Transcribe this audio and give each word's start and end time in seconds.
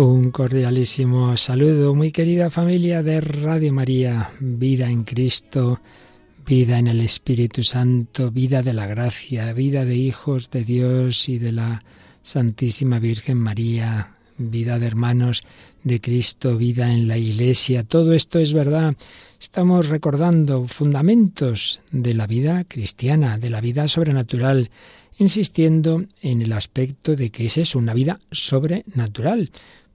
Un 0.00 0.30
cordialísimo 0.30 1.36
saludo, 1.36 1.92
muy 1.92 2.12
querida 2.12 2.50
familia 2.50 3.02
de 3.02 3.20
Radio 3.20 3.72
María, 3.72 4.30
vida 4.38 4.88
en 4.88 5.02
Cristo, 5.02 5.80
vida 6.46 6.78
en 6.78 6.86
el 6.86 7.00
Espíritu 7.00 7.64
Santo, 7.64 8.30
vida 8.30 8.62
de 8.62 8.74
la 8.74 8.86
gracia, 8.86 9.52
vida 9.52 9.84
de 9.84 9.96
hijos 9.96 10.52
de 10.52 10.62
Dios 10.62 11.28
y 11.28 11.38
de 11.38 11.50
la 11.50 11.82
Santísima 12.22 13.00
Virgen 13.00 13.38
María, 13.38 14.14
vida 14.36 14.78
de 14.78 14.86
hermanos 14.86 15.42
de 15.82 16.00
Cristo, 16.00 16.56
vida 16.56 16.92
en 16.92 17.08
la 17.08 17.18
Iglesia. 17.18 17.82
Todo 17.82 18.12
esto 18.12 18.38
es 18.38 18.52
verdad. 18.52 18.94
Estamos 19.40 19.88
recordando 19.88 20.68
fundamentos 20.68 21.82
de 21.90 22.14
la 22.14 22.28
vida 22.28 22.62
cristiana, 22.62 23.36
de 23.36 23.50
la 23.50 23.60
vida 23.60 23.88
sobrenatural, 23.88 24.70
insistiendo 25.18 26.04
en 26.22 26.40
el 26.40 26.52
aspecto 26.52 27.16
de 27.16 27.30
que 27.30 27.46
es 27.46 27.58
eso, 27.58 27.80
una 27.80 27.94
vida 27.94 28.20
sobrenatural, 28.30 29.50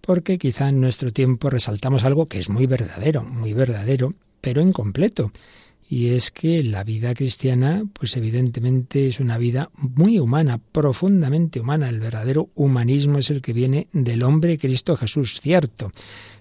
porque 0.06 0.38
quizá 0.38 0.68
en 0.68 0.82
nuestro 0.82 1.14
tiempo 1.14 1.50
resaltamos 1.50 2.04
algo 2.04 2.28
que 2.28 2.38
es 2.38 2.50
muy 2.50 2.68
verdadero, 2.68 3.24
muy 3.24 3.54
verdadero, 3.54 4.14
pero 4.42 4.62
incompleto. 4.62 5.32
Y 5.90 6.10
es 6.10 6.30
que 6.30 6.62
la 6.62 6.84
vida 6.84 7.14
cristiana, 7.14 7.84
pues 7.94 8.18
evidentemente 8.18 9.08
es 9.08 9.22
una 9.22 9.38
vida 9.38 9.70
muy 9.76 10.20
humana, 10.20 10.60
profundamente 10.72 11.62
humana. 11.62 11.88
El 11.88 12.02
verdadero 12.02 12.50
humanismo 12.54 13.20
es 13.20 13.30
el 13.30 13.42
que 13.42 13.54
viene 13.54 13.88
del 13.94 14.24
hombre 14.24 14.58
Cristo 14.58 14.98
Jesús, 14.98 15.40
cierto. 15.40 15.92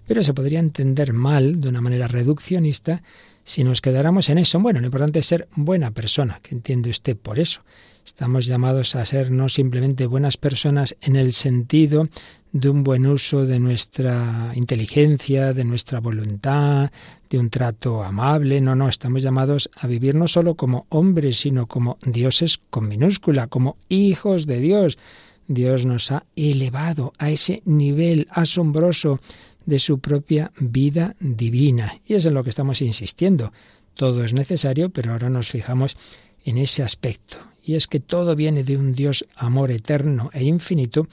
Pero 0.08 0.24
se 0.24 0.34
podría 0.34 0.58
entender 0.58 1.12
mal, 1.12 1.60
de 1.60 1.68
una 1.68 1.80
manera 1.80 2.08
reduccionista, 2.08 3.02
si 3.44 3.64
nos 3.64 3.80
quedáramos 3.80 4.28
en 4.28 4.38
eso. 4.38 4.60
Bueno, 4.60 4.80
lo 4.80 4.86
importante 4.86 5.18
es 5.18 5.26
ser 5.26 5.48
buena 5.54 5.90
persona, 5.90 6.40
que 6.42 6.54
entiende 6.54 6.90
usted 6.90 7.16
por 7.16 7.38
eso. 7.38 7.62
Estamos 8.04 8.46
llamados 8.46 8.96
a 8.96 9.04
ser 9.04 9.30
no 9.30 9.48
simplemente 9.48 10.06
buenas 10.06 10.36
personas 10.36 10.96
en 11.00 11.14
el 11.14 11.32
sentido 11.32 12.08
de 12.50 12.68
un 12.68 12.82
buen 12.82 13.06
uso 13.06 13.46
de 13.46 13.60
nuestra 13.60 14.52
inteligencia, 14.54 15.52
de 15.52 15.64
nuestra 15.64 16.00
voluntad, 16.00 16.90
de 17.30 17.38
un 17.38 17.48
trato 17.48 18.02
amable. 18.02 18.60
No, 18.60 18.74
no, 18.74 18.88
estamos 18.88 19.22
llamados 19.22 19.70
a 19.76 19.86
vivir 19.86 20.14
no 20.14 20.26
solo 20.28 20.56
como 20.56 20.86
hombres, 20.88 21.38
sino 21.38 21.66
como 21.66 21.96
dioses 22.02 22.60
con 22.70 22.88
minúscula, 22.88 23.46
como 23.46 23.76
hijos 23.88 24.46
de 24.46 24.58
Dios. 24.58 24.98
Dios 25.46 25.86
nos 25.86 26.10
ha 26.10 26.24
elevado 26.36 27.12
a 27.18 27.30
ese 27.30 27.62
nivel 27.64 28.26
asombroso 28.30 29.20
de 29.66 29.78
su 29.78 29.98
propia 29.98 30.52
vida 30.58 31.16
divina. 31.20 32.00
Y 32.06 32.14
es 32.14 32.26
en 32.26 32.34
lo 32.34 32.44
que 32.44 32.50
estamos 32.50 32.82
insistiendo. 32.82 33.52
Todo 33.94 34.24
es 34.24 34.32
necesario, 34.32 34.90
pero 34.90 35.12
ahora 35.12 35.30
nos 35.30 35.48
fijamos 35.48 35.96
en 36.44 36.58
ese 36.58 36.82
aspecto. 36.82 37.38
Y 37.64 37.74
es 37.74 37.86
que 37.86 38.00
todo 38.00 38.34
viene 38.34 38.64
de 38.64 38.76
un 38.76 38.94
Dios 38.94 39.26
amor 39.36 39.70
eterno 39.70 40.30
e 40.32 40.44
infinito 40.44 41.06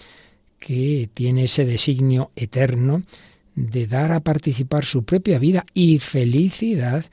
que 0.59 1.09
tiene 1.13 1.45
ese 1.45 1.65
designio 1.65 2.31
eterno 2.35 3.03
de 3.55 3.87
dar 3.87 4.11
a 4.11 4.21
participar 4.21 4.85
su 4.85 5.03
propia 5.03 5.39
vida 5.39 5.65
y 5.73 5.99
felicidad 5.99 7.05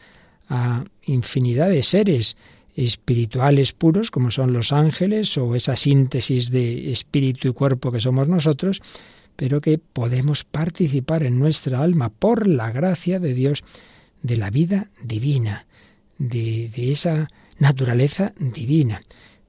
a 0.49 0.85
infinidad 1.03 1.69
de 1.69 1.83
seres 1.83 2.37
espirituales 2.77 3.73
puros, 3.73 4.11
como 4.11 4.31
son 4.31 4.53
los 4.53 4.71
ángeles, 4.73 5.37
o 5.39 5.55
esa 5.55 5.77
síntesis 5.77 6.51
de 6.51 6.93
espíritu 6.93 7.49
y 7.49 7.53
cuerpo 7.53 7.91
que 7.91 8.01
somos 8.01 8.29
nosotros, 8.29 8.83
pero 9.37 9.61
que 9.61 9.79
podemos 9.79 10.45
participar 10.45 11.23
en 11.23 11.39
nuestra 11.39 11.81
alma 11.81 12.09
por 12.09 12.47
la 12.47 12.73
gracia 12.73 13.21
de 13.21 13.35
Dios 13.35 13.65
de 14.23 14.37
la 14.37 14.51
vida 14.51 14.91
divina, 15.03 15.67
de, 16.19 16.71
de 16.75 16.93
esa 16.93 17.31
naturaleza 17.59 18.33
divina. 18.39 19.03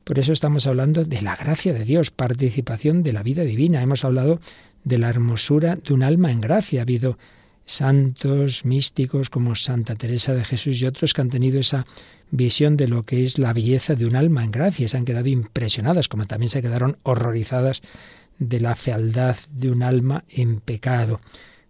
Por 0.04 0.20
eso 0.20 0.32
estamos 0.32 0.68
hablando 0.68 1.04
de 1.04 1.22
la 1.22 1.36
gracia 1.36 1.74
de 1.74 1.84
Dios, 1.84 2.12
participación 2.12 3.04
de 3.04 3.14
la 3.14 3.24
vida 3.24 3.44
divina. 3.44 3.82
Hemos 3.82 4.06
hablado 4.06 4.40
de 4.84 4.98
la 4.98 5.10
hermosura 5.10 5.76
de 5.76 5.94
un 5.94 6.04
alma 6.04 6.32
en 6.32 6.40
gracia. 6.40 6.80
Ha 6.80 6.84
habido 6.84 7.18
santos 7.66 8.64
místicos 8.64 9.30
como 9.30 9.56
Santa 9.56 9.96
Teresa 9.96 10.34
de 10.34 10.46
Jesús 10.46 10.82
y 10.82 10.86
otros 10.86 11.14
que 11.14 11.22
han 11.22 11.30
tenido 11.30 11.60
esa 11.60 11.86
visión 12.32 12.78
de 12.78 12.88
lo 12.88 13.04
que 13.04 13.26
es 13.26 13.38
la 13.38 13.54
belleza 13.54 13.96
de 13.96 14.06
un 14.06 14.16
alma 14.16 14.44
en 14.44 14.52
gracia. 14.52 14.88
Se 14.88 14.98
han 14.98 15.06
quedado 15.06 15.28
impresionadas, 15.28 16.08
como 16.08 16.26
también 16.26 16.50
se 16.50 16.62
quedaron 16.62 16.98
horrorizadas 17.04 17.82
de 18.40 18.60
la 18.60 18.76
fealdad 18.76 19.38
de 19.52 19.72
un 19.72 19.84
alma 19.84 20.24
en 20.30 20.60
pecado. 20.60 21.20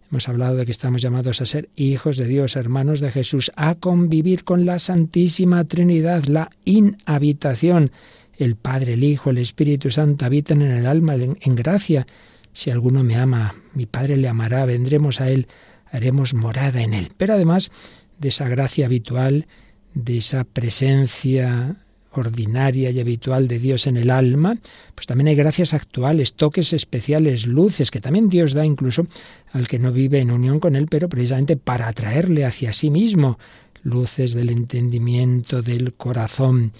Hemos 0.10 0.30
hablado 0.30 0.56
de 0.56 0.66
que 0.66 0.72
estamos 0.72 1.02
llamados 1.02 1.42
a 1.42 1.46
ser 1.46 1.70
hijos 1.76 2.16
de 2.18 2.28
Dios, 2.28 2.56
hermanos 2.56 3.02
de 3.02 3.12
Jesús, 3.12 3.52
a 3.56 3.76
convivir 3.76 4.46
con 4.46 4.66
la 4.66 4.80
Santísima 4.80 5.66
Trinidad, 5.66 6.26
la 6.26 6.50
inhabitación. 6.64 7.92
El 8.38 8.56
Padre, 8.56 8.94
el 8.94 9.04
Hijo, 9.04 9.32
el 9.32 9.38
Espíritu 9.38 9.92
Santo 9.92 10.26
habitan 10.26 10.62
en 10.62 10.72
el 10.72 10.86
alma 10.86 11.16
en, 11.16 11.38
en 11.42 11.56
gracia. 11.56 12.08
Si 12.54 12.70
alguno 12.70 13.04
me 13.04 13.18
ama, 13.18 13.56
mi 13.74 13.86
Padre 13.86 14.16
le 14.16 14.30
amará, 14.30 14.66
vendremos 14.66 15.20
a 15.20 15.30
Él, 15.30 15.48
haremos 15.92 16.34
morada 16.34 16.82
en 16.82 16.94
Él. 16.94 17.12
Pero 17.18 17.34
además 17.34 17.72
de 18.18 18.30
esa 18.30 18.48
gracia 18.48 18.86
habitual, 18.86 19.48
de 19.94 20.18
esa 20.18 20.46
presencia 20.46 21.76
ordinaria 22.18 22.90
y 22.90 23.00
habitual 23.00 23.48
de 23.48 23.60
Dios 23.60 23.88
en 23.88 23.98
el 23.98 24.10
alma, 24.10 24.58
pues 24.96 25.08
también 25.08 25.28
hay 25.28 25.36
gracias 25.36 25.74
actuales, 25.74 26.34
toques 26.34 26.74
especiales, 26.74 27.48
luces 27.48 27.92
que 27.92 28.02
también 28.02 28.30
Dios 28.30 28.54
da 28.54 28.66
incluso 28.66 29.08
al 29.52 29.68
que 29.68 29.80
no 29.80 29.92
vive 29.92 30.20
en 30.20 30.32
unión 30.32 30.60
con 30.60 30.76
Él, 30.76 30.88
pero 30.88 31.10
precisamente 31.10 31.58
para 31.58 31.88
atraerle 31.88 32.46
hacia 32.46 32.74
sí 32.74 32.90
mismo, 32.90 33.38
luces 33.84 34.34
del 34.34 34.50
entendimiento, 34.50 35.62
del 35.62 35.94
corazón, 35.94 36.74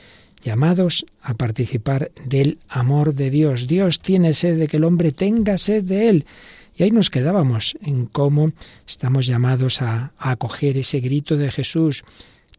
llamados 0.44 1.06
a 1.22 1.34
participar 1.34 2.12
del 2.26 2.60
amor 2.68 3.14
de 3.14 3.30
Dios. 3.30 3.68
Dios 3.68 4.00
tiene 4.00 4.34
sed 4.34 4.58
de 4.58 4.68
que 4.68 4.78
el 4.78 4.84
hombre 4.84 5.12
tenga 5.12 5.58
sed 5.58 5.84
de 5.84 6.10
Él. 6.10 6.26
Y 6.76 6.84
ahí 6.84 6.92
nos 6.92 7.10
quedábamos 7.10 7.76
en 7.82 8.06
cómo 8.06 8.52
estamos 8.88 9.26
llamados 9.26 9.82
a, 9.82 10.12
a 10.18 10.32
acoger 10.32 10.78
ese 10.78 11.00
grito 11.00 11.36
de 11.36 11.50
Jesús, 11.50 12.04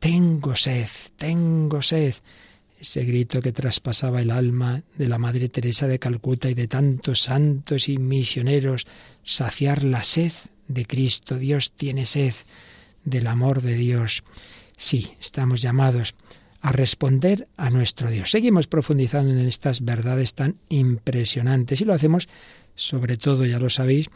tengo 0.01 0.57
sed, 0.57 0.89
tengo 1.17 1.83
sed 1.83 2.15
ese 2.81 3.05
grito 3.05 3.41
que 3.41 3.53
traspasaba 3.53 4.21
el 4.21 4.31
alma 4.31 4.83
de 4.97 5.09
la 5.09 5.19
Madre 5.19 5.49
Teresa 5.49 5.87
de 5.87 5.99
Calcuta 5.99 6.49
y 6.49 6.55
de 6.55 6.69
tantos 6.69 7.23
santos 7.23 7.89
y 7.89 7.99
misioneros, 7.99 8.87
saciar 9.23 9.85
la 9.85 10.03
sed 10.03 10.33
de 10.69 10.87
Cristo. 10.87 11.39
Dios 11.39 11.73
tiene 11.73 12.07
sed 12.07 12.35
del 13.05 13.27
amor 13.27 13.63
de 13.63 13.75
Dios. 13.75 14.23
Sí, 14.77 15.11
estamos 15.19 15.61
llamados 15.61 16.15
a 16.61 16.73
responder 16.73 17.49
a 17.57 17.71
nuestro 17.71 18.11
Dios. 18.11 18.31
Seguimos 18.31 18.67
profundizando 18.67 19.33
en 19.33 19.47
estas 19.47 19.85
verdades 19.85 20.35
tan 20.35 20.57
impresionantes 20.69 21.81
y 21.81 21.85
lo 21.85 21.95
hacemos 21.95 22.29
sobre 22.79 23.17
todo, 23.17 23.45
ya 23.45 23.59
lo 23.59 23.71
sabéis, 23.71 24.09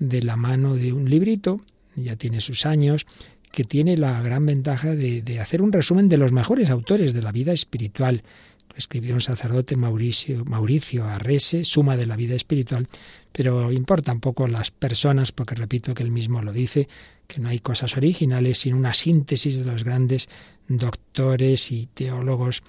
de 0.00 0.22
la 0.22 0.36
mano 0.36 0.74
de 0.74 0.92
un 0.92 1.08
librito, 1.08 1.60
ya 1.94 2.16
tiene 2.16 2.40
sus 2.40 2.66
años, 2.66 3.06
que 3.50 3.64
tiene 3.64 3.96
la 3.96 4.20
gran 4.22 4.46
ventaja 4.46 4.94
de, 4.94 5.22
de, 5.22 5.40
hacer 5.40 5.62
un 5.62 5.72
resumen 5.72 6.08
de 6.08 6.18
los 6.18 6.32
mejores 6.32 6.70
autores 6.70 7.12
de 7.12 7.22
la 7.22 7.32
vida 7.32 7.52
espiritual. 7.52 8.22
Lo 8.68 8.76
escribió 8.76 9.14
un 9.14 9.20
sacerdote 9.20 9.76
Mauricio, 9.76 10.44
Mauricio 10.44 11.04
Arrese, 11.04 11.64
Suma 11.64 11.96
de 11.96 12.06
la 12.06 12.16
vida 12.16 12.34
espiritual, 12.34 12.88
pero 13.32 13.72
importan 13.72 14.20
poco 14.20 14.46
las 14.46 14.70
personas, 14.70 15.32
porque 15.32 15.54
repito 15.54 15.94
que 15.94 16.02
él 16.02 16.10
mismo 16.10 16.42
lo 16.42 16.52
dice, 16.52 16.88
que 17.26 17.40
no 17.40 17.50
hay 17.50 17.60
cosas 17.60 17.96
originales, 17.96 18.58
sino 18.58 18.76
una 18.76 18.94
síntesis 18.94 19.58
de 19.58 19.64
los 19.64 19.84
grandes 19.84 20.28
doctores 20.66 21.70
y 21.70 21.86
teólogos 21.86 22.62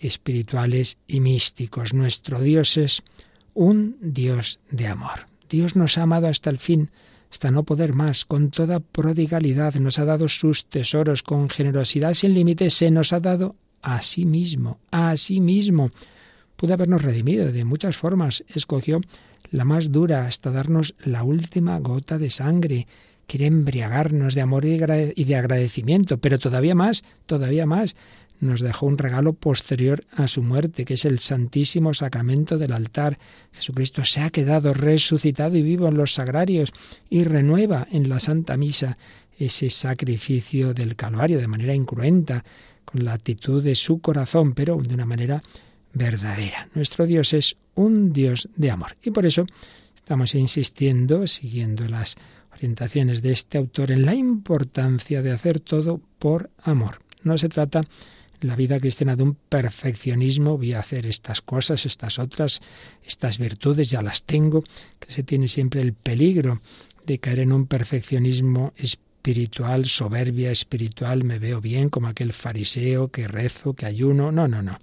espirituales 0.00 0.98
y 1.06 1.20
místicos. 1.20 1.94
Nuestro 1.94 2.40
Dios 2.40 2.76
es 2.76 3.02
un 3.54 3.96
Dios 4.00 4.60
de 4.70 4.86
amor. 4.86 5.26
Dios 5.48 5.76
nos 5.76 5.96
ha 5.98 6.02
amado 6.02 6.28
hasta 6.28 6.50
el 6.50 6.58
fin, 6.58 6.90
hasta 7.36 7.50
no 7.50 7.64
poder 7.64 7.92
más, 7.92 8.24
con 8.24 8.48
toda 8.48 8.80
prodigalidad, 8.80 9.74
nos 9.74 9.98
ha 9.98 10.06
dado 10.06 10.26
sus 10.26 10.64
tesoros, 10.64 11.22
con 11.22 11.50
generosidad 11.50 12.14
sin 12.14 12.32
límites, 12.32 12.72
se 12.72 12.90
nos 12.90 13.12
ha 13.12 13.20
dado 13.20 13.56
a 13.82 14.00
sí 14.00 14.24
mismo, 14.24 14.78
a 14.90 15.14
sí 15.18 15.42
mismo. 15.42 15.90
Pudo 16.56 16.72
habernos 16.72 17.02
redimido 17.02 17.52
de 17.52 17.66
muchas 17.66 17.94
formas, 17.94 18.42
escogió 18.48 19.02
la 19.50 19.66
más 19.66 19.92
dura 19.92 20.26
hasta 20.26 20.50
darnos 20.50 20.94
la 21.04 21.24
última 21.24 21.78
gota 21.78 22.16
de 22.16 22.30
sangre, 22.30 22.86
quiere 23.26 23.44
embriagarnos 23.44 24.34
de 24.34 24.40
amor 24.40 24.64
y 24.64 25.24
de 25.24 25.36
agradecimiento, 25.36 26.16
pero 26.16 26.38
todavía 26.38 26.74
más, 26.74 27.04
todavía 27.26 27.66
más, 27.66 27.96
nos 28.40 28.60
dejó 28.60 28.86
un 28.86 28.98
regalo 28.98 29.32
posterior 29.32 30.04
a 30.12 30.28
su 30.28 30.42
muerte, 30.42 30.84
que 30.84 30.94
es 30.94 31.04
el 31.04 31.18
Santísimo 31.20 31.94
Sacramento 31.94 32.58
del 32.58 32.72
altar. 32.72 33.18
Jesucristo 33.52 34.04
se 34.04 34.20
ha 34.20 34.30
quedado 34.30 34.74
resucitado 34.74 35.56
y 35.56 35.62
vivo 35.62 35.88
en 35.88 35.96
los 35.96 36.14
sagrarios 36.14 36.72
y 37.08 37.24
renueva 37.24 37.86
en 37.90 38.08
la 38.08 38.20
Santa 38.20 38.56
Misa 38.56 38.98
ese 39.38 39.70
sacrificio 39.70 40.74
del 40.74 40.96
Calvario 40.96 41.38
de 41.38 41.48
manera 41.48 41.74
incruenta, 41.74 42.44
con 42.84 43.04
la 43.04 43.14
actitud 43.14 43.62
de 43.62 43.74
su 43.74 44.00
corazón, 44.00 44.54
pero 44.54 44.76
de 44.76 44.94
una 44.94 45.04
manera 45.04 45.42
verdadera. 45.92 46.68
Nuestro 46.74 47.04
Dios 47.04 47.32
es 47.32 47.56
un 47.74 48.12
Dios 48.12 48.48
de 48.54 48.70
amor. 48.70 48.96
Y 49.02 49.10
por 49.10 49.26
eso 49.26 49.44
estamos 49.94 50.34
insistiendo, 50.34 51.26
siguiendo 51.26 51.86
las 51.86 52.16
orientaciones 52.52 53.22
de 53.22 53.32
este 53.32 53.58
autor, 53.58 53.90
en 53.90 54.06
la 54.06 54.14
importancia 54.14 55.20
de 55.20 55.32
hacer 55.32 55.60
todo 55.60 56.00
por 56.18 56.50
amor. 56.62 57.00
No 57.22 57.36
se 57.38 57.48
trata 57.48 57.80
en 57.80 57.86
la 58.40 58.56
vida 58.56 58.78
cristiana 58.78 59.16
de 59.16 59.22
un 59.22 59.34
perfeccionismo, 59.34 60.56
voy 60.56 60.72
a 60.72 60.80
hacer 60.80 61.06
estas 61.06 61.42
cosas, 61.42 61.86
estas 61.86 62.18
otras, 62.18 62.60
estas 63.04 63.38
virtudes, 63.38 63.90
ya 63.90 64.02
las 64.02 64.22
tengo, 64.24 64.64
que 64.98 65.12
se 65.12 65.22
tiene 65.22 65.48
siempre 65.48 65.80
el 65.80 65.92
peligro 65.92 66.60
de 67.06 67.18
caer 67.18 67.40
en 67.40 67.52
un 67.52 67.66
perfeccionismo 67.66 68.72
espiritual, 68.76 69.86
soberbia 69.86 70.50
espiritual, 70.50 71.24
me 71.24 71.38
veo 71.38 71.60
bien 71.60 71.88
como 71.88 72.08
aquel 72.08 72.32
fariseo 72.32 73.08
que 73.08 73.28
rezo, 73.28 73.74
que 73.74 73.86
ayuno. 73.86 74.32
No, 74.32 74.48
no, 74.48 74.62
no. 74.62 74.78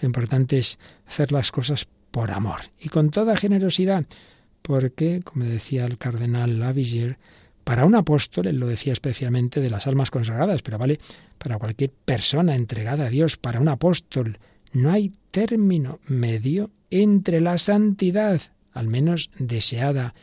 Lo 0.00 0.06
importante 0.06 0.58
es 0.58 0.78
hacer 1.06 1.32
las 1.32 1.52
cosas 1.52 1.86
por 2.10 2.30
amor 2.30 2.60
y 2.78 2.88
con 2.88 3.10
toda 3.10 3.36
generosidad, 3.36 4.06
porque, 4.62 5.20
como 5.24 5.44
decía 5.44 5.86
el 5.86 5.98
cardenal 5.98 6.58
Lavisier, 6.58 7.18
para 7.68 7.84
un 7.84 7.94
apóstol, 7.94 8.46
él 8.46 8.58
lo 8.58 8.66
decía 8.66 8.94
especialmente 8.94 9.60
de 9.60 9.68
las 9.68 9.86
almas 9.86 10.10
consagradas, 10.10 10.62
pero 10.62 10.78
vale 10.78 10.98
para 11.36 11.58
cualquier 11.58 11.90
persona 11.90 12.54
entregada 12.54 13.04
a 13.04 13.10
Dios, 13.10 13.36
para 13.36 13.60
un 13.60 13.68
apóstol, 13.68 14.38
no 14.72 14.90
hay 14.90 15.12
término 15.30 16.00
medio 16.06 16.70
entre 16.90 17.42
la 17.42 17.58
santidad, 17.58 18.40
al 18.72 18.86
menos 18.86 19.28
deseada 19.38 20.14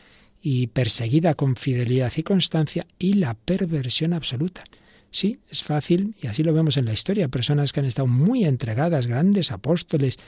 y 0.42 0.66
perseguida 0.66 1.34
con 1.34 1.54
fidelidad 1.54 2.12
y 2.16 2.24
constancia, 2.24 2.84
y 2.98 3.14
la 3.14 3.34
perversión 3.34 4.12
absoluta. 4.12 4.64
Sí, 5.12 5.38
es 5.48 5.62
fácil, 5.62 6.16
y 6.20 6.26
así 6.26 6.42
lo 6.42 6.52
vemos 6.52 6.76
en 6.76 6.86
la 6.86 6.94
historia, 6.94 7.28
personas 7.28 7.72
que 7.72 7.78
han 7.78 7.86
estado 7.86 8.08
muy 8.08 8.44
entregadas, 8.44 9.06
grandes 9.06 9.52
apóstoles, 9.52 10.18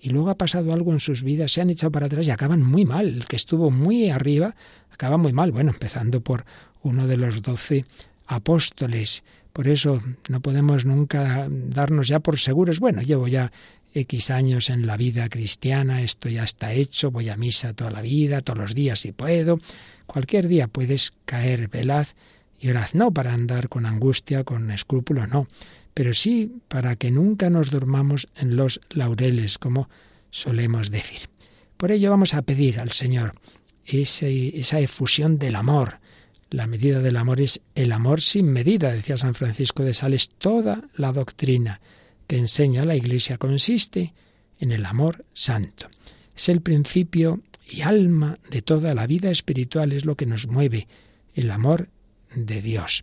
y 0.00 0.10
luego 0.10 0.30
ha 0.30 0.36
pasado 0.36 0.72
algo 0.72 0.92
en 0.92 1.00
sus 1.00 1.22
vidas, 1.22 1.52
se 1.52 1.60
han 1.60 1.70
echado 1.70 1.90
para 1.90 2.06
atrás 2.06 2.26
y 2.26 2.30
acaban 2.30 2.62
muy 2.62 2.84
mal. 2.84 3.08
El 3.08 3.26
que 3.26 3.36
estuvo 3.36 3.70
muy 3.70 4.10
arriba 4.10 4.54
acaba 4.90 5.16
muy 5.16 5.32
mal. 5.32 5.52
Bueno, 5.52 5.70
empezando 5.70 6.20
por 6.20 6.44
uno 6.82 7.06
de 7.06 7.16
los 7.16 7.42
doce 7.42 7.84
apóstoles. 8.26 9.24
Por 9.52 9.68
eso 9.68 10.02
no 10.28 10.40
podemos 10.40 10.84
nunca 10.84 11.48
darnos 11.50 12.08
ya 12.08 12.20
por 12.20 12.38
seguros. 12.38 12.78
Bueno, 12.78 13.00
llevo 13.00 13.26
ya 13.26 13.50
X 13.94 14.30
años 14.30 14.68
en 14.68 14.86
la 14.86 14.96
vida 14.96 15.28
cristiana, 15.30 16.02
esto 16.02 16.28
ya 16.28 16.44
está 16.44 16.72
hecho, 16.72 17.10
voy 17.10 17.30
a 17.30 17.36
misa 17.36 17.72
toda 17.72 17.90
la 17.90 18.02
vida, 18.02 18.42
todos 18.42 18.58
los 18.58 18.74
días 18.74 19.00
si 19.00 19.12
puedo. 19.12 19.58
Cualquier 20.06 20.48
día 20.48 20.68
puedes 20.68 21.14
caer, 21.24 21.68
velaz 21.68 22.14
y 22.60 22.68
orad, 22.68 22.88
no 22.92 23.10
para 23.10 23.32
andar 23.32 23.68
con 23.68 23.86
angustia, 23.86 24.44
con 24.44 24.70
escrúpulo, 24.70 25.26
no, 25.26 25.46
pero 25.96 26.12
sí 26.12 26.52
para 26.68 26.96
que 26.96 27.10
nunca 27.10 27.48
nos 27.48 27.70
durmamos 27.70 28.28
en 28.36 28.54
los 28.54 28.82
laureles, 28.90 29.56
como 29.56 29.88
solemos 30.30 30.90
decir. 30.90 31.30
Por 31.78 31.90
ello 31.90 32.10
vamos 32.10 32.34
a 32.34 32.42
pedir 32.42 32.80
al 32.80 32.92
Señor 32.92 33.32
esa 33.82 34.78
efusión 34.78 35.38
del 35.38 35.56
amor. 35.56 36.00
La 36.50 36.66
medida 36.66 37.00
del 37.00 37.16
amor 37.16 37.40
es 37.40 37.62
el 37.74 37.92
amor 37.92 38.20
sin 38.20 38.52
medida, 38.52 38.92
decía 38.92 39.16
San 39.16 39.32
Francisco 39.32 39.84
de 39.84 39.94
Sales. 39.94 40.28
Toda 40.28 40.82
la 40.96 41.12
doctrina 41.12 41.80
que 42.26 42.36
enseña 42.36 42.84
la 42.84 42.94
Iglesia 42.94 43.38
consiste 43.38 44.12
en 44.60 44.72
el 44.72 44.84
amor 44.84 45.24
santo. 45.32 45.88
Es 46.36 46.50
el 46.50 46.60
principio 46.60 47.40
y 47.66 47.80
alma 47.80 48.36
de 48.50 48.60
toda 48.60 48.94
la 48.94 49.06
vida 49.06 49.30
espiritual, 49.30 49.92
es 49.92 50.04
lo 50.04 50.14
que 50.14 50.26
nos 50.26 50.46
mueve, 50.46 50.88
el 51.34 51.50
amor 51.50 51.88
de 52.34 52.60
Dios. 52.60 53.02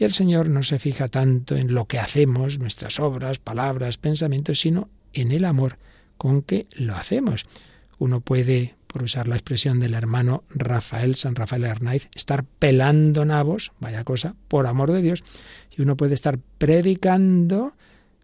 Y 0.00 0.04
el 0.04 0.14
Señor 0.14 0.48
no 0.48 0.62
se 0.62 0.78
fija 0.78 1.08
tanto 1.08 1.56
en 1.56 1.74
lo 1.74 1.84
que 1.84 1.98
hacemos, 1.98 2.58
nuestras 2.58 2.98
obras, 2.98 3.38
palabras, 3.38 3.98
pensamientos, 3.98 4.58
sino 4.58 4.88
en 5.12 5.30
el 5.30 5.44
amor 5.44 5.76
con 6.16 6.40
que 6.40 6.66
lo 6.74 6.96
hacemos. 6.96 7.44
Uno 7.98 8.22
puede, 8.22 8.76
por 8.86 9.02
usar 9.02 9.28
la 9.28 9.36
expresión 9.36 9.78
del 9.78 9.92
hermano 9.92 10.42
Rafael, 10.48 11.16
San 11.16 11.34
Rafael 11.34 11.66
Arnaiz, 11.66 12.08
estar 12.14 12.44
pelando 12.44 13.26
nabos, 13.26 13.72
vaya 13.78 14.02
cosa, 14.04 14.36
por 14.48 14.66
amor 14.66 14.90
de 14.90 15.02
Dios, 15.02 15.22
y 15.76 15.82
uno 15.82 15.98
puede 15.98 16.14
estar 16.14 16.38
predicando 16.56 17.74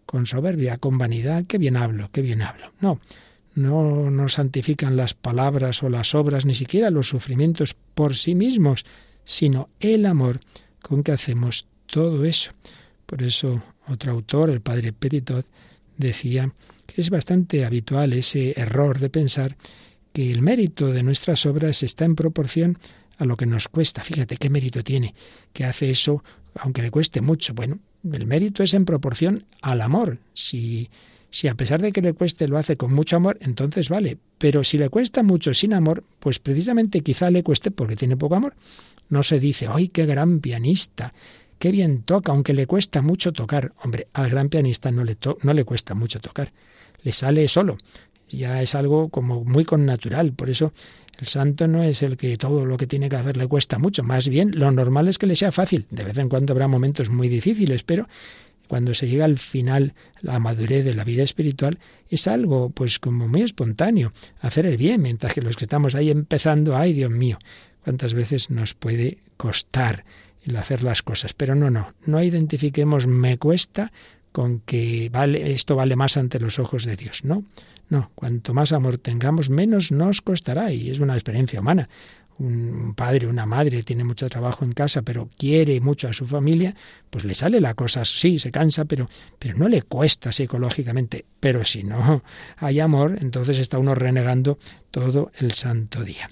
con 0.07 0.25
soberbia, 0.25 0.79
con 0.79 0.97
vanidad, 0.97 1.45
qué 1.47 1.59
bien 1.59 1.77
hablo, 1.77 2.09
qué 2.11 2.23
bien 2.23 2.41
hablo. 2.41 2.73
No, 2.81 3.01
no 3.55 4.11
nos 4.11 4.33
santifican 4.33 4.97
las 4.97 5.13
palabras 5.13 5.83
o 5.83 5.91
las 5.91 6.15
obras, 6.15 6.47
ni 6.47 6.55
siquiera 6.55 6.89
los 6.89 7.11
sufrimientos 7.11 7.77
por 7.95 8.17
sí 8.17 8.35
mismos, 8.35 8.87
sino 9.25 9.69
el 9.81 10.07
amor 10.07 10.41
con 10.87 11.03
que 11.03 11.13
hacemos 11.13 11.67
todo 11.87 12.25
eso. 12.25 12.53
Por 13.07 13.23
eso 13.23 13.61
otro 13.89 14.13
autor, 14.13 14.51
el 14.51 14.61
padre 14.61 14.93
Petitot, 14.93 15.47
decía 15.97 16.53
que 16.87 17.01
es 17.01 17.11
bastante 17.11 17.65
habitual 17.65 18.13
ese 18.13 18.59
error 18.59 18.99
de 18.99 19.11
pensar 19.11 19.57
que 20.13 20.31
el 20.31 20.43
mérito 20.43 20.93
de 20.93 21.03
nuestras 21.03 21.45
obras 21.45 21.83
está 21.83 22.05
en 22.05 22.15
proporción 22.15 22.79
a 23.19 23.25
lo 23.25 23.37
que 23.37 23.47
nos 23.47 23.69
cuesta. 23.69 24.03
Fíjate 24.03 24.37
qué 24.37 24.49
mérito 24.49 24.83
tiene, 24.83 25.15
que 25.53 25.65
hace 25.65 25.91
eso 25.91 26.23
aunque 26.55 26.83
le 26.83 26.91
cueste 26.91 27.21
mucho. 27.21 27.53
Bueno, 27.53 27.81
el 28.11 28.27
mérito 28.27 28.63
es 28.63 28.73
en 28.73 28.85
proporción 28.85 29.45
al 29.63 29.83
amor. 29.83 30.19
Si, 30.33 30.89
si 31.31 31.49
a 31.49 31.55
pesar 31.55 31.83
de 31.83 31.93
que 31.93 32.03
le 32.03 32.13
cueste 32.13 32.49
lo 32.49 32.59
hace 32.59 32.77
con 32.77 32.95
mucho 32.95 33.17
amor, 33.17 33.39
entonces 33.41 33.89
vale. 33.89 34.19
Pero 34.39 34.65
si 34.65 34.79
le 34.79 34.89
cuesta 34.89 35.23
mucho 35.23 35.53
sin 35.55 35.75
amor, 35.75 36.05
pues 36.21 36.39
precisamente 36.39 37.01
quizá 37.01 37.31
le 37.31 37.43
cueste 37.43 37.71
porque 37.71 37.97
tiene 37.97 38.17
poco 38.17 38.37
amor. 38.37 38.55
No 39.09 39.23
se 39.23 39.39
dice, 39.39 39.69
¡ay, 39.71 39.89
qué 39.89 40.07
gran 40.07 40.41
pianista! 40.41 41.13
¡Qué 41.59 41.71
bien 41.71 42.03
toca! 42.03 42.33
Aunque 42.33 42.55
le 42.55 42.67
cuesta 42.67 43.03
mucho 43.03 43.33
tocar. 43.33 43.73
Hombre, 43.83 44.09
al 44.13 44.31
gran 44.31 44.49
pianista 44.49 44.91
no 44.91 45.05
le, 45.05 45.17
no 45.43 45.53
le 45.53 45.65
cuesta 45.65 45.95
mucho 45.95 46.21
tocar. 46.21 46.53
Le 47.03 47.13
sale 47.13 47.47
solo. 47.49 47.79
Ya 48.29 48.61
es 48.63 48.75
algo 48.75 49.09
como 49.09 49.45
muy 49.45 49.65
connatural. 49.65 50.33
Por 50.33 50.51
eso 50.51 50.73
el 51.19 51.27
santo 51.27 51.67
no 51.67 51.83
es 51.83 52.03
el 52.03 52.17
que 52.17 52.37
todo 52.37 52.67
lo 52.67 52.77
que 52.77 52.87
tiene 52.87 53.09
que 53.09 53.17
hacer 53.17 53.37
le 53.37 53.47
cuesta 53.47 53.79
mucho. 53.79 54.03
Más 54.03 54.29
bien, 54.29 54.53
lo 54.59 54.71
normal 54.71 55.09
es 55.09 55.19
que 55.19 55.27
le 55.27 55.37
sea 55.37 55.53
fácil. 55.53 55.87
De 55.91 56.05
vez 56.05 56.19
en 56.19 56.29
cuando 56.29 56.53
habrá 56.53 56.69
momentos 56.69 57.09
muy 57.09 57.29
difíciles, 57.29 57.83
pero 57.85 58.09
cuando 58.67 58.95
se 58.95 59.09
llega 59.09 59.25
al 59.25 59.39
final, 59.39 59.95
la 60.21 60.39
madurez 60.39 60.85
de 60.85 60.95
la 60.95 61.05
vida 61.05 61.23
espiritual, 61.23 61.79
es 62.09 62.27
algo 62.27 62.71
pues 62.71 62.99
como 62.99 63.29
muy 63.29 63.43
espontáneo, 63.43 64.13
hacer 64.41 64.67
el 64.67 64.77
bien, 64.77 65.03
mientras 65.03 65.35
que 65.35 65.43
los 65.43 65.57
que 65.57 65.65
estamos 65.65 65.95
ahí 65.95 66.11
empezando, 66.11 66.77
ay 66.77 66.93
Dios 66.93 67.11
mío, 67.11 67.39
cuántas 67.85 68.15
veces 68.15 68.51
nos 68.51 68.75
puede 68.75 69.19
costar 69.37 70.05
el 70.45 70.57
hacer 70.57 70.83
las 70.83 71.03
cosas. 71.03 71.33
Pero 71.33 71.55
no, 71.55 71.71
no, 71.71 71.95
no 72.05 72.23
identifiquemos 72.23 73.07
me 73.07 73.39
cuesta 73.39 73.93
con 74.33 74.61
que 74.61 75.09
vale, 75.11 75.53
esto 75.53 75.77
vale 75.77 75.97
más 75.97 76.17
ante 76.17 76.39
los 76.39 76.59
ojos 76.59 76.85
de 76.85 76.97
Dios. 76.97 77.25
No, 77.25 77.45
no, 77.89 78.11
cuanto 78.15 78.53
más 78.53 78.73
amor 78.73 78.99
tengamos, 78.99 79.51
menos 79.51 79.93
nos 79.93 80.21
costará 80.21 80.73
y 80.73 80.91
es 80.91 80.99
una 80.99 81.15
experiencia 81.15 81.61
humana. 81.61 81.89
Un 82.39 82.95
padre, 82.95 83.27
una 83.27 83.47
madre 83.47 83.83
tiene 83.83 84.05
mucho 84.05 84.29
trabajo 84.29 84.65
en 84.65 84.73
casa, 84.73 85.03
pero 85.03 85.31
quiere 85.39 85.81
mucho 85.81 86.09
a 86.09 86.13
su 86.13 86.27
familia, 86.27 86.75
pues 87.09 87.25
le 87.25 87.35
sale 87.35 87.61
la 87.61 87.73
cosa, 87.75 88.05
sí, 88.05 88.39
se 88.39 88.51
cansa, 88.51 88.85
pero, 88.85 89.09
pero 89.39 89.57
no 89.57 89.69
le 89.69 89.83
cuesta 89.83 90.33
psicológicamente. 90.33 91.25
Pero 91.41 91.65
si 91.65 91.83
no 91.83 92.23
hay 92.59 92.81
amor, 92.81 93.19
entonces 93.21 93.59
está 93.59 93.79
uno 93.79 93.95
renegando 93.95 94.59
todo 94.91 95.31
el 95.39 95.53
santo 95.53 96.05
día. 96.05 96.29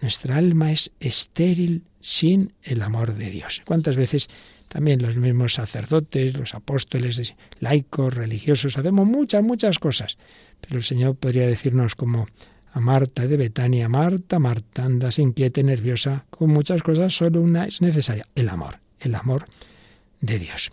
Nuestra 0.00 0.36
alma 0.36 0.72
es 0.72 0.90
estéril 0.98 1.84
sin 2.00 2.54
el 2.62 2.82
amor 2.82 3.14
de 3.14 3.30
Dios. 3.30 3.62
¿Cuántas 3.64 3.94
veces 3.94 4.28
también 4.66 5.00
los 5.00 5.16
mismos 5.16 5.54
sacerdotes, 5.54 6.36
los 6.36 6.54
apóstoles, 6.54 7.34
laicos, 7.60 8.12
religiosos, 8.12 8.76
hacemos 8.76 9.06
muchas, 9.06 9.44
muchas 9.44 9.78
cosas? 9.78 10.18
Pero 10.60 10.78
el 10.78 10.82
Señor 10.82 11.14
podría 11.14 11.46
decirnos 11.46 11.94
como 11.94 12.26
a 12.72 12.80
Marta 12.80 13.26
de 13.26 13.36
Betania, 13.36 13.88
Marta, 13.88 14.38
Marta, 14.38 14.84
andas 14.84 15.18
inquieta 15.18 15.60
y 15.60 15.64
nerviosa 15.64 16.24
con 16.30 16.50
muchas 16.50 16.82
cosas, 16.82 17.14
solo 17.14 17.40
una 17.40 17.66
es 17.66 17.82
necesaria, 17.82 18.26
el 18.34 18.48
amor, 18.48 18.80
el 18.98 19.14
amor 19.14 19.44
de 20.20 20.38
Dios. 20.38 20.72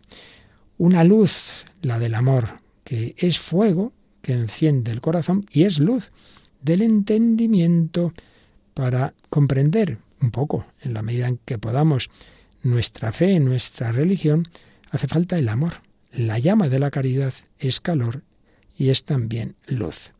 Una 0.77 1.03
luz, 1.03 1.65
la 1.82 2.00
del 2.00 2.15
amor, 2.15 2.60
que 2.84 3.15
es 3.18 3.38
fuego 3.39 3.91
que 4.22 4.34
enciende 4.34 4.91
el 4.91 5.01
corazón 5.01 5.46
y 5.51 5.63
es 5.63 5.79
luz 5.79 6.12
del 6.62 6.82
entendimiento 6.82 8.13
para 8.74 9.13
comprender 9.29 9.98
un 10.22 10.32
poco, 10.32 10.65
en 10.82 10.94
la 10.94 11.01
medida 11.01 11.27
en 11.27 11.38
que 11.44 11.58
podamos, 11.58 12.10
nuestra 12.63 13.12
fe, 13.12 13.39
nuestra 13.39 13.91
religión, 13.91 14.48
hace 14.91 15.08
falta 15.08 15.38
el 15.38 15.50
amor. 15.50 15.82
La 16.12 16.39
llama 16.39 16.70
de 16.70 16.79
la 16.79 16.91
caridad 16.91 17.34
es 17.58 17.79
calor 17.79 18.24
y 18.77 18.89
es 18.89 19.03
también 19.06 19.56
luz. 19.68 20.12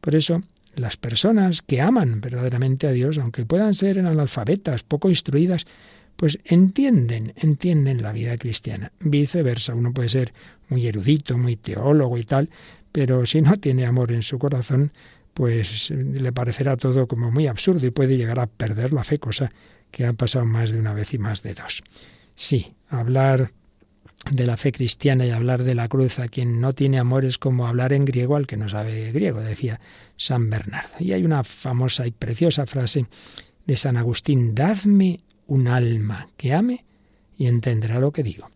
Por 0.00 0.14
eso, 0.14 0.42
las 0.78 0.96
personas 0.96 1.62
que 1.62 1.80
aman 1.80 2.20
verdaderamente 2.20 2.86
a 2.86 2.92
Dios, 2.92 3.18
aunque 3.18 3.44
puedan 3.44 3.74
ser 3.74 3.98
analfabetas, 3.98 4.82
poco 4.82 5.08
instruidas, 5.08 5.66
pues 6.16 6.38
entienden, 6.44 7.32
entienden 7.36 8.02
la 8.02 8.12
vida 8.12 8.36
cristiana. 8.38 8.92
Viceversa, 9.00 9.74
uno 9.74 9.92
puede 9.92 10.08
ser 10.08 10.32
muy 10.68 10.86
erudito, 10.86 11.38
muy 11.38 11.56
teólogo 11.56 12.18
y 12.18 12.24
tal, 12.24 12.50
pero 12.92 13.24
si 13.26 13.40
no 13.40 13.58
tiene 13.58 13.86
amor 13.86 14.12
en 14.12 14.22
su 14.22 14.38
corazón, 14.38 14.92
pues 15.34 15.90
le 15.90 16.32
parecerá 16.32 16.76
todo 16.76 17.06
como 17.06 17.30
muy 17.30 17.46
absurdo 17.46 17.86
y 17.86 17.90
puede 17.90 18.16
llegar 18.16 18.40
a 18.40 18.48
perder 18.48 18.92
la 18.92 19.04
fe, 19.04 19.18
cosa 19.18 19.52
que 19.92 20.04
ha 20.04 20.12
pasado 20.12 20.44
más 20.44 20.72
de 20.72 20.80
una 20.80 20.92
vez 20.92 21.14
y 21.14 21.18
más 21.18 21.42
de 21.42 21.54
dos. 21.54 21.82
Sí, 22.34 22.74
hablar 22.88 23.52
de 24.30 24.46
la 24.46 24.56
fe 24.56 24.72
cristiana 24.72 25.24
y 25.24 25.30
hablar 25.30 25.64
de 25.64 25.74
la 25.74 25.88
cruz 25.88 26.18
a 26.18 26.28
quien 26.28 26.60
no 26.60 26.74
tiene 26.74 26.98
amor 26.98 27.24
es 27.24 27.38
como 27.38 27.66
hablar 27.66 27.92
en 27.92 28.04
griego 28.04 28.36
al 28.36 28.46
que 28.46 28.56
no 28.56 28.68
sabe 28.68 29.12
griego, 29.12 29.40
decía 29.40 29.80
San 30.16 30.50
Bernardo. 30.50 30.96
Y 30.98 31.12
hay 31.12 31.24
una 31.24 31.44
famosa 31.44 32.06
y 32.06 32.10
preciosa 32.10 32.66
frase 32.66 33.06
de 33.66 33.76
San 33.76 33.96
Agustín, 33.96 34.54
dadme 34.54 35.20
un 35.46 35.68
alma 35.68 36.28
que 36.36 36.52
ame 36.52 36.84
y 37.36 37.46
entenderá 37.46 38.00
lo 38.00 38.12
que 38.12 38.22
digo. 38.22 38.50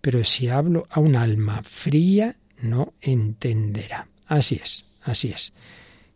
Pero 0.00 0.24
si 0.24 0.48
hablo 0.48 0.86
a 0.90 1.00
un 1.00 1.16
alma 1.16 1.62
fría, 1.62 2.36
no 2.60 2.94
entenderá. 3.00 4.08
Así 4.26 4.60
es, 4.62 4.86
así 5.02 5.28
es. 5.28 5.52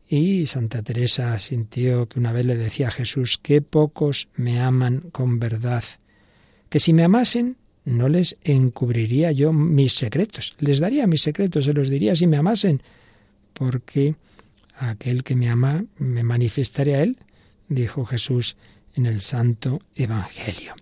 Y 0.08 0.46
Santa 0.46 0.82
Teresa 0.82 1.36
sintió 1.38 2.08
que 2.08 2.18
una 2.18 2.32
vez 2.32 2.46
le 2.46 2.56
decía 2.56 2.88
a 2.88 2.92
Jesús, 2.92 3.38
qué 3.42 3.60
pocos 3.60 4.28
me 4.36 4.60
aman 4.60 5.10
con 5.10 5.40
verdad, 5.40 5.84
que 6.68 6.78
si 6.78 6.92
me 6.92 7.04
amasen, 7.04 7.56
no 7.86 8.08
les 8.08 8.36
encubriría 8.42 9.32
yo 9.32 9.52
mis 9.52 9.94
secretos, 9.94 10.54
les 10.58 10.80
daría 10.80 11.06
mis 11.06 11.22
secretos, 11.22 11.64
se 11.64 11.72
los 11.72 11.88
diría 11.88 12.14
si 12.16 12.26
me 12.26 12.36
amasen, 12.36 12.82
porque 13.54 14.16
aquel 14.76 15.22
que 15.22 15.36
me 15.36 15.48
ama 15.48 15.84
me 15.96 16.22
manifestaré 16.22 16.96
a 16.96 17.02
él, 17.02 17.16
dijo 17.68 18.04
Jesús 18.04 18.56
en 18.94 19.06
el 19.06 19.22
Santo 19.22 19.80
Evangelio. 19.94 20.74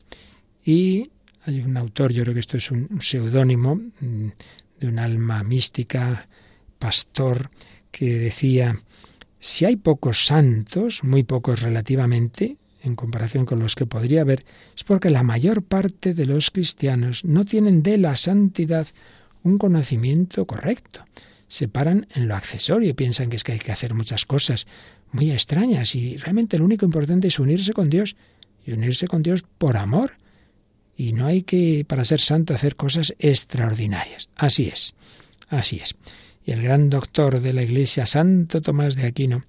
Y 0.64 1.10
hay 1.44 1.60
un 1.60 1.76
autor, 1.76 2.12
yo 2.12 2.22
creo 2.22 2.34
que 2.34 2.40
esto 2.40 2.56
es 2.56 2.70
un 2.70 3.00
seudónimo 3.00 3.76
mm, 3.76 4.28
de 4.80 4.88
un 4.88 4.98
alma 4.98 5.44
mística, 5.44 6.26
pastor, 6.78 7.50
que 7.90 8.18
decía, 8.18 8.80
si 9.38 9.66
hay 9.66 9.76
pocos 9.76 10.26
santos, 10.26 11.04
muy 11.04 11.22
pocos 11.22 11.60
relativamente, 11.60 12.56
en 12.84 12.96
comparación 12.96 13.46
con 13.46 13.58
los 13.58 13.74
que 13.74 13.86
podría 13.86 14.20
haber, 14.20 14.44
es 14.76 14.84
porque 14.84 15.10
la 15.10 15.22
mayor 15.22 15.62
parte 15.62 16.14
de 16.14 16.26
los 16.26 16.50
cristianos 16.50 17.24
no 17.24 17.44
tienen 17.44 17.82
de 17.82 17.98
la 17.98 18.14
santidad 18.16 18.86
un 19.42 19.58
conocimiento 19.58 20.46
correcto. 20.46 21.04
Se 21.48 21.68
paran 21.68 22.06
en 22.14 22.28
lo 22.28 22.34
accesorio 22.34 22.94
piensan 22.94 23.30
que 23.30 23.36
es 23.36 23.44
que 23.44 23.52
hay 23.52 23.58
que 23.58 23.72
hacer 23.72 23.94
muchas 23.94 24.26
cosas 24.26 24.66
muy 25.12 25.30
extrañas 25.30 25.94
y 25.94 26.16
realmente 26.16 26.58
lo 26.58 26.64
único 26.64 26.84
importante 26.84 27.28
es 27.28 27.38
unirse 27.38 27.72
con 27.72 27.88
Dios 27.88 28.16
y 28.66 28.72
unirse 28.72 29.06
con 29.06 29.22
Dios 29.22 29.44
por 29.58 29.76
amor. 29.76 30.14
Y 30.96 31.12
no 31.12 31.26
hay 31.26 31.42
que, 31.42 31.84
para 31.86 32.04
ser 32.04 32.20
santo, 32.20 32.54
hacer 32.54 32.76
cosas 32.76 33.14
extraordinarias. 33.18 34.28
Así 34.36 34.68
es, 34.68 34.94
así 35.48 35.80
es. 35.82 35.94
Y 36.44 36.52
el 36.52 36.62
gran 36.62 36.90
doctor 36.90 37.40
de 37.40 37.52
la 37.52 37.62
Iglesia, 37.62 38.06
Santo 38.06 38.60
Tomás 38.60 38.96
de 38.96 39.06
Aquino, 39.06 39.44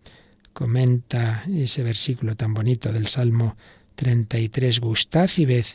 comenta 0.55 1.43
ese 1.53 1.83
versículo 1.83 2.37
tan 2.37 2.53
bonito 2.53 2.93
del 2.93 3.07
Salmo 3.07 3.57
33, 3.95 4.79
gustad 4.79 5.29
y 5.35 5.45
ved 5.45 5.65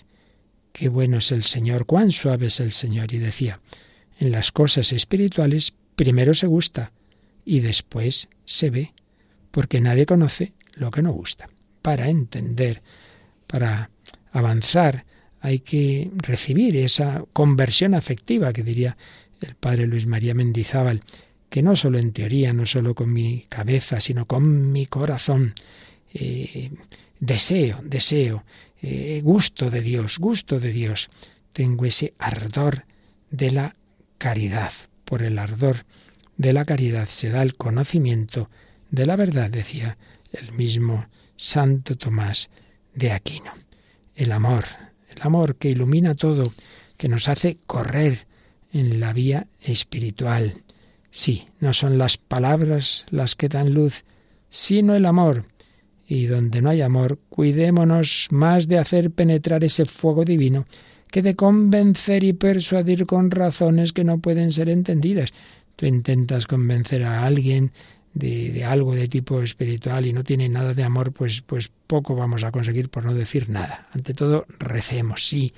qué 0.73 0.89
bueno 0.89 1.19
es 1.19 1.33
el 1.33 1.45
Señor, 1.45 1.85
cuán 1.85 2.13
suave 2.13 2.47
es 2.47 2.61
el 2.61 2.73
Señor. 2.73 3.13
Y 3.13 3.19
decía, 3.19 3.61
en 4.19 4.33
las 4.33 4.53
cosas 4.53 4.91
espirituales 4.93 5.75
primero 5.97 6.33
se 6.33 6.47
gusta 6.47 6.93
y 7.45 7.61
después 7.61 8.31
se 8.47 8.71
ve, 8.71 8.95
porque 9.51 9.83
nadie 9.83 10.07
conoce 10.07 10.55
lo 10.73 10.91
que 10.91 11.03
no 11.03 11.13
gusta. 11.13 11.51
Para 11.83 12.09
entender, 12.09 12.81
para 13.47 13.91
avanzar, 14.33 15.05
hay 15.41 15.59
que 15.59 16.11
recibir 16.17 16.75
esa 16.79 17.23
conversión 17.35 17.95
afectiva 17.95 18.55
que 18.55 18.63
diría 18.63 18.97
el 19.43 19.57
padre 19.57 19.87
Luis 19.87 20.07
María 20.07 20.33
Mendizábal 20.33 21.03
que 21.51 21.63
no 21.63 21.77
solo 21.77 21.99
en 21.99 22.13
teoría, 22.13 22.53
no 22.53 22.65
solo 22.65 22.95
con 22.95 23.13
mi 23.13 23.45
cabeza, 23.49 24.01
sino 24.01 24.25
con 24.27 24.71
mi 24.71 24.87
corazón, 24.87 25.55
eh, 26.15 26.71
deseo, 27.19 27.81
deseo, 27.85 28.45
eh, 28.81 29.21
gusto 29.23 29.69
de 29.69 29.83
Dios, 29.83 30.19
gusto 30.19 30.61
de 30.61 30.71
Dios. 30.71 31.11
Tengo 31.53 31.85
ese 31.85 32.15
ardor 32.19 32.85
de 33.31 33.51
la 33.51 33.77
caridad. 34.17 34.73
Por 35.05 35.23
el 35.25 35.39
ardor 35.41 35.85
de 36.37 36.53
la 36.53 36.65
caridad 36.65 37.09
se 37.09 37.31
da 37.31 37.43
el 37.43 37.57
conocimiento 37.57 38.49
de 38.91 39.07
la 39.07 39.17
verdad, 39.17 39.51
decía 39.51 39.99
el 40.33 40.53
mismo 40.53 41.07
Santo 41.37 41.97
Tomás 41.97 42.49
de 42.95 43.11
Aquino. 43.11 43.53
El 44.15 44.31
amor, 44.31 44.67
el 45.09 45.21
amor 45.23 45.57
que 45.57 45.71
ilumina 45.71 46.15
todo, 46.15 46.53
que 46.97 47.09
nos 47.09 47.29
hace 47.29 47.59
correr 47.67 48.27
en 48.73 49.01
la 49.01 49.13
vía 49.13 49.49
espiritual, 49.61 50.55
Sí, 51.11 51.47
no 51.59 51.73
son 51.73 51.99
las 51.99 52.17
palabras 52.17 53.07
las 53.11 53.35
que 53.35 53.49
dan 53.49 53.75
luz, 53.75 54.05
sino 54.49 54.95
el 54.95 55.07
amor. 55.07 55.45
Y 56.07 56.27
donde 56.27 56.61
no 56.61 56.71
hay 56.71 56.83
amor, 56.83 57.19
cuidémonos 57.29 58.29
más 58.31 58.69
de 58.69 58.79
hacer 58.79 59.11
penetrar 59.11 59.63
ese 59.63 59.85
fuego 59.85 60.25
divino 60.25 60.67
que 61.11 61.23
de 61.23 61.35
convencer 61.35 62.25
y 62.25 62.33
persuadir 62.33 63.07
con 63.07 63.31
razones 63.31 63.93
que 63.93 64.05
no 64.05 64.19
pueden 64.19 64.51
ser 64.51 64.69
entendidas. 64.69 65.33
Tú 65.77 65.87
intentas 65.87 66.47
convencer 66.47 67.05
a 67.05 67.25
alguien 67.27 67.73
de, 68.15 68.65
algo 68.65 68.95
de 68.95 69.09
tipo 69.09 69.43
espiritual 69.43 70.07
y 70.07 70.13
no 70.13 70.25
tiene 70.25 70.49
nada 70.49 70.75
de 70.75 70.85
amor, 70.85 71.13
pues, 71.13 71.43
pues 71.43 71.71
poco 71.87 72.15
vamos 72.15 72.45
a 72.45 72.53
conseguir 72.53 72.89
por 72.89 73.05
no 73.05 73.15
decir 73.15 73.49
nada. 73.49 73.89
Ante 73.93 74.15
todo, 74.15 74.47
recemos, 74.59 75.27
sí, 75.27 75.53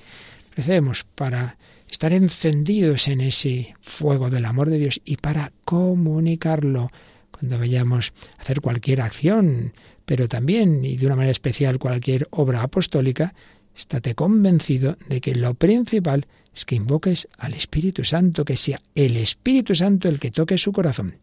recemos 0.55 1.03
para 1.03 1.57
estar 1.93 2.11
encendidos 2.11 3.07
en 3.07 3.21
ese 3.21 3.75
fuego 3.79 4.31
del 4.31 4.45
amor 4.45 4.71
de 4.71 4.79
Dios 4.79 4.99
y 5.05 5.17
para 5.17 5.51
comunicarlo 5.63 6.89
cuando 7.29 7.59
vayamos 7.59 8.13
a 8.35 8.41
hacer 8.41 8.61
cualquier 8.61 8.99
acción, 8.99 9.73
pero 10.03 10.27
también 10.27 10.83
y 10.83 10.97
de 10.97 11.05
una 11.05 11.15
manera 11.15 11.31
especial 11.31 11.77
cualquier 11.77 12.27
obra 12.31 12.63
apostólica, 12.63 13.35
estate 13.75 14.15
convencido 14.15 14.97
de 15.07 15.21
que 15.21 15.35
lo 15.35 15.53
principal 15.53 16.25
es 16.55 16.65
que 16.65 16.73
invoques 16.73 17.27
al 17.37 17.53
Espíritu 17.53 18.03
Santo, 18.03 18.43
que 18.43 18.57
sea 18.57 18.81
el 18.95 19.15
Espíritu 19.15 19.75
Santo 19.75 20.09
el 20.09 20.17
que 20.17 20.31
toque 20.31 20.57
su 20.57 20.71
corazón. 20.71 21.17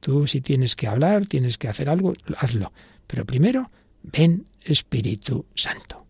Tú 0.00 0.26
si 0.26 0.42
tienes 0.42 0.76
que 0.76 0.86
hablar, 0.86 1.24
tienes 1.24 1.56
que 1.56 1.68
hacer 1.68 1.88
algo, 1.88 2.12
hazlo. 2.36 2.74
Pero 3.06 3.24
primero, 3.24 3.70
ven 4.02 4.44
Espíritu 4.60 5.46
Santo. 5.54 6.04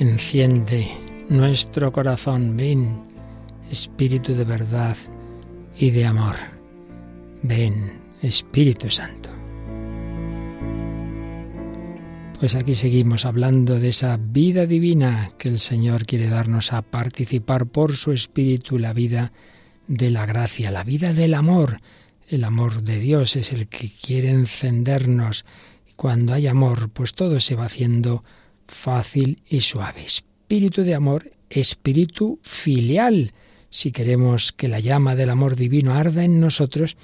Enciende 0.00 0.90
nuestro 1.28 1.92
corazón, 1.92 2.56
ven, 2.56 3.02
Espíritu 3.70 4.34
de 4.34 4.44
verdad 4.44 4.96
y 5.78 5.90
de 5.90 6.06
amor. 6.06 6.36
Ven, 7.42 8.00
Espíritu 8.22 8.90
Santo. 8.90 9.28
Pues 12.40 12.54
aquí 12.54 12.74
seguimos 12.74 13.26
hablando 13.26 13.78
de 13.78 13.90
esa 13.90 14.16
vida 14.16 14.64
divina 14.64 15.32
que 15.36 15.48
el 15.48 15.58
Señor 15.58 16.06
quiere 16.06 16.28
darnos 16.28 16.72
a 16.72 16.80
participar 16.80 17.66
por 17.66 17.94
su 17.94 18.12
Espíritu, 18.12 18.78
la 18.78 18.94
vida 18.94 19.32
de 19.86 20.10
la 20.10 20.24
gracia, 20.24 20.70
la 20.70 20.82
vida 20.82 21.12
del 21.12 21.34
amor. 21.34 21.82
El 22.26 22.44
amor 22.44 22.82
de 22.82 22.98
Dios 22.98 23.36
es 23.36 23.52
el 23.52 23.68
que 23.68 23.92
quiere 23.92 24.30
encendernos. 24.30 25.44
Cuando 25.94 26.32
hay 26.32 26.46
amor, 26.46 26.88
pues 26.88 27.12
todo 27.12 27.38
se 27.40 27.54
va 27.54 27.66
haciendo 27.66 28.22
fácil 28.70 29.42
y 29.46 29.60
suave. 29.60 30.04
Espíritu 30.04 30.82
de 30.82 30.94
amor, 30.94 31.32
espíritu 31.50 32.38
filial. 32.42 33.32
Si 33.68 33.92
queremos 33.92 34.52
que 34.52 34.68
la 34.68 34.80
llama 34.80 35.14
del 35.16 35.30
amor 35.30 35.56
divino 35.56 35.94
arda 35.94 36.24
en 36.24 36.40
nosotros, 36.40 36.96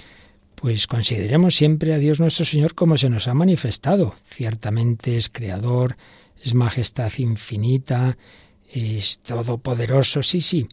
pues 0.55 0.87
consideremos 0.87 1.55
siempre 1.55 1.93
a 1.93 1.99
Dios 1.99 2.19
nuestro 2.19 2.45
Señor 2.45 2.75
como 2.75 2.97
se 2.97 3.11
nos 3.11 3.29
ha 3.29 3.35
manifestado. 3.35 4.15
Ciertamente 4.29 5.17
es 5.17 5.29
creador, 5.29 5.97
es 6.43 6.55
majestad 6.55 7.13
infinita, 7.19 8.17
es 8.73 9.19
todopoderoso, 9.19 10.23
sí, 10.23 10.41
sí, 10.41 10.67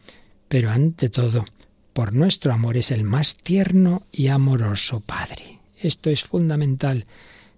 pero 0.48 0.72
ante 0.72 1.10
todo, 1.10 1.46
por 1.94 2.14
nuestro 2.14 2.54
amor 2.54 2.78
es 2.78 2.92
el 2.92 3.04
más 3.04 3.36
tierno 3.36 4.04
y 4.12 4.28
amoroso 4.28 5.00
Padre. 5.02 5.60
Esto 5.80 6.10
es 6.10 6.24
fundamental. 6.24 7.06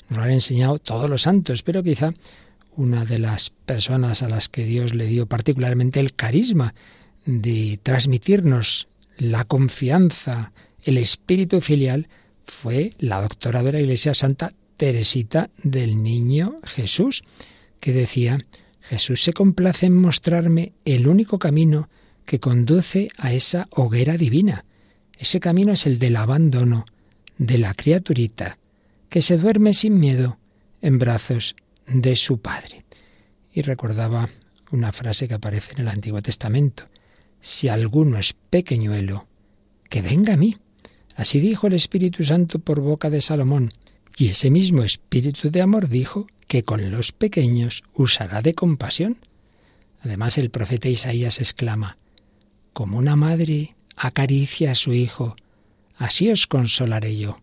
Nos 0.10 0.18
lo 0.18 0.24
han 0.24 0.32
enseñado 0.32 0.80
todos 0.80 1.10
los 1.10 1.24
santos, 1.24 1.62
pero 1.62 1.84
quizá 1.84 2.14
una 2.76 3.06
de 3.06 3.20
las 3.20 3.50
personas 3.50 4.24
a 4.24 4.30
las 4.30 4.50
que 4.50 4.66
Dios 4.66 4.94
le 4.94 5.06
dio 5.06 5.26
particularmente 5.26 6.00
el 6.00 6.14
carisma 6.14 6.74
de 7.26 7.80
transmitirnos 7.82 8.88
la 9.18 9.46
confianza, 9.46 10.52
el 10.84 10.98
espíritu 10.98 11.62
filial, 11.62 12.08
fue 12.46 12.92
la 13.00 13.22
doctora 13.22 13.64
de 13.64 13.72
la 13.72 13.80
Iglesia 13.80 14.14
Santa 14.14 14.54
Teresita 14.78 15.50
del 15.64 16.04
Niño 16.04 16.60
Jesús, 16.64 17.24
que 17.80 17.94
decía, 17.94 18.38
Jesús 18.82 19.24
se 19.24 19.34
complace 19.34 19.88
en 19.88 19.96
mostrarme 19.96 20.74
el 20.86 21.08
único 21.08 21.40
camino 21.40 21.90
que 22.26 22.40
conduce 22.40 23.10
a 23.18 23.34
esa 23.34 23.68
hoguera 23.72 24.18
divina. 24.18 24.66
Ese 25.18 25.40
camino 25.40 25.74
es 25.74 25.86
el 25.86 25.98
del 25.98 26.18
abandono 26.18 26.86
de 27.38 27.58
la 27.58 27.74
criaturita, 27.74 28.58
que 29.10 29.22
se 29.22 29.38
duerme 29.38 29.74
sin 29.74 30.00
miedo 30.00 30.38
en 30.82 31.00
brazos 31.00 31.56
de 31.88 32.16
su 32.16 32.40
Padre. 32.40 32.86
Y 33.54 33.62
recordaba 33.62 34.30
una 34.72 34.92
frase 34.92 35.28
que 35.28 35.36
aparece 35.36 35.74
en 35.74 35.82
el 35.82 35.88
Antiguo 35.88 36.22
Testamento. 36.22 36.86
Si 37.40 37.68
alguno 37.68 38.18
es 38.18 38.34
pequeñuelo, 38.34 39.28
que 39.90 40.02
venga 40.02 40.34
a 40.34 40.38
mí. 40.38 40.58
Así 41.16 41.40
dijo 41.40 41.68
el 41.68 41.74
Espíritu 41.74 42.24
Santo 42.24 42.60
por 42.60 42.82
boca 42.82 43.10
de 43.10 43.22
Salomón. 43.22 43.72
Y 44.18 44.30
ese 44.30 44.50
mismo 44.50 44.84
Espíritu 44.84 45.50
de 45.50 45.62
amor 45.62 45.88
dijo 45.88 46.28
que 46.48 46.64
con 46.64 46.92
los 46.92 47.12
pequeños 47.12 47.84
usará 47.94 48.42
de 48.42 48.54
compasión. 48.54 49.18
Además 50.02 50.38
el 50.38 50.50
profeta 50.50 50.90
Isaías 50.90 51.40
exclama, 51.40 51.98
Como 52.74 52.98
una 52.98 53.16
madre 53.16 53.76
acaricia 53.96 54.72
a 54.72 54.76
su 54.76 54.94
hijo, 54.94 55.36
así 55.98 56.30
os 56.30 56.48
consolaré 56.48 57.16
yo. 57.16 57.40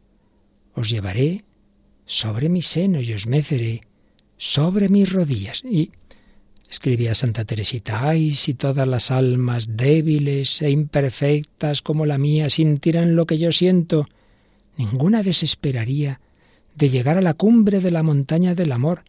Os 0.74 0.90
llevaré 0.90 1.44
sobre 2.06 2.48
mi 2.48 2.62
seno 2.62 3.00
y 3.00 3.12
os 3.12 3.26
meceré 3.26 3.82
sobre 4.42 4.88
mis 4.88 5.12
rodillas. 5.12 5.62
Y 5.64 5.92
escribía 6.68 7.14
Santa 7.14 7.44
Teresita, 7.44 8.08
ay, 8.08 8.32
si 8.32 8.54
todas 8.54 8.88
las 8.88 9.12
almas 9.12 9.76
débiles 9.76 10.60
e 10.62 10.70
imperfectas 10.70 11.80
como 11.80 12.06
la 12.06 12.18
mía 12.18 12.50
sintieran 12.50 13.14
lo 13.14 13.24
que 13.24 13.38
yo 13.38 13.52
siento, 13.52 14.08
ninguna 14.76 15.22
desesperaría 15.22 16.20
de 16.74 16.88
llegar 16.88 17.18
a 17.18 17.22
la 17.22 17.34
cumbre 17.34 17.78
de 17.78 17.92
la 17.92 18.02
montaña 18.02 18.56
del 18.56 18.72
amor, 18.72 19.04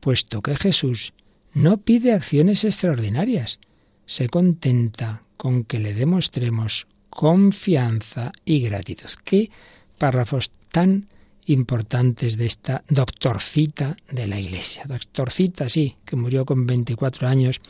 puesto 0.00 0.42
que 0.42 0.54
Jesús 0.56 1.14
no 1.54 1.78
pide 1.78 2.12
acciones 2.12 2.62
extraordinarias, 2.62 3.60
se 4.04 4.28
contenta 4.28 5.22
con 5.38 5.64
que 5.64 5.78
le 5.78 5.94
demostremos 5.94 6.86
confianza 7.08 8.30
y 8.44 8.60
gratitud. 8.60 9.08
Qué 9.24 9.50
párrafos 9.96 10.50
tan 10.70 11.08
importantes 11.46 12.36
de 12.36 12.46
esta 12.46 12.82
doctorcita 12.88 13.96
de 14.10 14.26
la 14.26 14.38
Iglesia. 14.38 14.84
Doctorcita, 14.86 15.68
sí, 15.68 15.96
que 16.04 16.16
murió 16.16 16.44
con 16.44 16.66
24 16.66 17.28
años, 17.28 17.60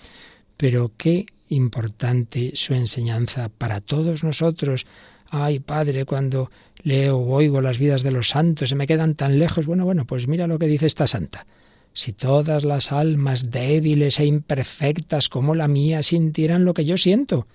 pero 0.56 0.92
qué 0.96 1.26
importante 1.48 2.52
su 2.54 2.74
enseñanza 2.74 3.48
para 3.48 3.80
todos 3.80 4.24
nosotros. 4.24 4.86
Ay, 5.28 5.60
Padre, 5.60 6.04
cuando 6.04 6.50
leo 6.82 7.18
o 7.18 7.34
oigo 7.34 7.60
las 7.60 7.78
vidas 7.78 8.02
de 8.02 8.10
los 8.10 8.30
santos, 8.30 8.70
se 8.70 8.74
me 8.76 8.86
quedan 8.86 9.14
tan 9.14 9.38
lejos. 9.38 9.66
Bueno, 9.66 9.84
bueno, 9.84 10.06
pues 10.06 10.26
mira 10.28 10.46
lo 10.46 10.58
que 10.58 10.66
dice 10.66 10.86
esta 10.86 11.06
santa. 11.06 11.46
Si 11.92 12.12
todas 12.12 12.64
las 12.64 12.92
almas 12.92 13.50
débiles 13.50 14.20
e 14.20 14.26
imperfectas 14.26 15.28
como 15.28 15.54
la 15.54 15.68
mía 15.68 16.02
sintieran 16.02 16.64
lo 16.64 16.74
que 16.74 16.84
yo 16.84 16.96
siento, 16.96 17.46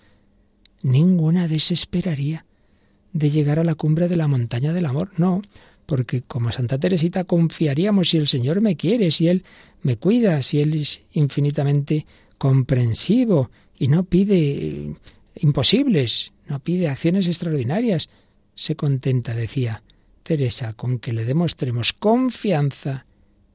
ninguna 0.81 1.47
desesperaría 1.47 2.45
de 3.13 3.29
llegar 3.29 3.59
a 3.59 3.63
la 3.63 3.75
cumbre 3.75 4.07
de 4.07 4.15
la 4.15 4.27
montaña 4.27 4.73
del 4.73 4.85
amor. 4.85 5.11
No, 5.17 5.41
porque 5.91 6.21
como 6.21 6.53
Santa 6.53 6.77
Teresita 6.77 7.25
confiaríamos 7.25 8.11
si 8.11 8.17
el 8.17 8.29
Señor 8.29 8.61
me 8.61 8.77
quiere, 8.77 9.11
si 9.11 9.27
Él 9.27 9.43
me 9.81 9.97
cuida, 9.97 10.41
si 10.41 10.61
Él 10.61 10.73
es 10.73 11.01
infinitamente 11.11 12.05
comprensivo 12.37 13.51
y 13.77 13.89
no 13.89 14.05
pide 14.05 14.37
eh, 14.37 14.95
imposibles, 15.35 16.31
no 16.47 16.59
pide 16.59 16.87
acciones 16.87 17.27
extraordinarias. 17.27 18.07
Se 18.55 18.77
contenta, 18.77 19.35
decía 19.35 19.83
Teresa, 20.23 20.71
con 20.75 20.97
que 20.97 21.11
le 21.11 21.25
demostremos 21.25 21.91
confianza 21.91 23.05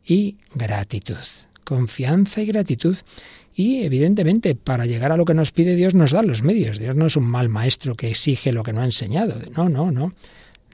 y 0.04 0.36
gratitud. 0.54 1.24
Confianza 1.64 2.42
y 2.42 2.46
gratitud. 2.48 2.98
Y 3.54 3.78
evidentemente, 3.78 4.54
para 4.54 4.84
llegar 4.84 5.10
a 5.10 5.16
lo 5.16 5.24
que 5.24 5.32
nos 5.32 5.52
pide 5.52 5.74
Dios 5.74 5.94
nos 5.94 6.10
da 6.10 6.22
los 6.22 6.42
medios. 6.42 6.78
Dios 6.78 6.96
no 6.96 7.06
es 7.06 7.16
un 7.16 7.24
mal 7.24 7.48
maestro 7.48 7.94
que 7.94 8.10
exige 8.10 8.52
lo 8.52 8.62
que 8.62 8.74
no 8.74 8.82
ha 8.82 8.84
enseñado. 8.84 9.40
No, 9.56 9.70
no, 9.70 9.90
no. 9.90 10.12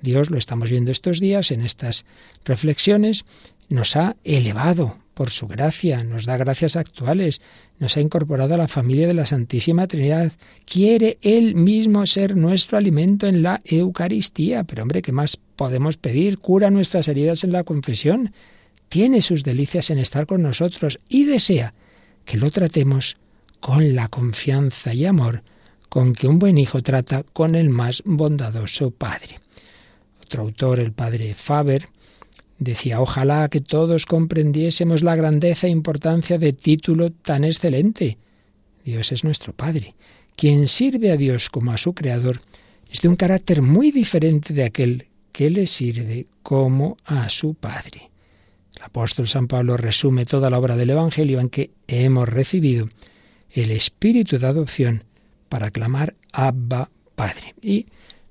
Dios, 0.03 0.31
lo 0.31 0.37
estamos 0.37 0.69
viendo 0.69 0.91
estos 0.91 1.21
días 1.21 1.51
en 1.51 1.63
estas 1.63 2.05
reflexiones, 2.45 3.25
nos 3.69 3.97
ha 3.97 4.17
elevado 4.25 4.99
por 5.15 5.31
su 5.31 5.47
gracia, 5.47 6.03
nos 6.03 6.25
da 6.25 6.37
gracias 6.37 6.77
actuales, 6.77 7.41
nos 7.79 7.97
ha 7.97 8.01
incorporado 8.01 8.55
a 8.55 8.59
la 8.59 8.69
familia 8.69 9.07
de 9.07 9.15
la 9.15 9.27
Santísima 9.27 9.87
Trinidad. 9.87 10.33
Quiere 10.65 11.19
Él 11.23 11.55
mismo 11.55 12.05
ser 12.07 12.37
nuestro 12.37 12.79
alimento 12.79 13.27
en 13.27 13.43
la 13.43 13.61
Eucaristía. 13.65 14.65
Pero 14.65 14.83
hombre, 14.83 15.03
¿qué 15.03 15.13
más 15.13 15.39
podemos 15.57 15.97
pedir? 15.97 16.39
Cura 16.39 16.71
nuestras 16.71 17.09
heridas 17.09 17.45
en 17.45 17.53
la 17.53 17.65
confesión. 17.65 18.33
Tiene 18.89 19.23
sus 19.23 19.45
delicias 19.45 19.91
en 19.91 19.99
estar 19.99 20.27
con 20.27 20.43
nosotros 20.43 20.99
y 21.09 21.25
desea 21.25 21.75
que 22.25 22.37
lo 22.37 22.51
tratemos 22.51 23.17
con 23.61 23.95
la 23.95 24.09
confianza 24.09 24.93
y 24.95 25.07
amor 25.07 25.43
con 25.89 26.15
que 26.15 26.27
un 26.27 26.39
buen 26.39 26.57
hijo 26.57 26.83
trata 26.83 27.23
con 27.35 27.55
el 27.55 27.69
más 27.69 28.03
bondadoso 28.07 28.91
Padre. 28.91 29.42
Otro 30.33 30.45
autor, 30.45 30.81
el 30.81 30.93
padre 30.93 31.35
Faber, 31.35 31.91
decía, 32.59 33.03
ojalá 33.03 33.51
que 33.51 33.61
todos 33.61 34.07
comprendiésemos 34.07 35.03
la 35.03 35.15
grandeza 35.15 35.67
e 35.67 35.71
importancia 35.71 36.39
de 36.39 36.55
título 36.55 37.13
tan 37.13 37.45
excelente. 37.45 38.17
Dios 38.83 39.13
es 39.13 39.25
nuestro 39.25 39.53
Padre. 39.53 39.95
Quien 40.35 40.69
sirve 40.69 41.11
a 41.11 41.19
Dios 41.19 41.51
como 41.51 41.71
a 41.71 41.77
su 41.77 41.93
Creador 41.93 42.41
es 42.91 43.03
de 43.03 43.09
un 43.09 43.17
carácter 43.17 43.61
muy 43.61 43.91
diferente 43.91 44.55
de 44.55 44.65
aquel 44.65 45.09
que 45.33 45.51
le 45.51 45.67
sirve 45.67 46.29
como 46.43 46.97
a 47.05 47.29
su 47.29 47.53
Padre. 47.53 48.11
El 48.75 48.85
apóstol 48.85 49.29
San 49.29 49.49
Pablo 49.49 49.77
resume 49.77 50.25
toda 50.25 50.49
la 50.49 50.59
obra 50.59 50.77
del 50.77 50.89
Evangelio 50.89 51.41
en 51.41 51.51
que 51.51 51.73
hemos 51.89 52.27
recibido 52.27 52.89
el 53.51 53.71
espíritu 53.71 54.39
de 54.39 54.47
adopción 54.47 55.05
para 55.51 55.71
clamar 55.71 56.15
Abba 56.33 56.89
Padre. 57.15 57.55
Y 57.61 57.85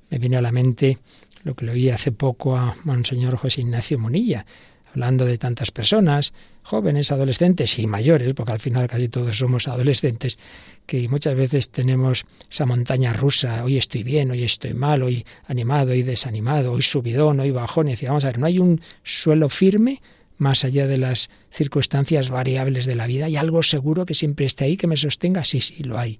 me 0.10 0.18
viene 0.18 0.38
a 0.38 0.42
la 0.42 0.52
mente 0.52 0.98
lo 1.44 1.56
que 1.56 1.66
le 1.66 1.72
oí 1.72 1.90
hace 1.90 2.12
poco 2.12 2.56
a 2.58 2.76
Monseñor 2.84 3.36
José 3.38 3.62
Ignacio 3.62 3.98
Monilla, 4.00 4.46
hablando 4.92 5.26
de 5.26 5.38
tantas 5.38 5.72
personas, 5.72 6.34
jóvenes, 6.64 7.12
adolescentes 7.12 7.80
y 7.80 7.88
mayores, 7.88 8.34
porque 8.34 8.52
al 8.52 8.60
final 8.60 8.88
casi 8.88 9.08
todos 9.08 9.38
somos 9.38 9.68
adolescentes, 9.68 10.38
que 10.86 11.08
muchas 11.08 11.36
veces 11.36 11.70
tenemos 11.70 12.26
esa 12.50 12.66
montaña 12.66 13.14
rusa, 13.14 13.64
hoy 13.64 13.78
estoy 13.78 14.04
bien, 14.04 14.32
hoy 14.32 14.44
estoy 14.44 14.74
mal, 14.74 15.04
hoy 15.04 15.26
animado, 15.46 15.92
hoy 15.92 16.04
desanimado, 16.04 16.74
hoy 16.74 16.82
subidón, 16.82 17.40
hoy 17.40 17.52
bajón, 17.52 17.88
y 17.88 17.92
decía, 17.92 18.10
vamos 18.10 18.26
a 18.26 18.28
ver, 18.28 18.40
no 18.40 18.46
hay 18.46 18.60
un 18.60 18.82
suelo 19.04 19.50
firme 19.50 20.02
más 20.38 20.66
allá 20.66 20.88
de 20.88 20.98
las 20.98 21.30
circunstancias 21.52 22.30
variables 22.30 22.86
de 22.86 22.96
la 22.96 23.08
vida, 23.08 23.26
hay 23.26 23.38
algo 23.38 23.64
seguro 23.64 24.06
que 24.06 24.16
siempre 24.16 24.46
esté 24.46 24.66
ahí, 24.66 24.76
que 24.76 24.88
me 24.88 24.98
sostenga, 24.98 25.44
sí, 25.44 25.62
sí, 25.62 25.84
lo 25.84 26.00
hay. 26.00 26.20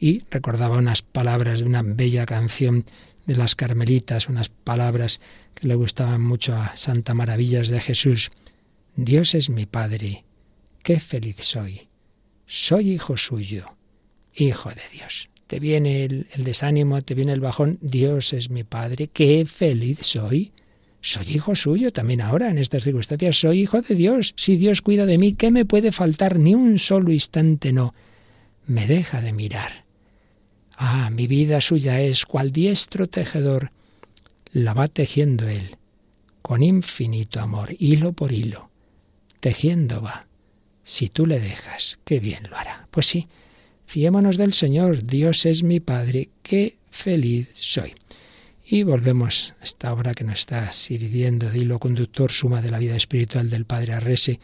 Y 0.00 0.22
recordaba 0.30 0.78
unas 0.78 1.02
palabras 1.02 1.60
de 1.60 1.66
una 1.66 1.82
bella 1.82 2.26
canción 2.26 2.84
de 3.26 3.36
las 3.36 3.54
Carmelitas, 3.54 4.28
unas 4.28 4.48
palabras 4.48 5.20
que 5.54 5.66
le 5.66 5.74
gustaban 5.74 6.20
mucho 6.20 6.54
a 6.54 6.76
Santa 6.76 7.14
Maravillas 7.14 7.68
de 7.68 7.80
Jesús. 7.80 8.30
Dios 8.96 9.34
es 9.34 9.50
mi 9.50 9.66
Padre, 9.66 10.24
qué 10.82 11.00
feliz 11.00 11.36
soy. 11.40 11.88
Soy 12.46 12.90
hijo 12.90 13.16
suyo, 13.16 13.74
hijo 14.34 14.70
de 14.70 14.82
Dios. 14.92 15.30
Te 15.46 15.60
viene 15.60 16.04
el, 16.04 16.26
el 16.32 16.44
desánimo, 16.44 17.02
te 17.02 17.14
viene 17.14 17.32
el 17.32 17.40
bajón. 17.40 17.78
Dios 17.80 18.32
es 18.32 18.50
mi 18.50 18.64
Padre, 18.64 19.08
qué 19.08 19.46
feliz 19.46 19.98
soy. 20.02 20.52
Soy 21.00 21.34
hijo 21.34 21.54
suyo 21.54 21.92
también 21.92 22.22
ahora, 22.22 22.48
en 22.48 22.56
estas 22.56 22.84
circunstancias. 22.84 23.36
Soy 23.36 23.60
hijo 23.60 23.82
de 23.82 23.94
Dios. 23.94 24.32
Si 24.36 24.56
Dios 24.56 24.80
cuida 24.80 25.04
de 25.04 25.18
mí, 25.18 25.34
¿qué 25.34 25.50
me 25.50 25.66
puede 25.66 25.92
faltar? 25.92 26.38
Ni 26.38 26.54
un 26.54 26.78
solo 26.78 27.12
instante 27.12 27.74
no. 27.74 27.94
Me 28.66 28.86
deja 28.86 29.20
de 29.20 29.34
mirar. 29.34 29.83
Ah, 30.76 31.10
mi 31.10 31.26
vida 31.26 31.60
suya 31.60 32.00
es, 32.00 32.24
cual 32.24 32.52
diestro 32.52 33.08
tejedor. 33.08 33.70
La 34.52 34.74
va 34.74 34.88
tejiendo 34.88 35.48
él, 35.48 35.76
con 36.42 36.62
infinito 36.62 37.40
amor, 37.40 37.74
hilo 37.78 38.12
por 38.12 38.32
hilo. 38.32 38.70
Tejiendo 39.40 40.00
va. 40.00 40.26
Si 40.82 41.08
tú 41.08 41.26
le 41.26 41.40
dejas, 41.40 41.98
qué 42.04 42.20
bien 42.20 42.48
lo 42.50 42.56
hará. 42.56 42.86
Pues 42.90 43.06
sí, 43.06 43.28
fiémonos 43.86 44.36
del 44.36 44.52
Señor. 44.52 45.04
Dios 45.04 45.46
es 45.46 45.62
mi 45.62 45.80
Padre. 45.80 46.28
Qué 46.42 46.76
feliz 46.90 47.48
soy. 47.54 47.94
Y 48.66 48.82
volvemos 48.82 49.54
a 49.60 49.64
esta 49.64 49.92
obra 49.92 50.14
que 50.14 50.24
nos 50.24 50.40
está 50.40 50.70
sirviendo 50.72 51.50
de 51.50 51.58
hilo 51.58 51.78
conductor 51.78 52.32
suma 52.32 52.62
de 52.62 52.70
la 52.70 52.78
vida 52.78 52.96
espiritual 52.96 53.50
del 53.50 53.66
padre 53.66 53.92
Arrese, 53.92 54.40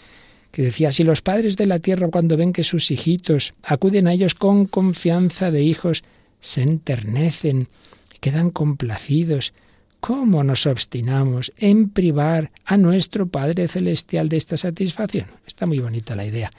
que 0.50 0.62
decía, 0.62 0.92
si 0.92 1.04
los 1.04 1.22
padres 1.22 1.56
de 1.56 1.66
la 1.66 1.78
tierra 1.78 2.08
cuando 2.08 2.36
ven 2.36 2.52
que 2.52 2.64
sus 2.64 2.90
hijitos 2.90 3.54
acuden 3.62 4.08
a 4.08 4.12
ellos 4.12 4.34
con 4.34 4.66
confianza 4.66 5.50
de 5.50 5.62
hijos, 5.62 6.02
se 6.40 6.62
enternecen, 6.62 7.68
quedan 8.20 8.50
complacidos, 8.50 9.52
¿cómo 10.00 10.44
nos 10.44 10.66
obstinamos 10.66 11.52
en 11.56 11.90
privar 11.90 12.50
a 12.64 12.76
nuestro 12.76 13.28
Padre 13.28 13.68
Celestial 13.68 14.28
de 14.28 14.36
esta 14.36 14.56
satisfacción? 14.56 15.26
Está 15.46 15.66
muy 15.66 15.78
bonita 15.78 16.14
la 16.14 16.26
idea. 16.26 16.50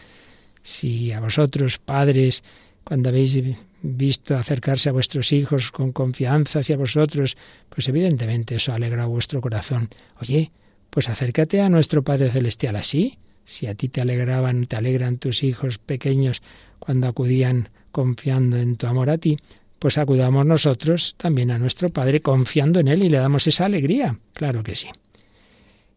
Si 0.62 1.12
a 1.12 1.20
vosotros, 1.20 1.78
padres, 1.78 2.44
cuando 2.84 3.10
habéis 3.10 3.38
visto 3.82 4.36
acercarse 4.36 4.90
a 4.90 4.92
vuestros 4.92 5.32
hijos 5.32 5.72
con 5.72 5.92
confianza 5.92 6.60
hacia 6.60 6.78
vosotros, 6.78 7.36
pues 7.70 7.88
evidentemente 7.88 8.56
eso 8.56 8.74
alegra 8.74 9.06
vuestro 9.06 9.42
corazón. 9.42 9.90
Oye, 10.20 10.52
pues 10.90 11.10
acércate 11.10 11.62
a 11.62 11.70
nuestro 11.70 12.04
Padre 12.04 12.30
Celestial 12.30 12.76
así. 12.76 13.18
Si 13.44 13.66
a 13.66 13.74
ti 13.74 13.90
te 13.90 14.02
alegraban, 14.02 14.66
te 14.66 14.76
alegran 14.76 15.18
tus 15.18 15.44
hijos 15.44 15.80
pequeños 15.80 16.42
cuando 16.80 17.08
acudían 17.08 17.70
confiando 17.92 18.58
en 18.58 18.76
tu 18.76 18.88
amor 18.88 19.10
a 19.10 19.18
ti, 19.18 19.38
pues 19.82 19.98
acudamos 19.98 20.46
nosotros 20.46 21.16
también 21.18 21.50
a 21.50 21.58
nuestro 21.58 21.90
Padre 21.90 22.22
confiando 22.22 22.80
en 22.80 22.88
Él 22.88 23.02
y 23.02 23.10
le 23.10 23.18
damos 23.18 23.48
esa 23.48 23.66
alegría. 23.66 24.16
Claro 24.34 24.62
que 24.62 24.76
sí. 24.76 24.90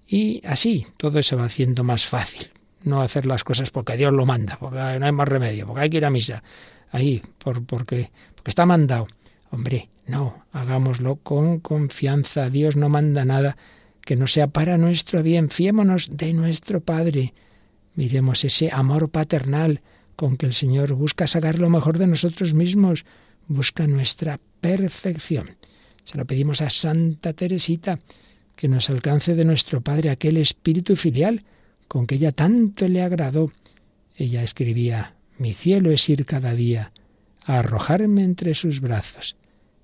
Y 0.09 0.41
así 0.47 0.87
todo 0.97 1.23
se 1.23 1.37
va 1.37 1.45
haciendo 1.45 1.85
más 1.85 2.07
fácil. 2.07 2.49
No 2.83 3.03
hacer 3.03 3.27
las 3.27 3.45
cosas 3.45 3.71
porque 3.71 3.99
Dios 3.99 4.11
lo 4.11 4.25
manda, 4.25 4.57
porque 4.59 4.79
no 4.79 5.05
hay 5.05 5.13
más 5.13 5.29
remedio, 5.29 5.67
porque 5.67 5.83
hay 5.83 5.91
que 5.91 5.99
ir 5.99 6.05
a 6.07 6.09
misa, 6.09 6.43
ahí, 6.93 7.21
por, 7.37 7.63
porque, 7.67 8.11
porque 8.35 8.49
está 8.49 8.65
mandado. 8.65 9.07
Hombre, 9.51 9.91
no, 10.07 10.47
hagámoslo 10.53 11.17
con 11.17 11.61
confianza. 11.61 12.49
Dios 12.49 12.77
no 12.77 12.89
manda 12.89 13.27
nada 13.27 13.59
que 14.01 14.17
no 14.17 14.29
sea 14.29 14.47
para 14.47 14.79
nuestro 14.79 15.23
bien. 15.23 15.51
Fiémonos 15.51 16.09
de 16.11 16.33
nuestro 16.33 16.81
Padre. 16.81 17.35
Miremos 17.97 18.47
ese 18.47 18.71
amor 18.73 19.11
paternal 19.11 19.83
con 20.17 20.39
que 20.39 20.47
el 20.47 20.55
Señor 20.55 20.95
busca 20.95 21.27
sacar 21.27 21.59
lo 21.59 21.69
mejor 21.69 21.99
de 21.99 22.07
nosotros 22.07 22.55
mismos, 22.55 23.05
busca 23.49 23.87
nuestra 23.87 24.41
perfección. 24.61 25.57
Se 26.05 26.19
lo 26.19 26.25
pedimos 26.25 26.61
a 26.61 26.71
Santa 26.71 27.33
Teresita, 27.33 27.99
que 28.57 28.69
nos 28.69 28.91
alcance 28.91 29.35
de 29.35 29.45
nuestro 29.45 29.81
Padre 29.81 30.11
aquel 30.11 30.37
espíritu 30.37 30.97
filial 30.97 31.45
con 31.89 32.07
que 32.07 32.17
ella 32.17 32.33
tanto 32.33 32.87
le 32.89 33.03
agradó. 33.03 33.53
Ella 34.17 34.43
escribía 34.43 35.15
mi 35.39 35.53
cielo 35.53 35.91
es 35.91 36.09
ir 36.09 36.25
cada 36.27 36.55
día 36.55 36.93
a 37.45 37.59
arrojarme 37.59 38.23
entre 38.23 38.55
sus 38.55 38.81
brazos 38.81 39.37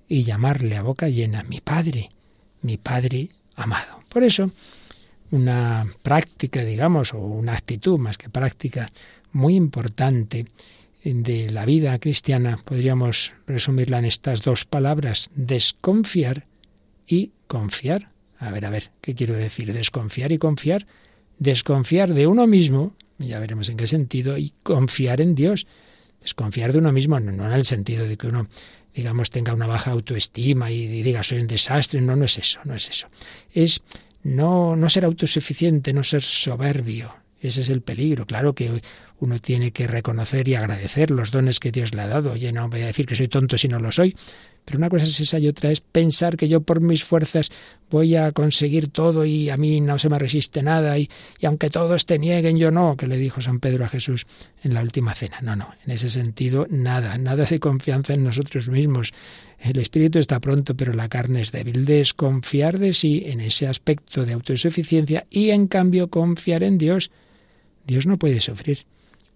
y 0.07 0.23
llamarle 0.23 0.77
a 0.77 0.81
boca 0.81 1.09
llena 1.09 1.43
mi 1.43 1.59
Padre, 1.61 2.11
mi 2.61 2.77
Padre 2.77 3.29
amado. 3.55 3.99
Por 4.09 4.23
eso, 4.23 4.51
una 5.31 5.85
práctica, 6.01 6.63
digamos, 6.63 7.13
o 7.13 7.19
una 7.19 7.53
actitud 7.53 7.97
más 7.97 8.17
que 8.17 8.29
práctica 8.29 8.91
muy 9.31 9.55
importante 9.55 10.45
de 11.03 11.49
la 11.51 11.65
vida 11.65 11.97
cristiana, 11.99 12.59
podríamos 12.63 13.33
resumirla 13.47 13.99
en 13.99 14.05
estas 14.05 14.43
dos 14.43 14.65
palabras, 14.65 15.29
desconfiar 15.35 16.45
y 17.07 17.31
confiar. 17.47 18.11
A 18.37 18.51
ver, 18.51 18.65
a 18.65 18.69
ver, 18.69 18.91
¿qué 19.01 19.15
quiero 19.15 19.33
decir? 19.33 19.73
Desconfiar 19.73 20.31
y 20.31 20.37
confiar. 20.37 20.85
Desconfiar 21.39 22.13
de 22.13 22.27
uno 22.27 22.45
mismo, 22.45 22.95
ya 23.17 23.39
veremos 23.39 23.69
en 23.69 23.77
qué 23.77 23.87
sentido, 23.87 24.37
y 24.37 24.53
confiar 24.63 25.21
en 25.21 25.35
Dios. 25.35 25.65
Desconfiar 26.21 26.71
de 26.71 26.79
uno 26.79 26.91
mismo, 26.91 27.19
no, 27.19 27.45
en 27.45 27.51
el 27.51 27.65
sentido 27.65 28.07
de 28.07 28.17
que 28.17 28.27
uno, 28.27 28.47
digamos, 28.93 29.31
tenga 29.31 29.53
una 29.53 29.67
baja 29.67 29.91
autoestima 29.91 30.71
y, 30.71 30.83
y 30.83 31.01
diga 31.01 31.23
soy 31.23 31.39
un 31.39 31.47
desastre, 31.47 31.99
no, 31.99 32.15
no 32.15 32.25
es 32.25 32.37
eso, 32.37 32.59
no 32.63 32.75
es 32.75 32.89
eso. 32.89 33.07
Es 33.51 33.81
no, 34.23 34.75
no 34.75 34.89
ser 34.89 35.05
autosuficiente, 35.05 35.93
no 35.93 36.03
ser 36.03 36.21
soberbio. 36.21 37.15
Ese 37.39 37.61
es 37.61 37.69
el 37.69 37.81
peligro. 37.81 38.27
Claro 38.27 38.53
que 38.53 38.81
uno 39.21 39.39
tiene 39.39 39.71
que 39.71 39.87
reconocer 39.87 40.47
y 40.47 40.55
agradecer 40.55 41.11
los 41.11 41.31
dones 41.31 41.59
que 41.59 41.71
Dios 41.71 41.93
le 41.93 42.01
ha 42.01 42.07
dado. 42.07 42.33
Oye, 42.33 42.51
no 42.51 42.67
voy 42.69 42.81
a 42.81 42.87
decir 42.87 43.05
que 43.05 43.15
soy 43.15 43.27
tonto 43.27 43.57
si 43.57 43.67
no 43.67 43.79
lo 43.79 43.91
soy, 43.91 44.15
pero 44.65 44.77
una 44.77 44.89
cosa 44.89 45.05
es 45.05 45.19
esa 45.19 45.37
y 45.37 45.47
otra 45.47 45.71
es 45.71 45.79
pensar 45.81 46.37
que 46.37 46.47
yo 46.47 46.61
por 46.61 46.81
mis 46.81 47.03
fuerzas 47.03 47.51
voy 47.89 48.15
a 48.15 48.31
conseguir 48.31 48.89
todo 48.89 49.23
y 49.23 49.49
a 49.49 49.57
mí 49.57 49.79
no 49.79 49.99
se 49.99 50.09
me 50.09 50.17
resiste 50.17 50.63
nada 50.63 50.97
y, 50.97 51.09
y, 51.39 51.45
aunque 51.45 51.69
todos 51.69 52.05
te 52.05 52.17
nieguen, 52.17 52.57
yo 52.57 52.71
no, 52.71 52.97
que 52.97 53.05
le 53.05 53.17
dijo 53.17 53.41
San 53.41 53.59
Pedro 53.59 53.85
a 53.85 53.89
Jesús 53.89 54.25
en 54.63 54.73
la 54.73 54.81
última 54.81 55.13
cena. 55.13 55.39
No, 55.41 55.55
no, 55.55 55.73
en 55.85 55.91
ese 55.91 56.09
sentido 56.09 56.65
nada, 56.69 57.17
nada 57.17 57.45
de 57.45 57.59
confianza 57.59 58.13
en 58.13 58.23
nosotros 58.23 58.69
mismos. 58.69 59.13
El 59.59 59.77
espíritu 59.77 60.17
está 60.17 60.39
pronto, 60.39 60.75
pero 60.75 60.93
la 60.93 61.09
carne 61.09 61.41
es 61.41 61.51
débil. 61.51 61.85
Desconfiar 61.85 62.79
de 62.79 62.93
sí 62.93 63.23
en 63.27 63.41
ese 63.41 63.67
aspecto 63.67 64.25
de 64.25 64.33
autosuficiencia 64.33 65.27
y 65.29 65.51
en 65.51 65.67
cambio 65.67 66.09
confiar 66.09 66.63
en 66.63 66.79
Dios. 66.79 67.11
Dios 67.85 68.07
no 68.07 68.17
puede 68.17 68.41
sufrir. 68.41 68.85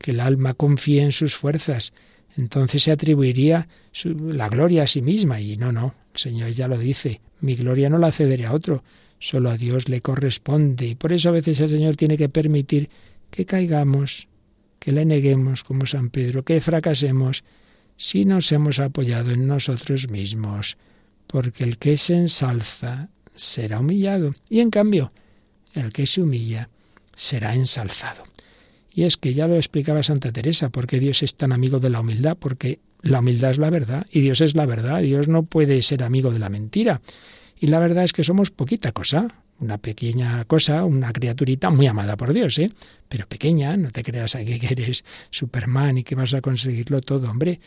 Que 0.05 0.11
el 0.11 0.19
alma 0.19 0.53
confíe 0.53 1.01
en 1.01 1.11
sus 1.11 1.35
fuerzas 1.35 1.91
entonces 2.37 2.83
se 2.83 2.91
atribuiría 2.91 3.67
la 4.03 4.49
gloria 4.49 4.83
a 4.83 4.87
sí 4.87 5.01
misma. 5.01 5.39
Y 5.39 5.57
no, 5.57 5.71
no, 5.71 5.95
el 6.13 6.19
Señor 6.19 6.51
ya 6.51 6.67
lo 6.67 6.77
dice, 6.77 7.21
mi 7.41 7.55
gloria 7.55 7.89
no 7.89 7.97
la 7.97 8.11
cederé 8.11 8.45
a 8.45 8.53
otro, 8.53 8.83
solo 9.19 9.49
a 9.49 9.57
Dios 9.57 9.89
le 9.89 10.01
corresponde. 10.01 10.87
Y 10.87 10.95
por 10.95 11.13
eso 11.13 11.29
a 11.29 11.33
veces 11.33 11.59
el 11.61 11.69
Señor 11.69 11.95
tiene 11.95 12.17
que 12.17 12.29
permitir 12.29 12.89
que 13.31 13.45
caigamos, 13.45 14.27
que 14.79 14.91
le 14.91 15.05
neguemos 15.05 15.63
como 15.63 15.85
San 15.85 16.09
Pedro, 16.09 16.43
que 16.43 16.61
fracasemos, 16.61 17.43
si 17.97 18.25
nos 18.25 18.51
hemos 18.51 18.79
apoyado 18.79 19.31
en 19.31 19.47
nosotros 19.47 20.09
mismos, 20.09 20.77
porque 21.27 21.63
el 21.63 21.77
que 21.77 21.95
se 21.95 22.15
ensalza 22.15 23.09
será 23.33 23.79
humillado, 23.79 24.33
y 24.49 24.59
en 24.59 24.69
cambio, 24.69 25.13
el 25.73 25.93
que 25.93 26.05
se 26.05 26.21
humilla 26.21 26.69
será 27.15 27.55
ensalzado. 27.55 28.34
Y 28.95 29.03
es 29.03 29.17
que 29.17 29.33
ya 29.33 29.47
lo 29.47 29.57
explicaba 29.57 30.03
Santa 30.03 30.31
Teresa, 30.31 30.69
porque 30.69 31.01
Dios 31.01 31.21
es 31.21 31.35
tan 31.35 31.51
amigo 31.51 31.81
de 31.81 31.89
la 31.89 31.99
humildad, 31.99 32.37
porque 32.39 32.79
la 33.01 33.19
humildad 33.19 33.51
es 33.51 33.57
la 33.57 33.69
verdad 33.69 34.07
y 34.09 34.21
Dios 34.21 34.39
es 34.39 34.55
la 34.55 34.65
verdad. 34.65 35.01
Dios 35.01 35.27
no 35.27 35.43
puede 35.43 35.81
ser 35.81 36.01
amigo 36.01 36.31
de 36.31 36.39
la 36.39 36.47
mentira. 36.47 37.01
Y 37.59 37.67
la 37.67 37.79
verdad 37.79 38.05
es 38.05 38.13
que 38.13 38.23
somos 38.23 38.51
poquita 38.51 38.93
cosa, 38.93 39.27
una 39.59 39.79
pequeña 39.79 40.45
cosa, 40.45 40.85
una 40.85 41.11
criaturita 41.11 41.69
muy 41.71 41.87
amada 41.87 42.15
por 42.15 42.31
Dios, 42.31 42.57
¿eh? 42.57 42.69
Pero 43.09 43.27
pequeña, 43.27 43.75
no 43.75 43.91
te 43.91 44.01
creas 44.01 44.33
aquí 44.35 44.57
que 44.59 44.67
eres 44.67 45.03
Superman 45.29 45.97
y 45.97 46.03
que 46.03 46.15
vas 46.15 46.33
a 46.33 46.39
conseguirlo 46.39 47.01
todo, 47.01 47.29
hombre. 47.29 47.59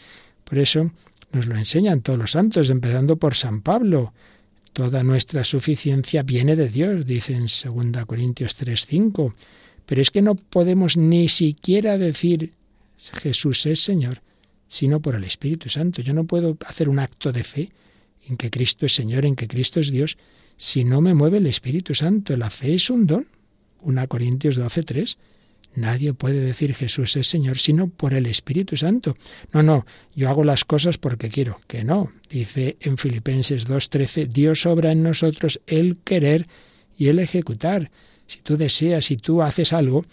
Por 0.44 0.58
eso 0.58 0.90
nos 1.32 1.46
lo 1.46 1.56
enseñan 1.56 2.00
todos 2.00 2.18
los 2.18 2.30
santos, 2.30 2.70
empezando 2.70 3.16
por 3.16 3.34
San 3.34 3.60
Pablo. 3.60 4.14
Toda 4.72 5.02
nuestra 5.02 5.44
suficiencia 5.44 6.22
viene 6.22 6.56
de 6.56 6.70
Dios, 6.70 7.04
dice 7.04 7.34
en 7.34 7.48
2 7.48 8.06
Corintios 8.06 8.56
3:5. 8.56 9.34
Pero 9.88 10.03
es 10.03 10.11
que 10.11 10.20
no 10.20 10.35
podemos 10.35 10.98
ni 10.98 11.31
siquiera 11.31 11.96
decir 11.96 12.53
Jesús 12.98 13.64
es 13.64 13.83
Señor, 13.83 14.20
sino 14.68 15.01
por 15.01 15.14
el 15.14 15.24
Espíritu 15.24 15.70
Santo. 15.70 16.03
Yo 16.03 16.12
no 16.12 16.24
puedo 16.24 16.59
hacer 16.66 16.90
un 16.90 16.98
acto 16.98 17.33
de 17.33 17.42
fe 17.42 17.70
en 18.29 18.37
que 18.37 18.51
Cristo 18.51 18.85
es 18.85 18.94
Señor, 18.94 19.24
en 19.24 19.35
que 19.35 19.48
Cristo 19.48 19.81
es 19.81 19.90
Dios, 19.90 20.18
si 20.59 20.85
no 20.85 21.01
me 21.01 21.14
mueve 21.14 21.38
el 21.38 21.46
Espíritu 21.46 21.94
Santo. 21.94 22.37
La 22.37 22.51
fe 22.51 22.74
es 22.74 22.90
un 22.90 23.07
don. 23.07 23.29
1 23.81 24.09
Corintios 24.09 24.59
12:3. 24.59 25.16
Nadie 25.74 26.12
puede 26.12 26.40
decir 26.40 26.74
Jesús 26.74 27.16
es 27.16 27.27
Señor 27.27 27.57
sino 27.57 27.88
por 27.88 28.12
el 28.12 28.27
Espíritu 28.27 28.77
Santo. 28.77 29.16
No, 29.55 29.62
no, 29.62 29.87
yo 30.14 30.29
hago 30.29 30.44
las 30.44 30.66
cosas 30.66 30.98
porque 30.98 31.31
quiero. 31.31 31.61
Que 31.66 31.83
no. 31.83 32.12
Dice 32.29 32.77
en 32.81 32.98
Filipenses 32.98 33.66
2:13, 33.66 34.27
Dios 34.29 34.66
obra 34.66 34.92
en 34.92 35.03
nosotros 35.03 35.62
el 35.66 35.96
querer 36.05 36.46
y 36.98 37.09
el 37.09 37.20
ejecutar. 37.20 37.90
Si 38.28 38.42
tú 38.42 38.56
deseas, 38.56 39.06
si 39.06 39.16
tú 39.16 39.42
haces 39.42 39.72
algo, 39.72 40.04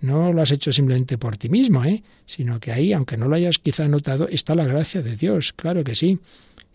no 0.00 0.32
lo 0.32 0.40
has 0.40 0.52
hecho 0.52 0.72
simplemente 0.72 1.18
por 1.18 1.36
ti 1.36 1.48
mismo, 1.48 1.84
¿eh? 1.84 2.02
sino 2.24 2.60
que 2.60 2.72
ahí, 2.72 2.92
aunque 2.92 3.16
no 3.16 3.28
lo 3.28 3.36
hayas 3.36 3.58
quizá 3.58 3.88
notado, 3.88 4.28
está 4.28 4.54
la 4.54 4.64
gracia 4.64 5.02
de 5.02 5.16
Dios, 5.16 5.52
claro 5.52 5.82
que 5.84 5.94
sí. 5.94 6.20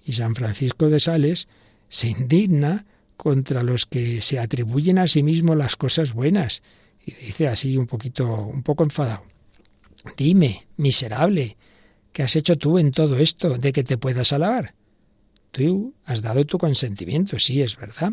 Y 0.06 0.12
San 0.12 0.36
Francisco 0.36 0.90
de 0.90 1.00
Sales 1.00 1.48
se 1.88 2.10
indigna 2.10 2.86
contra 3.16 3.64
los 3.64 3.86
que 3.86 4.22
se 4.22 4.40
atribuyen 4.40 5.00
a 5.00 5.08
sí 5.08 5.24
mismo 5.24 5.56
las 5.56 5.76
cosas 5.76 6.14
buenas. 6.14 6.62
Y 7.06 7.14
dice 7.14 7.48
así 7.48 7.78
un 7.78 7.88
poquito, 7.88 8.46
un 8.46 8.62
poco 8.62 8.84
enfadado. 8.84 9.24
Dime, 10.18 10.68
miserable, 10.78 11.58
¿qué 12.12 12.24
has 12.24 12.36
hecho 12.36 12.58
tú 12.58 12.78
en 12.78 12.92
todo 12.92 13.18
esto 13.18 13.58
de 13.58 13.72
que 13.72 13.84
te 13.84 13.98
puedas 13.98 14.34
alabar? 14.34 14.74
Tú 15.52 15.94
has 16.06 16.22
dado 16.22 16.46
tu 16.46 16.58
consentimiento, 16.58 17.40
sí, 17.40 17.62
es 17.62 17.78
verdad. 17.78 18.12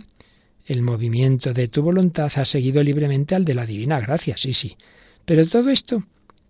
El 0.66 0.82
movimiento 0.82 1.54
de 1.54 1.68
tu 1.68 1.80
voluntad 1.82 2.32
ha 2.34 2.44
seguido 2.44 2.82
libremente 2.82 3.36
al 3.36 3.44
de 3.44 3.54
la 3.54 3.64
divina 3.64 4.00
gracia, 4.00 4.36
sí, 4.36 4.52
sí. 4.52 4.76
Pero 5.24 5.46
todo 5.46 5.70
esto, 5.70 6.04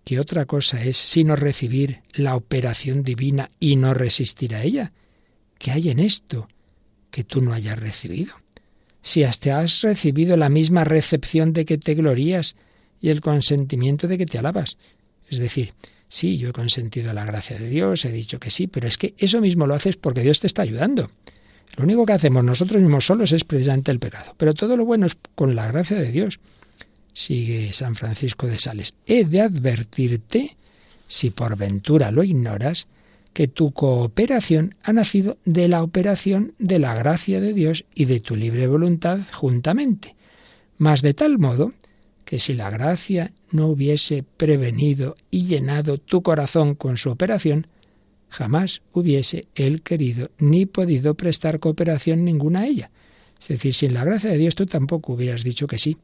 ¿qué 0.04 0.18
otra 0.18 0.46
cosa 0.46 0.82
es 0.82 0.96
sino 0.96 1.36
recibir 1.36 2.00
la 2.14 2.34
operación 2.34 3.02
divina 3.02 3.50
y 3.60 3.76
no 3.76 3.92
resistir 3.92 4.54
a 4.54 4.62
ella? 4.62 4.92
¿Qué 5.58 5.70
hay 5.70 5.90
en 5.90 5.98
esto 5.98 6.48
que 7.10 7.24
tú 7.24 7.42
no 7.42 7.52
hayas 7.52 7.78
recibido? 7.78 8.34
Si 9.02 9.22
hasta 9.22 9.60
has 9.60 9.82
recibido 9.82 10.38
la 10.38 10.48
misma 10.48 10.84
recepción 10.84 11.52
de 11.52 11.66
que 11.66 11.76
te 11.76 11.94
glorías 11.94 12.56
y 13.00 13.10
el 13.10 13.20
consentimiento 13.20 14.08
de 14.08 14.16
que 14.16 14.26
te 14.26 14.38
alabas. 14.38 14.78
Es 15.28 15.38
decir, 15.38 15.74
sí, 16.08 16.38
yo 16.38 16.48
he 16.48 16.52
consentido 16.52 17.12
la 17.12 17.26
gracia 17.26 17.58
de 17.58 17.68
Dios, 17.68 18.04
he 18.06 18.12
dicho 18.12 18.40
que 18.40 18.50
sí, 18.50 18.66
pero 18.66 18.88
es 18.88 18.96
que 18.96 19.14
eso 19.18 19.42
mismo 19.42 19.66
lo 19.66 19.74
haces 19.74 19.96
porque 19.96 20.22
Dios 20.22 20.40
te 20.40 20.46
está 20.46 20.62
ayudando. 20.62 21.10
Lo 21.76 21.84
único 21.84 22.06
que 22.06 22.12
hacemos 22.12 22.44
nosotros 22.44 22.80
mismos 22.80 23.06
solos 23.06 23.32
es 23.32 23.44
precisamente 23.44 23.90
el 23.90 23.98
pecado, 23.98 24.34
pero 24.36 24.54
todo 24.54 24.76
lo 24.76 24.84
bueno 24.84 25.06
es 25.06 25.16
con 25.34 25.54
la 25.54 25.66
gracia 25.66 25.98
de 25.98 26.10
Dios. 26.10 26.38
Sigue 27.12 27.72
San 27.72 27.94
Francisco 27.94 28.46
de 28.46 28.58
Sales. 28.58 28.94
He 29.06 29.24
de 29.24 29.40
advertirte, 29.40 30.56
si 31.08 31.30
por 31.30 31.56
ventura 31.56 32.10
lo 32.10 32.22
ignoras, 32.22 32.86
que 33.36 33.48
tu 33.48 33.72
cooperación 33.72 34.74
ha 34.82 34.94
nacido 34.94 35.36
de 35.44 35.68
la 35.68 35.82
operación 35.82 36.54
de 36.58 36.78
la 36.78 36.94
gracia 36.94 37.38
de 37.38 37.52
Dios 37.52 37.84
y 37.94 38.06
de 38.06 38.20
tu 38.20 38.34
libre 38.34 38.66
voluntad 38.66 39.20
juntamente, 39.30 40.16
mas 40.78 41.02
de 41.02 41.12
tal 41.12 41.36
modo 41.38 41.74
que 42.24 42.38
si 42.38 42.54
la 42.54 42.70
gracia 42.70 43.32
no 43.52 43.66
hubiese 43.66 44.24
prevenido 44.38 45.16
y 45.30 45.44
llenado 45.44 45.98
tu 45.98 46.22
corazón 46.22 46.74
con 46.74 46.96
su 46.96 47.10
operación, 47.10 47.66
jamás 48.28 48.82
hubiese 48.92 49.46
él 49.54 49.82
querido 49.82 50.30
ni 50.38 50.66
podido 50.66 51.14
prestar 51.14 51.60
cooperación 51.60 52.24
ninguna 52.24 52.60
a 52.60 52.66
ella. 52.66 52.90
Es 53.40 53.48
decir, 53.48 53.74
sin 53.74 53.94
la 53.94 54.04
gracia 54.04 54.30
de 54.30 54.38
Dios 54.38 54.54
tú 54.54 54.66
tampoco 54.66 55.12
hubieras 55.12 55.44
dicho 55.44 55.66
que 55.66 55.78
sí. 55.78 55.98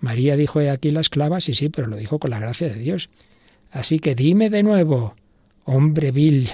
María 0.00 0.36
dijo 0.36 0.60
aquí 0.60 0.90
la 0.90 1.00
esclava, 1.00 1.40
sí, 1.40 1.54
sí, 1.54 1.68
pero 1.68 1.86
lo 1.86 1.96
dijo 1.96 2.18
con 2.18 2.30
la 2.30 2.38
gracia 2.38 2.68
de 2.68 2.76
Dios. 2.76 3.10
Así 3.70 3.98
que 3.98 4.14
dime 4.14 4.50
de 4.50 4.62
nuevo, 4.62 5.14
hombre 5.64 6.10
vil, 6.10 6.50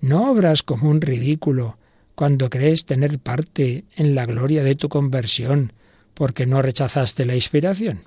¿no 0.00 0.30
obras 0.30 0.62
como 0.62 0.90
un 0.90 1.00
ridículo 1.00 1.78
cuando 2.14 2.50
crees 2.50 2.84
tener 2.86 3.18
parte 3.18 3.84
en 3.96 4.14
la 4.14 4.26
gloria 4.26 4.62
de 4.62 4.74
tu 4.74 4.88
conversión 4.88 5.72
porque 6.14 6.46
no 6.46 6.62
rechazaste 6.62 7.24
la 7.24 7.34
inspiración? 7.34 8.00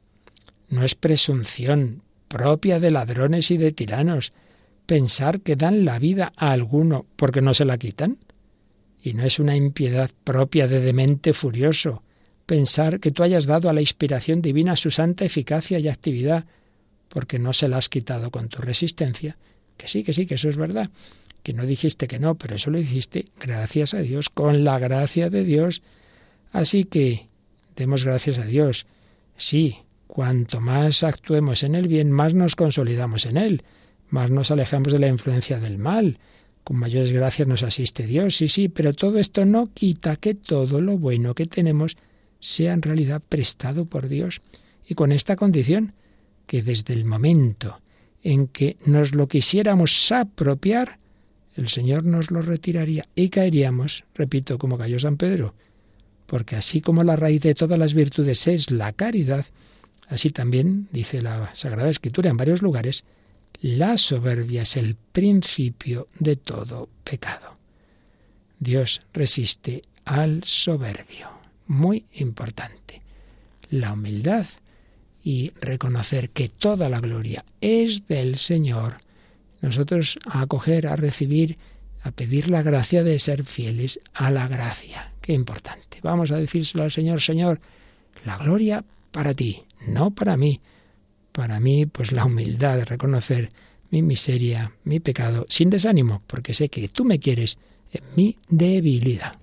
No 0.70 0.84
es 0.84 0.96
presunción 0.96 2.04
propia 2.28 2.80
de 2.80 2.92
ladrones 2.92 3.50
y 3.50 3.58
de 3.58 3.72
tiranos, 3.72 4.32
pensar 4.90 5.42
que 5.42 5.56
dan 5.56 5.86
la 5.86 6.00
vida 6.00 6.34
a 6.36 6.52
alguno 6.52 7.06
porque 7.16 7.44
no 7.44 7.54
se 7.54 7.64
la 7.64 7.78
quitan? 7.78 8.18
Y 9.04 9.14
no 9.14 9.24
es 9.24 9.38
una 9.38 9.56
impiedad 9.56 10.10
propia 10.24 10.68
de 10.68 10.80
demente 10.80 11.34
furioso 11.34 12.02
pensar 12.48 13.00
que 13.00 13.12
tú 13.12 13.22
hayas 13.22 13.46
dado 13.46 13.70
a 13.70 13.74
la 13.74 13.82
inspiración 13.82 14.42
divina 14.42 14.76
su 14.76 14.90
santa 14.90 15.26
eficacia 15.26 15.78
y 15.78 15.88
actividad 15.88 16.46
porque 17.08 17.38
no 17.38 17.54
se 17.54 17.68
la 17.68 17.78
has 17.78 17.88
quitado 17.88 18.32
con 18.32 18.50
tu 18.50 18.64
resistencia. 18.64 19.38
Que 19.78 19.88
sí, 19.88 20.04
que 20.04 20.12
sí, 20.12 20.26
que 20.26 20.34
eso 20.34 20.50
es 20.50 20.58
verdad. 20.58 20.90
Que 21.44 21.54
no 21.54 21.68
dijiste 21.68 22.08
que 22.08 22.18
no, 22.18 22.34
pero 22.34 22.56
eso 22.56 22.72
lo 22.72 22.80
hiciste 22.80 23.26
gracias 23.40 23.94
a 23.94 24.00
Dios, 24.00 24.30
con 24.30 24.64
la 24.64 24.80
gracia 24.80 25.30
de 25.30 25.44
Dios. 25.44 25.84
Así 26.52 26.86
que 26.86 27.28
demos 27.76 28.06
gracias 28.06 28.40
a 28.40 28.46
Dios. 28.46 28.88
Sí, 29.38 29.78
cuanto 30.08 30.60
más 30.60 31.04
actuemos 31.04 31.62
en 31.62 31.76
el 31.76 31.88
bien, 31.88 32.12
más 32.12 32.34
nos 32.34 32.56
consolidamos 32.56 33.28
en 33.28 33.38
él 33.38 33.64
más 34.10 34.32
nos 34.32 34.52
alejamos 34.52 34.94
de 34.94 35.00
la 35.00 35.08
influencia 35.08 35.60
del 35.60 35.78
mal. 35.78 36.18
Con 36.64 36.78
mayores 36.78 37.12
gracias 37.12 37.48
nos 37.48 37.64
asiste 37.64 38.06
Dios, 38.06 38.36
sí, 38.36 38.48
sí, 38.48 38.70
pero 38.70 38.94
todo 38.94 39.18
esto 39.18 39.46
no 39.46 39.70
quita 39.74 40.16
que 40.18 40.36
todo 40.36 40.82
lo 40.82 40.98
bueno 40.98 41.34
que 41.34 41.46
tenemos 41.46 41.98
sea 42.40 42.74
en 42.74 42.82
realidad 42.82 43.22
prestado 43.28 43.86
por 43.86 44.08
Dios. 44.08 44.42
Y 44.88 44.96
con 44.96 45.12
esta 45.12 45.36
condición, 45.36 45.94
que 46.46 46.64
desde 46.64 46.94
el 46.94 47.06
momento 47.06 47.80
en 48.24 48.48
que 48.48 48.78
nos 48.86 49.14
lo 49.14 49.28
quisiéramos 49.28 50.12
apropiar, 50.12 51.00
el 51.56 51.70
Señor 51.70 52.06
nos 52.06 52.32
lo 52.32 52.42
retiraría 52.42 53.06
y 53.16 53.30
caeríamos, 53.30 54.06
repito, 54.16 54.58
como 54.58 54.78
cayó 54.78 55.00
San 55.00 55.18
Pedro, 55.18 55.54
porque 56.26 56.56
así 56.56 56.82
como 56.82 57.04
la 57.04 57.16
raíz 57.16 57.42
de 57.42 57.56
todas 57.56 57.78
las 57.78 57.94
virtudes 57.94 58.48
es 58.48 58.72
la 58.72 58.94
caridad, 58.94 59.46
así 60.08 60.30
también, 60.30 60.88
dice 60.92 61.22
la 61.22 61.54
Sagrada 61.54 61.90
Escritura 61.90 62.30
en 62.30 62.38
varios 62.38 62.62
lugares, 62.62 63.04
la 63.62 63.98
soberbia 63.98 64.62
es 64.62 64.78
el 64.78 64.96
principio 64.96 66.08
de 66.18 66.36
todo 66.38 66.90
pecado. 67.04 67.58
Dios 68.60 69.02
resiste 69.14 69.82
al 70.06 70.44
soberbio. 70.44 71.30
Muy 71.68 72.06
importante. 72.14 73.02
La 73.70 73.94
humildad 73.94 74.46
y 75.24 75.52
reconocer 75.62 76.30
que 76.30 76.50
toda 76.50 76.90
la 76.90 77.00
gloria 77.00 77.44
es 77.62 78.08
del 78.08 78.38
Señor. 78.38 78.98
Nosotros 79.62 80.18
a 80.26 80.42
acoger, 80.42 80.88
a 80.88 80.96
recibir, 80.96 81.58
a 82.04 82.12
pedir 82.12 82.50
la 82.50 82.64
gracia 82.64 83.04
de 83.04 83.20
ser 83.20 83.44
fieles 83.44 84.00
a 84.14 84.32
la 84.32 84.48
gracia. 84.48 85.12
Qué 85.22 85.34
importante. 85.34 86.00
Vamos 86.02 86.32
a 86.32 86.38
decírselo 86.38 86.84
al 86.84 86.92
Señor, 86.92 87.22
Señor, 87.22 87.60
la 88.26 88.38
gloria 88.38 88.84
para 89.12 89.34
ti, 89.34 89.64
no 89.86 90.12
para 90.12 90.38
mí 90.38 90.62
para 91.32 91.60
mí, 91.60 91.86
pues 91.86 92.12
la 92.12 92.26
humildad 92.26 92.78
de 92.78 92.86
reconocer 92.86 93.52
mi 93.90 94.02
miseria, 94.02 94.74
mi 94.84 95.00
pecado, 95.00 95.46
sin 95.50 95.70
desánimo, 95.70 96.22
porque 96.28 96.54
sé 96.54 96.70
que 96.70 96.88
tú 96.90 97.06
me 97.06 97.20
quieres 97.20 97.58
en 97.92 98.04
mi 98.16 98.38
debilidad. 98.48 99.40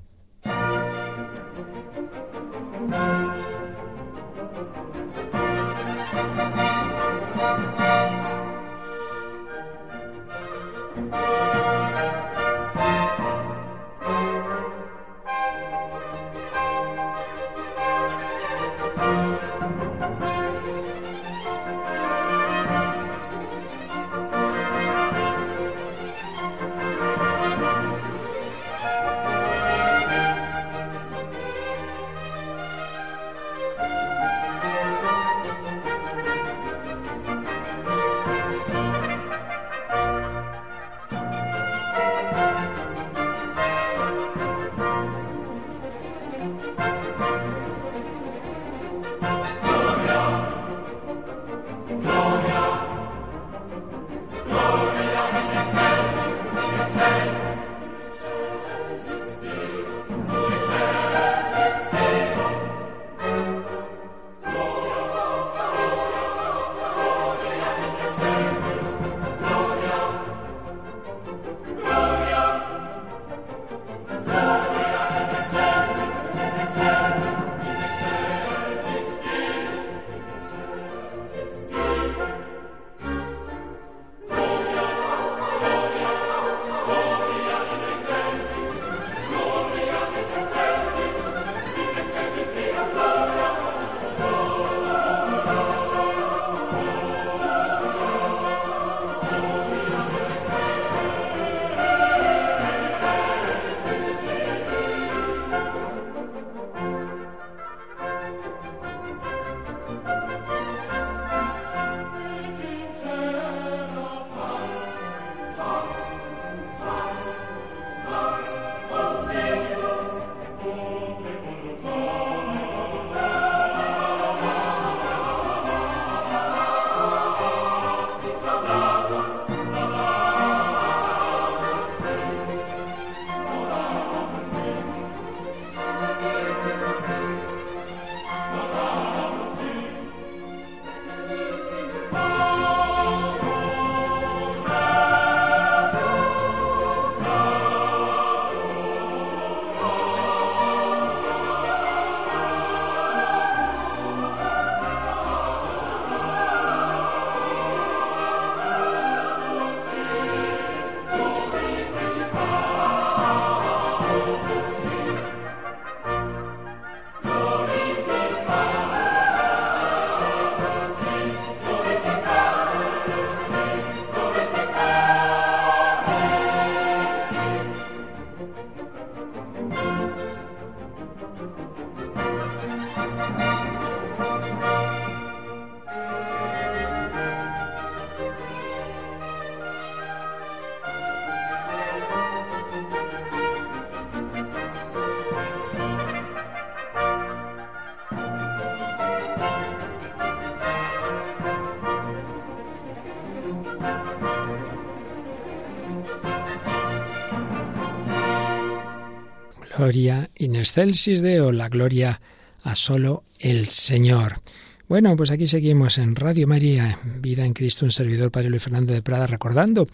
Gloria 209.86 210.30
in 210.34 210.56
excelsis 210.56 211.22
Deo, 211.22 211.52
la 211.52 211.68
gloria 211.68 212.20
a 212.64 212.74
solo 212.74 213.22
el 213.38 213.66
Señor. 213.66 214.40
Bueno, 214.88 215.14
pues 215.14 215.30
aquí 215.30 215.46
seguimos 215.46 215.98
en 215.98 216.16
Radio 216.16 216.48
María, 216.48 216.98
Vida 217.20 217.44
en 217.44 217.52
Cristo, 217.52 217.84
un 217.84 217.92
servidor 217.92 218.32
Padre 218.32 218.50
Luis 218.50 218.64
Fernando 218.64 218.92
de 218.92 219.00
Prada, 219.00 219.28
recordando 219.28 219.86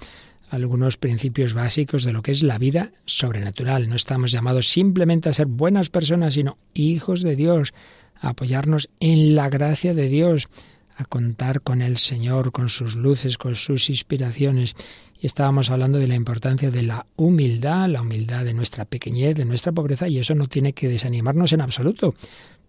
algunos 0.48 0.96
principios 0.96 1.52
básicos 1.52 2.04
de 2.04 2.14
lo 2.14 2.22
que 2.22 2.30
es 2.30 2.42
la 2.42 2.56
vida 2.56 2.92
sobrenatural. 3.04 3.90
No 3.90 3.96
estamos 3.96 4.32
llamados 4.32 4.70
simplemente 4.70 5.28
a 5.28 5.34
ser 5.34 5.44
buenas 5.44 5.90
personas, 5.90 6.32
sino 6.32 6.56
hijos 6.72 7.20
de 7.20 7.36
Dios, 7.36 7.74
a 8.18 8.30
apoyarnos 8.30 8.88
en 8.98 9.34
la 9.34 9.50
gracia 9.50 9.92
de 9.92 10.08
Dios, 10.08 10.48
a 10.96 11.04
contar 11.04 11.60
con 11.60 11.82
el 11.82 11.98
Señor, 11.98 12.50
con 12.50 12.70
sus 12.70 12.96
luces, 12.96 13.36
con 13.36 13.56
sus 13.56 13.90
inspiraciones. 13.90 14.74
Estábamos 15.22 15.70
hablando 15.70 15.98
de 15.98 16.08
la 16.08 16.16
importancia 16.16 16.70
de 16.72 16.82
la 16.82 17.06
humildad, 17.14 17.88
la 17.88 18.02
humildad 18.02 18.44
de 18.44 18.54
nuestra 18.54 18.84
pequeñez, 18.84 19.36
de 19.36 19.44
nuestra 19.44 19.70
pobreza, 19.70 20.08
y 20.08 20.18
eso 20.18 20.34
no 20.34 20.48
tiene 20.48 20.72
que 20.72 20.88
desanimarnos 20.88 21.52
en 21.52 21.60
absoluto, 21.60 22.16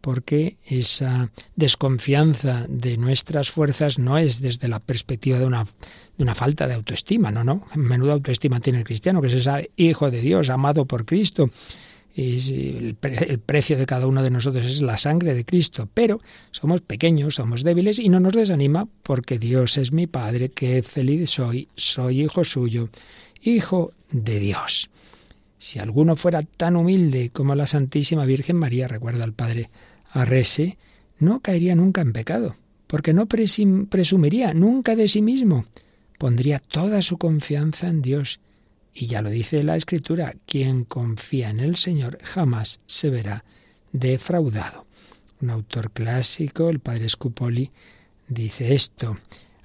porque 0.01 0.57
esa 0.63 1.31
desconfianza 1.55 2.65
de 2.69 2.97
nuestras 2.97 3.49
fuerzas 3.49 3.97
no 3.97 4.19
es 4.19 4.39
desde 4.39 4.67
la 4.67 4.79
perspectiva 4.79 5.39
de 5.39 5.45
una, 5.45 5.65
de 6.15 6.23
una 6.23 6.35
falta 6.35 6.67
de 6.67 6.75
autoestima, 6.75 7.31
no, 7.31 7.43
no. 7.43 7.65
Menuda 7.73 8.13
autoestima 8.13 8.59
tiene 8.59 8.79
el 8.79 8.85
cristiano, 8.85 9.19
que 9.19 9.29
es 9.29 9.33
ese 9.33 9.71
hijo 9.75 10.11
de 10.11 10.21
Dios, 10.21 10.49
amado 10.51 10.85
por 10.85 11.05
Cristo. 11.05 11.49
Es 12.15 12.49
el, 12.49 12.95
el, 13.01 13.39
precio 13.39 13.75
de 13.75 13.87
cada 13.87 14.05
uno 14.05 14.21
de 14.21 14.29
nosotros 14.29 14.65
es 14.65 14.81
la 14.81 14.97
sangre 14.99 15.33
de 15.33 15.45
Cristo, 15.45 15.89
pero 15.91 16.21
somos 16.51 16.81
pequeños, 16.81 17.35
somos 17.35 17.63
débiles 17.63 17.97
y 17.97 18.09
no 18.09 18.19
nos 18.19 18.33
desanima 18.33 18.87
porque 19.01 19.39
Dios 19.39 19.77
es 19.77 19.91
mi 19.91 20.05
Padre, 20.05 20.49
que 20.49 20.83
feliz 20.83 21.31
soy, 21.31 21.67
soy 21.75 22.21
hijo 22.21 22.43
suyo, 22.43 22.89
hijo 23.41 23.93
de 24.11 24.39
Dios. 24.39 24.89
Si 25.57 25.79
alguno 25.79 26.15
fuera 26.15 26.43
tan 26.43 26.75
humilde 26.75 27.29
como 27.31 27.55
la 27.55 27.67
Santísima 27.67 28.25
Virgen 28.25 28.57
María, 28.57 28.87
recuerda 28.87 29.23
al 29.23 29.33
Padre 29.33 29.69
Arrese, 30.11 30.77
no 31.19 31.39
caería 31.39 31.73
nunca 31.73 32.01
en 32.01 32.13
pecado, 32.13 32.55
porque 32.85 33.13
no 33.13 33.27
presumiría 33.27 34.53
nunca 34.53 34.95
de 34.95 35.07
sí 35.07 35.21
mismo, 35.21 35.65
pondría 36.19 36.59
toda 36.59 37.01
su 37.01 37.17
confianza 37.17 37.87
en 37.87 38.01
Dios. 38.01 38.39
Y 38.93 39.07
ya 39.07 39.21
lo 39.21 39.29
dice 39.29 39.63
la 39.63 39.75
Escritura, 39.75 40.33
quien 40.45 40.83
confía 40.83 41.49
en 41.49 41.59
el 41.59 41.77
Señor 41.77 42.19
jamás 42.21 42.79
se 42.85 43.09
verá 43.09 43.43
defraudado. 43.91 44.85
Un 45.41 45.49
autor 45.49 45.91
clásico, 45.91 46.69
el 46.69 46.79
padre 46.79 47.09
Scupoli, 47.09 47.71
dice 48.27 48.73
esto, 48.73 49.17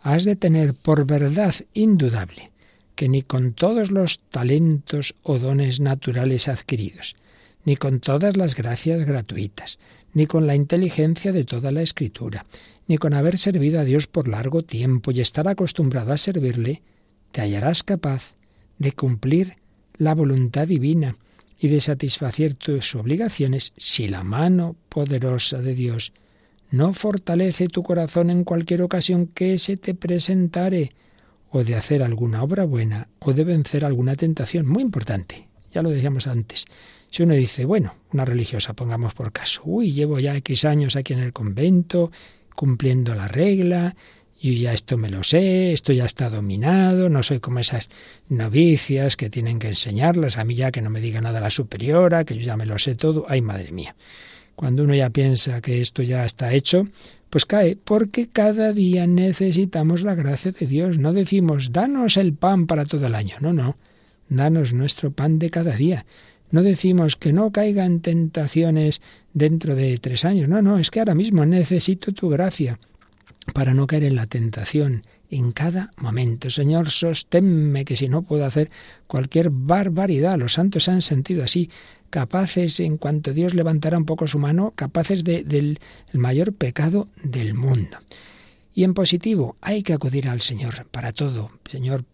has 0.02 0.24
de 0.24 0.36
tener 0.36 0.74
por 0.74 1.06
verdad 1.06 1.54
indudable 1.74 2.50
que 2.94 3.08
ni 3.08 3.22
con 3.22 3.52
todos 3.52 3.90
los 3.90 4.18
talentos 4.30 5.14
o 5.22 5.38
dones 5.38 5.78
naturales 5.78 6.48
adquiridos, 6.48 7.14
ni 7.64 7.76
con 7.76 8.00
todas 8.00 8.36
las 8.36 8.56
gracias 8.56 9.04
gratuitas, 9.06 9.78
ni 10.14 10.26
con 10.26 10.46
la 10.46 10.56
inteligencia 10.56 11.32
de 11.32 11.44
toda 11.44 11.70
la 11.70 11.82
escritura, 11.82 12.46
ni 12.88 12.98
con 12.98 13.14
haber 13.14 13.38
servido 13.38 13.78
a 13.78 13.84
Dios 13.84 14.06
por 14.06 14.26
largo 14.26 14.62
tiempo 14.62 15.10
y 15.12 15.20
estar 15.20 15.46
acostumbrado 15.46 16.12
a 16.12 16.18
servirle, 16.18 16.82
te 17.30 17.42
hallarás 17.42 17.82
capaz 17.82 18.32
de 18.78 18.92
cumplir 18.92 19.56
la 19.96 20.14
voluntad 20.14 20.66
divina 20.66 21.16
y 21.58 21.68
de 21.68 21.80
satisfacer 21.80 22.54
tus 22.54 22.94
obligaciones 22.94 23.72
si 23.76 24.08
la 24.08 24.22
mano 24.22 24.76
poderosa 24.88 25.60
de 25.60 25.74
Dios 25.74 26.12
no 26.70 26.92
fortalece 26.92 27.68
tu 27.68 27.82
corazón 27.82 28.30
en 28.30 28.44
cualquier 28.44 28.82
ocasión 28.82 29.26
que 29.26 29.58
se 29.58 29.76
te 29.76 29.94
presentare, 29.94 30.92
o 31.50 31.64
de 31.64 31.76
hacer 31.76 32.02
alguna 32.02 32.42
obra 32.42 32.64
buena, 32.64 33.08
o 33.20 33.32
de 33.32 33.44
vencer 33.44 33.84
alguna 33.84 34.16
tentación. 34.16 34.66
Muy 34.66 34.82
importante, 34.82 35.48
ya 35.72 35.82
lo 35.82 35.90
decíamos 35.90 36.26
antes. 36.26 36.66
Si 37.10 37.22
uno 37.22 37.34
dice, 37.34 37.64
bueno, 37.64 37.94
una 38.12 38.26
religiosa, 38.26 38.74
pongamos 38.74 39.14
por 39.14 39.32
caso, 39.32 39.62
uy, 39.64 39.92
llevo 39.92 40.18
ya 40.18 40.36
X 40.36 40.66
años 40.66 40.94
aquí 40.94 41.14
en 41.14 41.20
el 41.20 41.32
convento, 41.32 42.12
cumpliendo 42.54 43.14
la 43.14 43.28
regla, 43.28 43.96
yo 44.40 44.52
ya 44.52 44.72
esto 44.72 44.96
me 44.96 45.10
lo 45.10 45.24
sé, 45.24 45.72
esto 45.72 45.92
ya 45.92 46.04
está 46.04 46.30
dominado, 46.30 47.08
no 47.08 47.22
soy 47.22 47.40
como 47.40 47.58
esas 47.58 47.88
novicias 48.28 49.16
que 49.16 49.30
tienen 49.30 49.58
que 49.58 49.68
enseñarlas, 49.68 50.38
a 50.38 50.44
mí 50.44 50.54
ya 50.54 50.70
que 50.70 50.80
no 50.80 50.90
me 50.90 51.00
diga 51.00 51.20
nada 51.20 51.40
la 51.40 51.50
superiora, 51.50 52.24
que 52.24 52.36
yo 52.36 52.42
ya 52.42 52.56
me 52.56 52.66
lo 52.66 52.78
sé 52.78 52.94
todo, 52.94 53.26
ay 53.28 53.40
madre 53.40 53.72
mía. 53.72 53.96
Cuando 54.54 54.84
uno 54.84 54.94
ya 54.94 55.10
piensa 55.10 55.60
que 55.60 55.80
esto 55.80 56.02
ya 56.02 56.24
está 56.24 56.52
hecho, 56.52 56.86
pues 57.30 57.46
cae, 57.46 57.76
porque 57.76 58.28
cada 58.28 58.72
día 58.72 59.06
necesitamos 59.06 60.02
la 60.02 60.14
gracia 60.14 60.52
de 60.52 60.66
Dios. 60.66 60.98
No 60.98 61.12
decimos, 61.12 61.72
danos 61.72 62.16
el 62.16 62.32
pan 62.32 62.66
para 62.66 62.84
todo 62.84 63.06
el 63.06 63.14
año, 63.14 63.36
no, 63.40 63.52
no, 63.52 63.76
danos 64.28 64.72
nuestro 64.72 65.10
pan 65.10 65.38
de 65.38 65.50
cada 65.50 65.76
día. 65.76 66.06
No 66.50 66.62
decimos 66.62 67.16
que 67.16 67.32
no 67.32 67.52
caigan 67.52 68.00
tentaciones 68.00 69.02
dentro 69.34 69.74
de 69.74 69.98
tres 69.98 70.24
años. 70.24 70.48
No, 70.48 70.62
no, 70.62 70.78
es 70.78 70.90
que 70.90 71.00
ahora 71.00 71.14
mismo 71.14 71.44
necesito 71.44 72.12
tu 72.12 72.30
gracia 72.30 72.78
para 73.54 73.74
no 73.74 73.86
caer 73.86 74.04
en 74.04 74.16
la 74.16 74.26
tentación 74.26 75.02
en 75.30 75.52
cada 75.52 75.90
momento. 75.96 76.50
Señor, 76.50 76.90
sosténme 76.90 77.84
que 77.84 77.96
si 77.96 78.08
no 78.08 78.22
puedo 78.22 78.44
hacer 78.44 78.70
cualquier 79.06 79.50
barbaridad. 79.50 80.38
Los 80.38 80.54
santos 80.54 80.84
se 80.84 80.90
han 80.90 81.02
sentido 81.02 81.44
así, 81.44 81.70
capaces, 82.10 82.80
en 82.80 82.96
cuanto 82.96 83.32
Dios 83.32 83.54
levantará 83.54 83.98
un 83.98 84.06
poco 84.06 84.26
su 84.26 84.38
mano, 84.38 84.72
capaces 84.74 85.24
de, 85.24 85.44
del 85.44 85.80
mayor 86.12 86.52
pecado 86.52 87.08
del 87.22 87.54
mundo. 87.54 87.98
Y 88.74 88.84
en 88.84 88.94
positivo, 88.94 89.56
hay 89.60 89.82
que 89.82 89.92
acudir 89.92 90.28
al 90.28 90.40
Señor 90.40 90.86
para 90.90 91.12
todo. 91.12 91.50
Señor, 91.70 92.04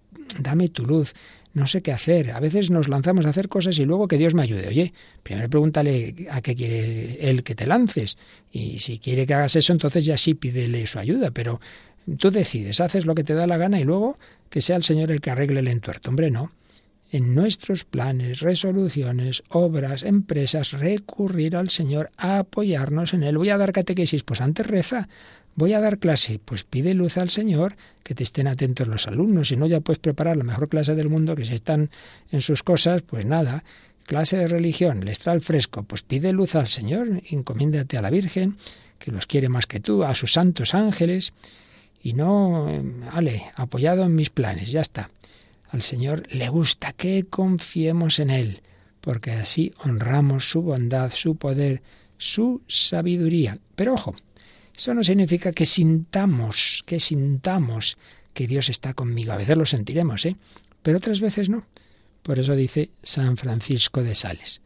dame 0.41 0.68
tu 0.68 0.87
luz, 0.87 1.14
no 1.55 1.66
sé 1.68 1.82
qué 1.82 1.92
hacer. 1.92 2.32
A 2.32 2.40
veces 2.40 2.70
nos 2.70 2.88
lanzamos 2.88 3.26
a 3.26 3.30
hacer 3.30 3.48
cosas 3.48 3.78
y 3.78 3.84
luego 3.84 4.09
que 4.09 4.18
Dios 4.18 4.34
me 4.34 4.42
ayude. 4.42 4.68
Oye, 4.68 4.92
primero 5.22 5.48
pregúntale 5.48 6.26
a 6.30 6.42
qué 6.42 6.55
quiere 6.55 7.30
Él 7.30 7.44
que 7.44 7.55
te 7.55 7.66
lances. 7.66 8.18
Y 8.50 8.80
si 8.80 8.98
quiere 8.98 9.26
que 9.26 9.34
hagas 9.34 9.57
eso, 9.57 9.72
entonces 9.72 10.05
ya 10.05 10.18
sí 10.18 10.34
pídele 10.34 10.86
su 10.86 10.98
ayuda. 10.98 11.30
Pero 11.30 11.61
tú 12.18 12.30
decides, 12.30 12.80
haces 12.80 13.07
lo 13.07 13.14
que 13.14 13.24
te 13.24 13.34
da 13.34 13.46
la 13.46 13.57
gana 13.57 13.80
y 13.80 13.84
luego 13.84 14.18
que 14.50 14.61
sea 14.61 14.76
el 14.76 14.84
Señor 14.84 15.11
el 15.11 15.20
que 15.20 15.30
arregle 15.30 15.61
el 15.61 15.68
entuerto. 15.68 16.11
Hombre, 16.11 16.30
no. 16.30 16.50
En 17.12 17.36
nuestros 17.36 17.84
planes, 17.84 18.40
resoluciones, 18.40 19.44
obras, 19.48 20.02
empresas, 20.02 20.72
recurrir 20.72 21.55
al 21.55 21.70
Señor 21.70 22.11
a 22.16 22.38
apoyarnos 22.38 23.14
en 23.14 23.22
Él. 23.22 23.38
Voy 23.38 23.50
a 23.50 23.57
dar 23.57 23.72
catequesis, 23.72 24.24
pues 24.24 24.40
antes 24.40 24.66
reza, 24.66 25.09
Voy 25.57 25.72
a 25.72 25.80
dar 25.80 25.98
clase, 25.98 26.40
pues 26.44 26.64
pide 26.64 26.94
luz 26.94 27.16
al 27.16 27.30
Señor, 27.30 27.76
que 28.02 28.14
te 28.14 28.24
estén 28.24 28.48
atentos 28.48 28.88
los 28.88 29.07
alumnos, 29.07 29.48
si 29.48 29.57
no 29.57 29.66
ya 29.66 29.80
puedes 29.80 30.00
preparar 30.00 30.36
la 30.36 30.44
mejor 30.44 30.68
clase 30.68 30.96
del 30.96 31.09
mundo, 31.09 31.36
que 31.36 31.44
si 31.44 31.55
están 31.55 31.90
en 32.32 32.40
sus 32.40 32.64
cosas, 32.64 33.02
pues 33.02 33.24
nada, 33.24 33.62
clase 34.05 34.36
de 34.36 34.48
religión, 34.48 35.05
les 35.05 35.20
trae 35.20 35.36
el 35.36 35.42
fresco, 35.42 35.84
pues 35.84 36.02
pide 36.02 36.32
luz 36.32 36.57
al 36.57 36.66
Señor, 36.66 37.22
encomiéndate 37.30 37.96
a 37.96 38.02
la 38.02 38.11
Virgen, 38.11 38.57
que 38.98 39.12
los 39.12 39.26
quiere 39.26 39.48
más 39.48 39.66
que 39.66 39.80
tú, 39.80 40.02
a 40.02 40.14
sus 40.14 40.32
santos 40.32 40.74
ángeles, 40.74 41.32
y 42.02 42.14
no, 42.14 42.68
ale, 43.12 43.52
apoyado 43.55 44.05
en 44.05 44.14
mis 44.14 44.30
planes, 44.30 44.72
ya 44.72 44.80
está. 44.80 45.09
Al 45.70 45.82
Señor 45.82 46.24
le 46.30 46.48
gusta 46.48 46.92
que 46.92 47.26
confiemos 47.30 48.18
en 48.18 48.30
Él, 48.30 48.61
porque 49.00 49.30
así 49.32 49.72
honramos 49.82 50.50
su 50.50 50.62
bondad, 50.62 51.12
su 51.14 51.36
poder, 51.36 51.82
su 52.18 52.62
sabiduría. 52.66 53.59
Pero 53.74 53.94
ojo, 53.94 54.14
eso 54.76 54.94
no 54.94 55.04
significa 55.04 55.52
que 55.52 55.66
sintamos, 55.66 56.82
que 56.86 56.98
sintamos 56.98 57.96
que 58.32 58.46
Dios 58.46 58.68
está 58.68 58.94
conmigo. 58.94 59.32
A 59.32 59.36
veces 59.36 59.56
lo 59.56 59.66
sentiremos, 59.66 60.26
¿eh? 60.26 60.36
Pero 60.82 60.98
otras 60.98 61.20
veces 61.20 61.48
no. 61.48 61.66
Por 62.22 62.38
eso 62.38 62.56
dice 62.56 62.90
San 63.02 63.36
Francisco 63.36 64.02
de 64.02 64.14
Sales. 64.14 64.60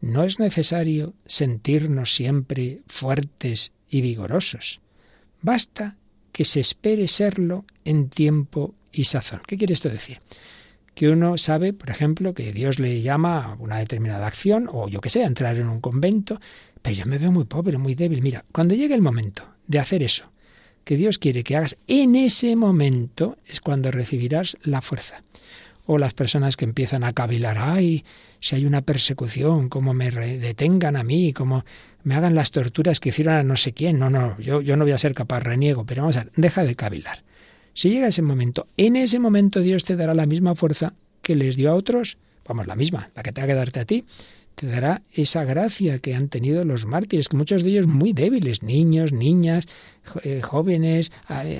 No 0.00 0.24
es 0.24 0.38
necesario 0.38 1.14
sentirnos 1.24 2.14
siempre 2.14 2.82
fuertes 2.88 3.72
y 3.88 4.02
vigorosos. 4.02 4.80
Basta 5.40 5.96
que 6.32 6.44
se 6.44 6.60
espere 6.60 7.08
serlo 7.08 7.64
en 7.84 8.08
tiempo 8.10 8.74
y 8.92 9.04
sazón. 9.04 9.40
¿Qué 9.46 9.56
quiere 9.56 9.72
esto 9.72 9.88
decir? 9.88 10.20
Que 10.94 11.08
uno 11.08 11.38
sabe, 11.38 11.72
por 11.72 11.90
ejemplo, 11.90 12.34
que 12.34 12.52
Dios 12.52 12.78
le 12.78 13.00
llama 13.00 13.44
a 13.44 13.54
una 13.54 13.78
determinada 13.78 14.26
acción, 14.26 14.68
o 14.70 14.88
yo 14.88 15.00
que 15.00 15.10
sé, 15.10 15.22
a 15.22 15.26
entrar 15.26 15.56
en 15.56 15.68
un 15.68 15.80
convento, 15.80 16.40
pero 16.82 16.96
yo 16.96 17.06
me 17.06 17.18
veo 17.18 17.32
muy 17.32 17.44
pobre, 17.44 17.78
muy 17.78 17.94
débil. 17.94 18.20
Mira, 18.20 18.44
cuando 18.52 18.74
llegue 18.74 18.94
el 18.94 19.02
momento 19.02 19.53
de 19.66 19.78
hacer 19.78 20.02
eso 20.02 20.30
que 20.84 20.96
Dios 20.96 21.18
quiere 21.18 21.42
que 21.42 21.56
hagas 21.56 21.76
en 21.86 22.14
ese 22.14 22.54
momento 22.56 23.38
es 23.46 23.60
cuando 23.60 23.90
recibirás 23.90 24.56
la 24.62 24.82
fuerza. 24.82 25.22
O 25.86 25.98
las 25.98 26.14
personas 26.14 26.56
que 26.56 26.64
empiezan 26.64 27.04
a 27.04 27.12
cavilar, 27.12 27.58
ay, 27.58 28.04
si 28.40 28.56
hay 28.56 28.64
una 28.64 28.82
persecución, 28.82 29.68
cómo 29.68 29.92
me 29.92 30.10
detengan 30.10 30.96
a 30.96 31.02
mí, 31.02 31.32
cómo 31.32 31.64
me 32.04 32.14
hagan 32.14 32.34
las 32.34 32.52
torturas 32.52 33.00
que 33.00 33.10
hicieron 33.10 33.34
a 33.34 33.42
no 33.42 33.56
sé 33.56 33.72
quién. 33.72 33.98
No, 33.98 34.08
no, 34.08 34.38
yo, 34.38 34.60
yo 34.60 34.76
no 34.76 34.84
voy 34.84 34.92
a 34.92 34.98
ser 34.98 35.14
capaz, 35.14 35.40
reniego, 35.40 35.84
pero 35.84 36.02
vamos 36.02 36.16
a 36.16 36.24
ver, 36.24 36.32
deja 36.36 36.64
de 36.64 36.74
cavilar. 36.74 37.22
Si 37.74 37.90
llega 37.90 38.06
ese 38.06 38.22
momento, 38.22 38.66
en 38.76 38.96
ese 38.96 39.18
momento 39.18 39.60
Dios 39.60 39.84
te 39.84 39.96
dará 39.96 40.14
la 40.14 40.26
misma 40.26 40.54
fuerza 40.54 40.94
que 41.22 41.36
les 41.36 41.56
dio 41.56 41.70
a 41.70 41.74
otros, 41.74 42.18
vamos, 42.46 42.66
la 42.66 42.76
misma, 42.76 43.10
la 43.14 43.22
que 43.22 43.32
tenga 43.32 43.48
que 43.48 43.54
darte 43.54 43.80
a 43.80 43.84
ti, 43.84 44.04
te 44.54 44.66
dará 44.66 45.02
esa 45.12 45.44
gracia 45.44 45.98
que 45.98 46.14
han 46.14 46.28
tenido 46.28 46.64
los 46.64 46.86
mártires, 46.86 47.28
que 47.28 47.36
muchos 47.36 47.62
de 47.62 47.70
ellos 47.70 47.86
muy 47.86 48.12
débiles, 48.12 48.62
niños, 48.62 49.12
niñas, 49.12 49.66
eh, 50.22 50.40
jóvenes, 50.42 51.12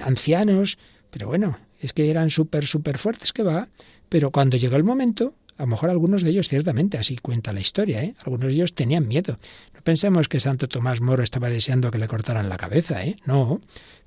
ancianos, 0.05 0.79
pero 1.11 1.27
bueno, 1.29 1.59
es 1.81 1.93
que 1.93 2.11
eran 2.11 2.31
súper, 2.31 2.67
súper 2.67 2.99
fuertes 2.99 3.33
que 3.33 3.43
va, 3.43 3.69
pero 4.09 4.31
cuando 4.31 4.57
llegó 4.57 4.77
el 4.77 4.85
momento, 4.85 5.35
A 5.57 5.63
lo 5.63 5.69
mejor 5.69 5.91
algunos 5.91 6.23
de 6.23 6.31
ellos, 6.31 6.49
ciertamente, 6.49 6.99
así 6.99 7.17
cuenta 7.17 7.53
la 7.53 7.61
historia, 7.61 8.03
¿eh? 8.03 8.15
Algunos 8.25 8.49
de 8.49 8.55
ellos 8.55 8.75
tenían 8.75 9.07
miedo. 9.07 9.39
No 9.73 9.81
pensemos 9.83 10.29
que 10.29 10.41
Santo 10.41 10.67
Tomás 10.67 11.01
Moro 11.01 11.23
estaba 11.23 11.49
deseando 11.49 11.93
que 11.93 11.99
le 11.99 12.09
cortaran 12.09 12.49
la 12.49 12.57
cabeza, 12.57 13.05
¿eh? 13.05 13.17
No. 13.25 13.61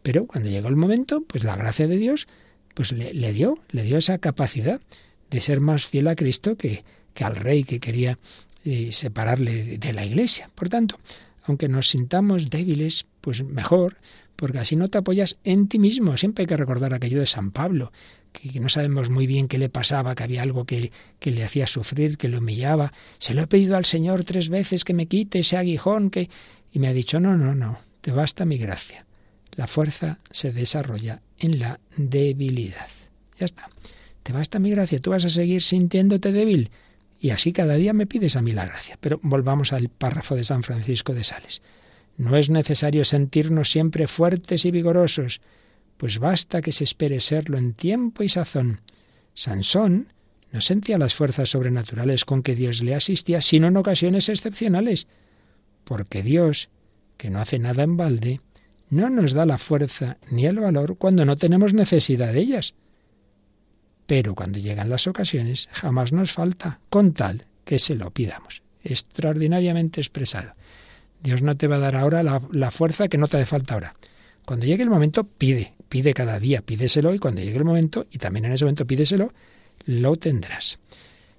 Pero 0.03 0.27
cuando 0.27 0.49
llegó 0.49 0.67
el 0.67 0.75
momento, 0.75 1.23
pues 1.25 1.45
la 1.45 1.55
gracia 1.55 1.88
de 1.88 1.97
Dios, 1.97 2.27
pues 2.73 2.91
le, 2.91 3.31
dio, 3.31 3.59
le 3.69 3.83
dio 3.83 3.97
esa 3.97 4.17
capacidad 4.17 4.81
de 5.29 5.41
ser 5.41 5.61
más 5.61 5.85
fiel 5.85 6.07
a 6.09 6.15
Cristo 6.15 6.57
que, 6.57 6.83
que 7.13 7.23
al 7.23 7.38
rey 7.38 7.63
que 7.63 7.79
quería 7.79 8.19
eh, 8.64 8.91
separarle 8.91 9.78
de 9.78 9.93
la 9.93 10.05
iglesia. 10.05 10.49
Por 10.53 10.70
tanto, 10.70 10.99
aunque 11.43 11.70
nos 11.70 11.89
sintamos 11.89 12.49
débiles, 12.49 13.05
pues 13.22 13.43
mejor, 13.43 13.97
porque 14.36 14.60
así 14.60 14.76
no 14.76 14.89
te 14.89 14.97
apoyas 14.97 15.38
en 15.43 15.68
ti 15.68 15.80
mismo. 15.80 16.18
Siempre 16.18 16.43
hay 16.43 16.47
que 16.47 16.58
recordar 16.58 16.93
aquello 16.93 17.20
de 17.20 17.26
San 17.26 17.51
Pablo, 17.51 17.91
que 18.32 18.60
no 18.60 18.70
sabemos 18.70 19.10
muy 19.10 19.28
bien 19.28 19.47
qué 19.47 19.58
le 19.58 19.70
pasaba, 19.70 20.14
que 20.16 20.24
había 20.24 20.43
algo 20.43 20.66
que, 20.66 20.91
que, 21.20 21.32
le 21.32 21.43
hacía 21.43 21.68
sufrir, 21.68 22.18
que 22.18 22.28
le 22.28 22.38
humillaba. 22.38 22.93
Se 23.18 23.34
lo 23.34 23.41
he 23.41 23.47
pedido 23.47 23.78
al 23.78 23.86
Señor 23.86 24.24
tres 24.24 24.49
veces 24.49 24.84
que 24.84 24.93
me 24.93 25.08
quite 25.08 25.39
ese 25.39 25.58
aguijón 25.58 26.10
que... 26.10 26.30
Y 26.72 26.80
me 26.80 26.89
ha 26.89 26.93
dicho, 26.93 27.20
no, 27.20 27.38
no, 27.38 27.55
no, 27.55 27.80
te 28.01 28.12
basta 28.12 28.45
mi 28.45 28.58
gracia. 28.58 29.05
La 29.55 29.68
fuerza 29.68 30.20
se 30.30 30.51
desarrolla 30.51 31.22
en 31.39 31.60
la 31.60 31.80
debilidad. 31.95 32.88
Ya 33.39 33.45
está. 33.45 33.70
Te 34.22 34.34
basta 34.34 34.60
mi 34.60 34.70
gracia, 34.70 34.99
tú 34.99 35.12
vas 35.12 35.26
a 35.26 35.30
seguir 35.30 35.62
sintiéndote 35.62 36.32
débil. 36.32 36.70
Y 37.20 37.32
así 37.32 37.51
cada 37.53 37.76
día 37.76 37.93
me 37.93 38.05
pides 38.05 38.36
a 38.36 38.41
mí 38.41 38.51
la 38.51 38.65
gracia. 38.65 38.97
Pero 38.99 39.20
volvamos 39.24 39.74
al 39.74 39.89
párrafo 39.89 40.36
de 40.36 40.43
San 40.43 40.63
Francisco 40.63 41.13
de 41.13 41.24
Sales. 41.24 41.61
No 42.18 42.36
es 42.36 42.49
necesario 42.49 43.05
sentirnos 43.05 43.72
siempre 43.72 44.07
fuertes 44.07 44.65
y 44.65 44.72
vigorosos, 44.72 45.41
pues 45.97 46.20
basta 46.20 46.61
que 46.61 46.72
se 46.72 46.84
espere 46.84 47.20
serlo 47.20 47.57
en 47.57 47.74
tiempo 47.74 48.24
y 48.24 48.30
sazón. 48.30 48.82
Sansón 49.34 50.07
no 50.51 50.61
sentía 50.61 50.97
las 50.97 51.13
fuerzas 51.13 51.49
sobrenaturales 51.49 52.26
con 52.26 52.41
que 52.41 52.55
Dios 52.55 52.82
le 52.82 52.95
asistía, 52.95 53.41
sino 53.41 53.68
en 53.68 53.78
ocasiones 53.78 54.30
excepcionales, 54.30 55.07
porque 55.84 56.24
Dios, 56.24 56.70
que 57.18 57.30
no 57.30 57.39
hace 57.39 57.59
nada 57.59 57.84
en 57.84 57.97
balde, 57.97 58.41
no 58.89 59.09
nos 59.09 59.34
da 59.34 59.45
la 59.45 59.57
fuerza 59.57 60.18
ni 60.32 60.45
el 60.45 60.59
valor 60.59 60.97
cuando 60.97 61.26
no 61.26 61.36
tenemos 61.36 61.74
necesidad 61.74 62.34
de 62.34 62.39
ellas. 62.39 62.74
Pero 64.08 64.34
cuando 64.34 64.58
llegan 64.58 64.89
las 64.89 65.05
ocasiones, 65.05 65.70
jamás 65.74 66.14
nos 66.14 66.32
falta, 66.32 66.80
con 66.89 67.14
tal 67.14 67.45
que 67.66 67.78
se 67.78 67.93
lo 67.95 68.10
pidamos. 68.12 68.64
Extraordinariamente 68.84 70.01
expresado. 70.01 70.53
Dios 71.22 71.41
no 71.41 71.58
te 71.58 71.68
va 71.68 71.76
a 71.76 71.80
dar 71.80 71.95
ahora 71.95 72.24
la, 72.24 72.72
fuerza 72.72 73.10
que 73.10 73.18
no 73.18 73.28
te 73.28 73.38
hace 73.38 73.45
falta 73.45 73.74
ahora. 73.74 73.95
Cuando 74.45 74.66
llegue 74.66 74.84
el 74.84 74.89
momento, 74.89 75.26
pide, 75.26 75.74
pide 75.89 76.14
cada 76.14 76.39
día, 76.39 76.62
pídeselo 76.62 77.14
y 77.14 77.20
cuando 77.20 77.41
llegue 77.41 77.58
el 77.58 77.66
momento, 77.66 78.08
y 78.10 78.18
también 78.18 78.45
en 78.45 78.53
ese 78.53 78.64
momento 78.64 78.88
pídeselo, 78.88 79.34
lo 79.86 80.16
tendrás. 80.16 80.80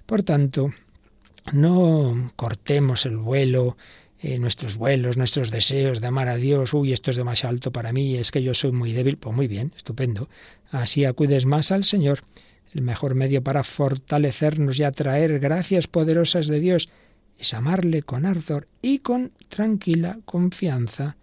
Por 0.05 0.21
tanto, 0.21 0.71
no 1.51 2.31
cortemos 2.35 3.07
el 3.07 3.17
vuelo, 3.17 3.77
eh, 4.21 4.37
nuestros 4.37 4.75
vuelos, 4.77 5.17
nuestros 5.17 5.49
deseos 5.49 6.01
de 6.01 6.07
amar 6.07 6.27
a 6.27 6.35
Dios, 6.35 6.73
uy, 6.73 6.93
esto 6.93 7.09
es 7.09 7.17
demasiado 7.17 7.53
alto 7.53 7.71
para 7.71 7.93
mí, 7.93 8.17
es 8.17 8.31
que 8.31 8.43
yo 8.43 8.53
soy 8.53 8.73
muy 8.73 8.91
débil, 8.91 9.17
pues 9.17 9.35
muy 9.35 9.47
bien, 9.47 9.71
estupendo. 9.75 10.29
Así 10.71 11.05
acudes 11.05 11.45
más 11.45 11.71
al 11.71 11.83
Señor. 11.83 12.23
El 12.73 12.81
mejor 12.81 13.15
medio 13.15 13.43
para 13.43 13.63
fortalecernos 13.63 14.79
y 14.79 14.83
atraer 14.83 15.39
gracias 15.39 15.87
poderosas 15.87 16.47
de 16.47 16.59
Dios 16.59 16.89
es 17.37 17.53
amarle 17.53 18.03
con 18.03 18.25
ardor 18.25 18.67
y 18.81 18.99
con 18.99 19.31
tranquila 19.47 20.19
confianza. 20.25 21.15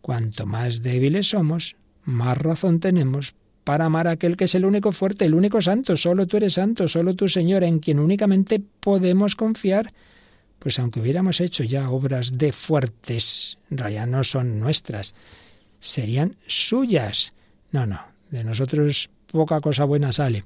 Cuanto 0.00 0.46
más 0.46 0.82
débiles 0.82 1.30
somos, 1.30 1.76
más 2.04 2.36
razón 2.38 2.80
tenemos 2.80 3.34
para 3.64 3.84
amar 3.86 4.08
a 4.08 4.12
aquel 4.12 4.36
que 4.36 4.44
es 4.44 4.54
el 4.54 4.64
único 4.64 4.92
fuerte, 4.92 5.24
el 5.24 5.34
único 5.34 5.60
santo. 5.60 5.96
Solo 5.96 6.26
tú 6.26 6.36
eres 6.36 6.54
santo, 6.54 6.88
solo 6.88 7.14
tu 7.14 7.28
Señor, 7.28 7.64
en 7.64 7.78
quien 7.78 7.98
únicamente 7.98 8.60
podemos 8.80 9.36
confiar. 9.36 9.92
Pues 10.58 10.78
aunque 10.78 11.00
hubiéramos 11.00 11.40
hecho 11.40 11.64
ya 11.64 11.90
obras 11.90 12.38
de 12.38 12.52
fuertes, 12.52 13.58
en 13.70 13.78
realidad 13.78 14.06
no 14.06 14.22
son 14.24 14.60
nuestras, 14.60 15.14
serían 15.80 16.36
suyas. 16.46 17.32
No, 17.72 17.86
no, 17.86 18.00
de 18.30 18.44
nosotros 18.44 19.10
poca 19.26 19.60
cosa 19.60 19.84
buena 19.84 20.12
sale, 20.12 20.44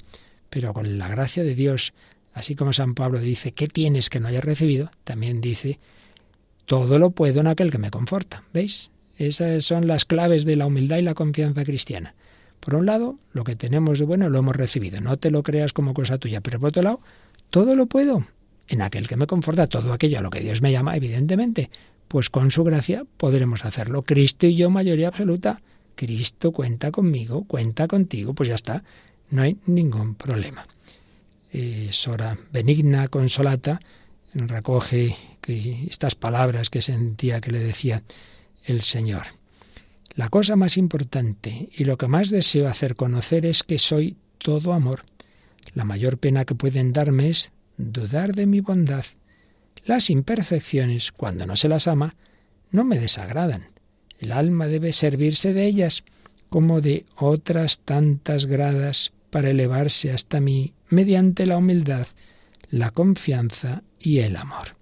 pero 0.50 0.72
con 0.72 0.98
la 0.98 1.08
gracia 1.08 1.42
de 1.42 1.54
Dios, 1.54 1.92
así 2.32 2.54
como 2.54 2.72
San 2.72 2.94
Pablo 2.94 3.18
dice, 3.18 3.52
¿qué 3.52 3.66
tienes 3.66 4.10
que 4.10 4.20
no 4.20 4.28
hayas 4.28 4.44
recibido? 4.44 4.90
También 5.04 5.40
dice, 5.40 5.78
todo 6.64 6.98
lo 6.98 7.10
puedo 7.10 7.40
en 7.40 7.46
aquel 7.46 7.70
que 7.70 7.78
me 7.78 7.90
conforta. 7.90 8.42
¿Veis? 8.52 8.90
Esas 9.16 9.64
son 9.64 9.86
las 9.86 10.04
claves 10.04 10.44
de 10.44 10.56
la 10.56 10.66
humildad 10.66 10.98
y 10.98 11.02
la 11.02 11.14
confianza 11.14 11.64
cristiana. 11.64 12.14
Por 12.60 12.74
un 12.74 12.86
lado, 12.86 13.18
lo 13.32 13.44
que 13.44 13.56
tenemos 13.56 13.98
de 13.98 14.04
bueno 14.04 14.28
lo 14.28 14.38
hemos 14.38 14.56
recibido, 14.56 15.00
no 15.00 15.16
te 15.16 15.30
lo 15.30 15.42
creas 15.42 15.72
como 15.72 15.94
cosa 15.94 16.18
tuya, 16.18 16.40
pero 16.40 16.58
por 16.58 16.68
otro 16.68 16.82
lado, 16.82 17.00
todo 17.50 17.76
lo 17.76 17.86
puedo 17.86 18.26
en 18.68 18.82
aquel 18.82 19.06
que 19.06 19.16
me 19.16 19.26
conforta, 19.26 19.68
todo 19.68 19.92
aquello 19.92 20.18
a 20.18 20.22
lo 20.22 20.30
que 20.30 20.40
Dios 20.40 20.62
me 20.62 20.72
llama, 20.72 20.96
evidentemente, 20.96 21.70
pues 22.08 22.30
con 22.30 22.50
su 22.50 22.64
gracia 22.64 23.04
podremos 23.16 23.64
hacerlo. 23.64 24.02
Cristo 24.02 24.46
y 24.46 24.56
yo, 24.56 24.70
mayoría 24.70 25.08
absoluta, 25.08 25.62
Cristo 25.94 26.52
cuenta 26.52 26.90
conmigo, 26.90 27.44
cuenta 27.44 27.86
contigo, 27.86 28.34
pues 28.34 28.48
ya 28.48 28.54
está, 28.54 28.84
no 29.30 29.42
hay 29.42 29.56
ningún 29.66 30.14
problema. 30.14 30.66
Eh, 31.52 31.88
Sora 31.92 32.36
benigna, 32.52 33.08
consolata, 33.08 33.80
recoge 34.34 35.16
estas 35.46 36.14
palabras 36.14 36.70
que 36.70 36.82
sentía 36.82 37.40
que 37.40 37.50
le 37.50 37.60
decía 37.60 38.02
el 38.64 38.82
Señor. 38.82 39.26
La 40.14 40.28
cosa 40.28 40.56
más 40.56 40.76
importante 40.76 41.68
y 41.72 41.84
lo 41.84 41.96
que 41.98 42.08
más 42.08 42.30
deseo 42.30 42.68
hacer 42.68 42.96
conocer 42.96 43.46
es 43.46 43.62
que 43.62 43.78
soy 43.78 44.16
todo 44.38 44.72
amor. 44.72 45.04
La 45.74 45.84
mayor 45.84 46.18
pena 46.18 46.44
que 46.44 46.54
pueden 46.54 46.92
darme 46.92 47.28
es 47.28 47.52
dudar 47.76 48.34
de 48.34 48.46
mi 48.46 48.60
bondad. 48.60 49.04
Las 49.84 50.10
imperfecciones, 50.10 51.12
cuando 51.12 51.46
no 51.46 51.54
se 51.54 51.68
las 51.68 51.86
ama, 51.86 52.16
no 52.70 52.82
me 52.82 52.98
desagradan. 52.98 53.66
El 54.18 54.32
alma 54.32 54.66
debe 54.66 54.92
servirse 54.92 55.52
de 55.52 55.66
ellas 55.66 56.02
como 56.48 56.80
de 56.80 57.04
otras 57.16 57.80
tantas 57.80 58.46
gradas 58.46 59.12
para 59.36 59.50
elevarse 59.50 60.12
hasta 60.12 60.40
mí 60.40 60.72
mediante 60.88 61.44
la 61.44 61.58
humildad, 61.58 62.06
la 62.70 62.90
confianza 62.90 63.82
y 64.00 64.20
el 64.20 64.34
amor. 64.34 64.76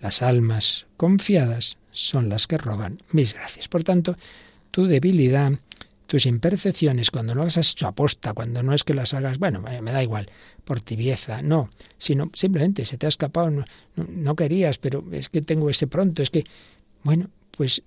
Las 0.00 0.20
almas 0.20 0.86
confiadas 0.96 1.78
son 1.92 2.28
las 2.28 2.48
que 2.48 2.58
roban 2.58 3.00
mis 3.12 3.34
gracias. 3.34 3.68
Por 3.68 3.84
tanto, 3.84 4.16
tu 4.72 4.86
debilidad, 4.86 5.52
tus 6.08 6.26
imperfecciones, 6.26 7.12
cuando 7.12 7.36
no 7.36 7.44
las 7.44 7.56
has 7.56 7.70
hecho 7.70 7.86
aposta, 7.86 8.32
cuando 8.32 8.64
no 8.64 8.74
es 8.74 8.82
que 8.82 8.94
las 8.94 9.14
hagas, 9.14 9.38
bueno, 9.38 9.60
me 9.60 9.92
da 9.92 10.02
igual, 10.02 10.28
por 10.64 10.80
tibieza, 10.80 11.40
no, 11.40 11.70
sino 11.96 12.32
simplemente 12.34 12.84
se 12.86 12.98
te 12.98 13.06
ha 13.06 13.10
escapado, 13.10 13.48
no, 13.48 13.64
no 13.94 14.34
querías, 14.34 14.78
pero 14.78 15.04
es 15.12 15.28
que 15.28 15.40
tengo 15.40 15.70
ese 15.70 15.86
pronto, 15.86 16.20
es 16.20 16.30
que, 16.30 16.42
bueno, 17.04 17.28
pues 17.56 17.84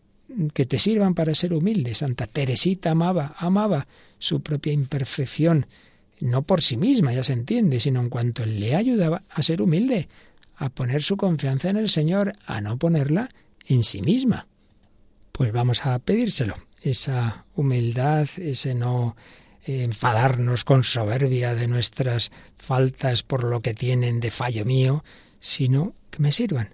que 0.53 0.65
te 0.65 0.79
sirvan 0.79 1.15
para 1.15 1.35
ser 1.35 1.51
humilde. 1.51 1.95
Santa 1.95 2.27
Teresita 2.27 2.91
amaba, 2.91 3.35
amaba 3.37 3.87
su 4.19 4.41
propia 4.41 4.71
imperfección, 4.71 5.65
no 6.19 6.41
por 6.41 6.61
sí 6.61 6.77
misma, 6.77 7.13
ya 7.13 7.23
se 7.23 7.33
entiende, 7.33 7.79
sino 7.79 8.01
en 8.01 8.09
cuanto 8.09 8.45
le 8.45 8.75
ayudaba 8.75 9.23
a 9.29 9.41
ser 9.41 9.61
humilde, 9.61 10.07
a 10.55 10.69
poner 10.69 11.03
su 11.03 11.17
confianza 11.17 11.69
en 11.69 11.77
el 11.77 11.89
Señor, 11.89 12.33
a 12.45 12.61
no 12.61 12.77
ponerla 12.77 13.29
en 13.67 13.83
sí 13.83 14.01
misma. 14.01 14.47
Pues 15.31 15.51
vamos 15.51 15.85
a 15.85 15.99
pedírselo, 15.99 16.55
esa 16.81 17.45
humildad, 17.55 18.27
ese 18.37 18.73
no 18.73 19.15
eh, 19.65 19.83
enfadarnos 19.83 20.63
con 20.63 20.83
soberbia 20.83 21.53
de 21.53 21.67
nuestras 21.67 22.31
faltas 22.57 23.21
por 23.21 23.43
lo 23.43 23.61
que 23.61 23.73
tienen 23.73 24.19
de 24.19 24.31
fallo 24.31 24.65
mío, 24.65 25.03
sino 25.39 25.93
que 26.09 26.19
me 26.19 26.31
sirvan 26.31 26.73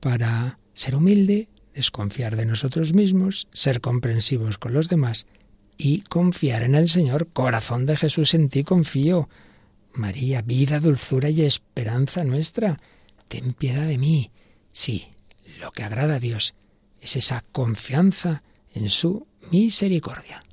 para 0.00 0.58
ser 0.72 0.96
humilde, 0.96 1.48
desconfiar 1.74 2.36
de 2.36 2.46
nosotros 2.46 2.94
mismos, 2.94 3.46
ser 3.52 3.80
comprensivos 3.80 4.56
con 4.56 4.72
los 4.72 4.88
demás 4.88 5.26
y 5.82 6.02
confiar 6.02 6.62
en 6.62 6.74
el 6.74 6.90
Señor. 6.90 7.28
Corazón 7.32 7.86
de 7.86 7.96
Jesús, 7.96 8.34
en 8.34 8.50
ti 8.50 8.64
confío. 8.64 9.30
María, 9.94 10.42
vida, 10.42 10.78
dulzura 10.78 11.30
y 11.30 11.40
esperanza 11.40 12.22
nuestra, 12.22 12.78
ten 13.28 13.54
piedad 13.54 13.86
de 13.86 13.96
mí. 13.96 14.30
Sí, 14.72 15.08
lo 15.58 15.72
que 15.72 15.82
agrada 15.82 16.16
a 16.16 16.20
Dios 16.20 16.54
es 17.00 17.16
esa 17.16 17.44
confianza 17.52 18.42
en 18.74 18.90
su 18.90 19.26
misericordia. 19.50 20.44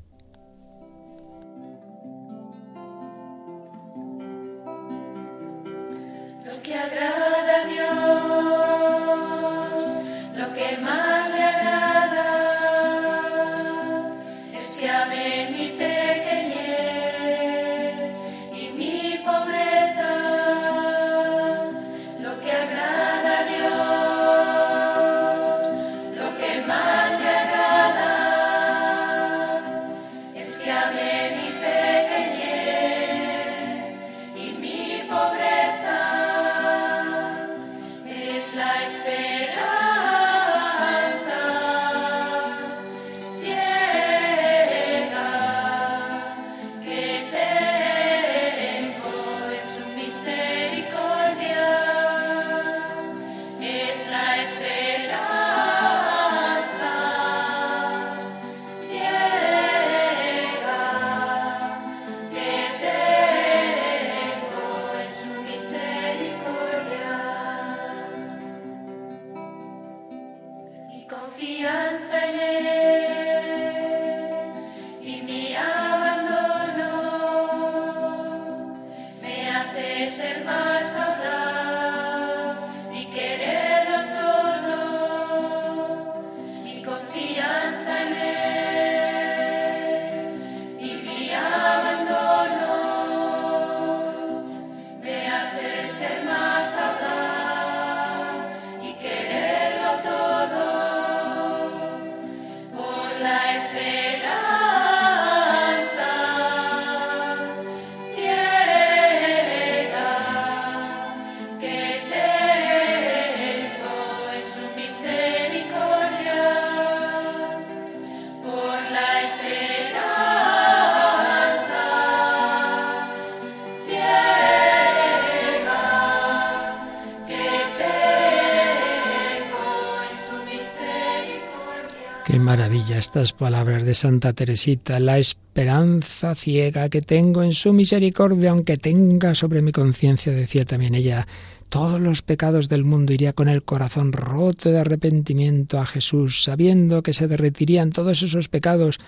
Estas 132.98 133.34
palabras 133.34 133.84
de 133.84 133.94
Santa 133.94 134.34
Teresita, 134.34 135.00
la 135.00 135.18
esperanza 135.18 136.36
ciega 136.36 136.90
que 136.90 137.02
tengo 137.02 137.44
en 137.44 137.54
su 137.54 137.74
misericordia, 137.74 138.52
aunque 138.52 138.78
tenga 138.78 139.36
sobre 139.36 139.62
mi 139.62 139.72
conciencia, 139.72 140.34
decía 140.34 140.66
también 140.66 140.96
ella, 140.96 141.28
todos 141.70 142.00
los 142.00 142.22
pecados 142.22 142.70
del 142.70 142.84
mundo 142.84 143.14
iría 143.14 143.34
con 143.34 143.50
el 143.50 143.64
corazón 143.64 144.14
roto 144.14 144.70
de 144.70 144.80
arrepentimiento 144.80 145.80
a 145.80 145.86
Jesús, 145.86 146.44
sabiendo 146.44 147.04
que 147.04 147.14
se 147.14 147.28
derretirían 147.28 147.92
todos 147.92 148.24
esos 148.24 148.48
pecados 148.48 149.00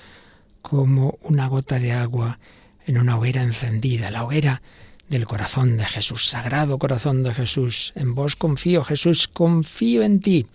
como 0.62 1.18
una 1.22 1.48
gota 1.48 1.80
de 1.80 1.92
agua 1.92 2.40
en 2.86 2.98
una 2.98 3.18
hoguera 3.18 3.44
encendida, 3.44 4.12
la 4.12 4.26
hoguera 4.26 4.62
del 5.10 5.26
corazón 5.26 5.78
de 5.78 5.86
Jesús, 5.86 6.28
sagrado 6.28 6.78
corazón 6.78 7.24
de 7.24 7.34
Jesús. 7.34 7.94
En 7.96 8.14
vos 8.14 8.36
confío, 8.36 8.84
Jesús, 8.84 9.28
confío 9.28 10.04
en 10.04 10.20
ti. 10.20 10.46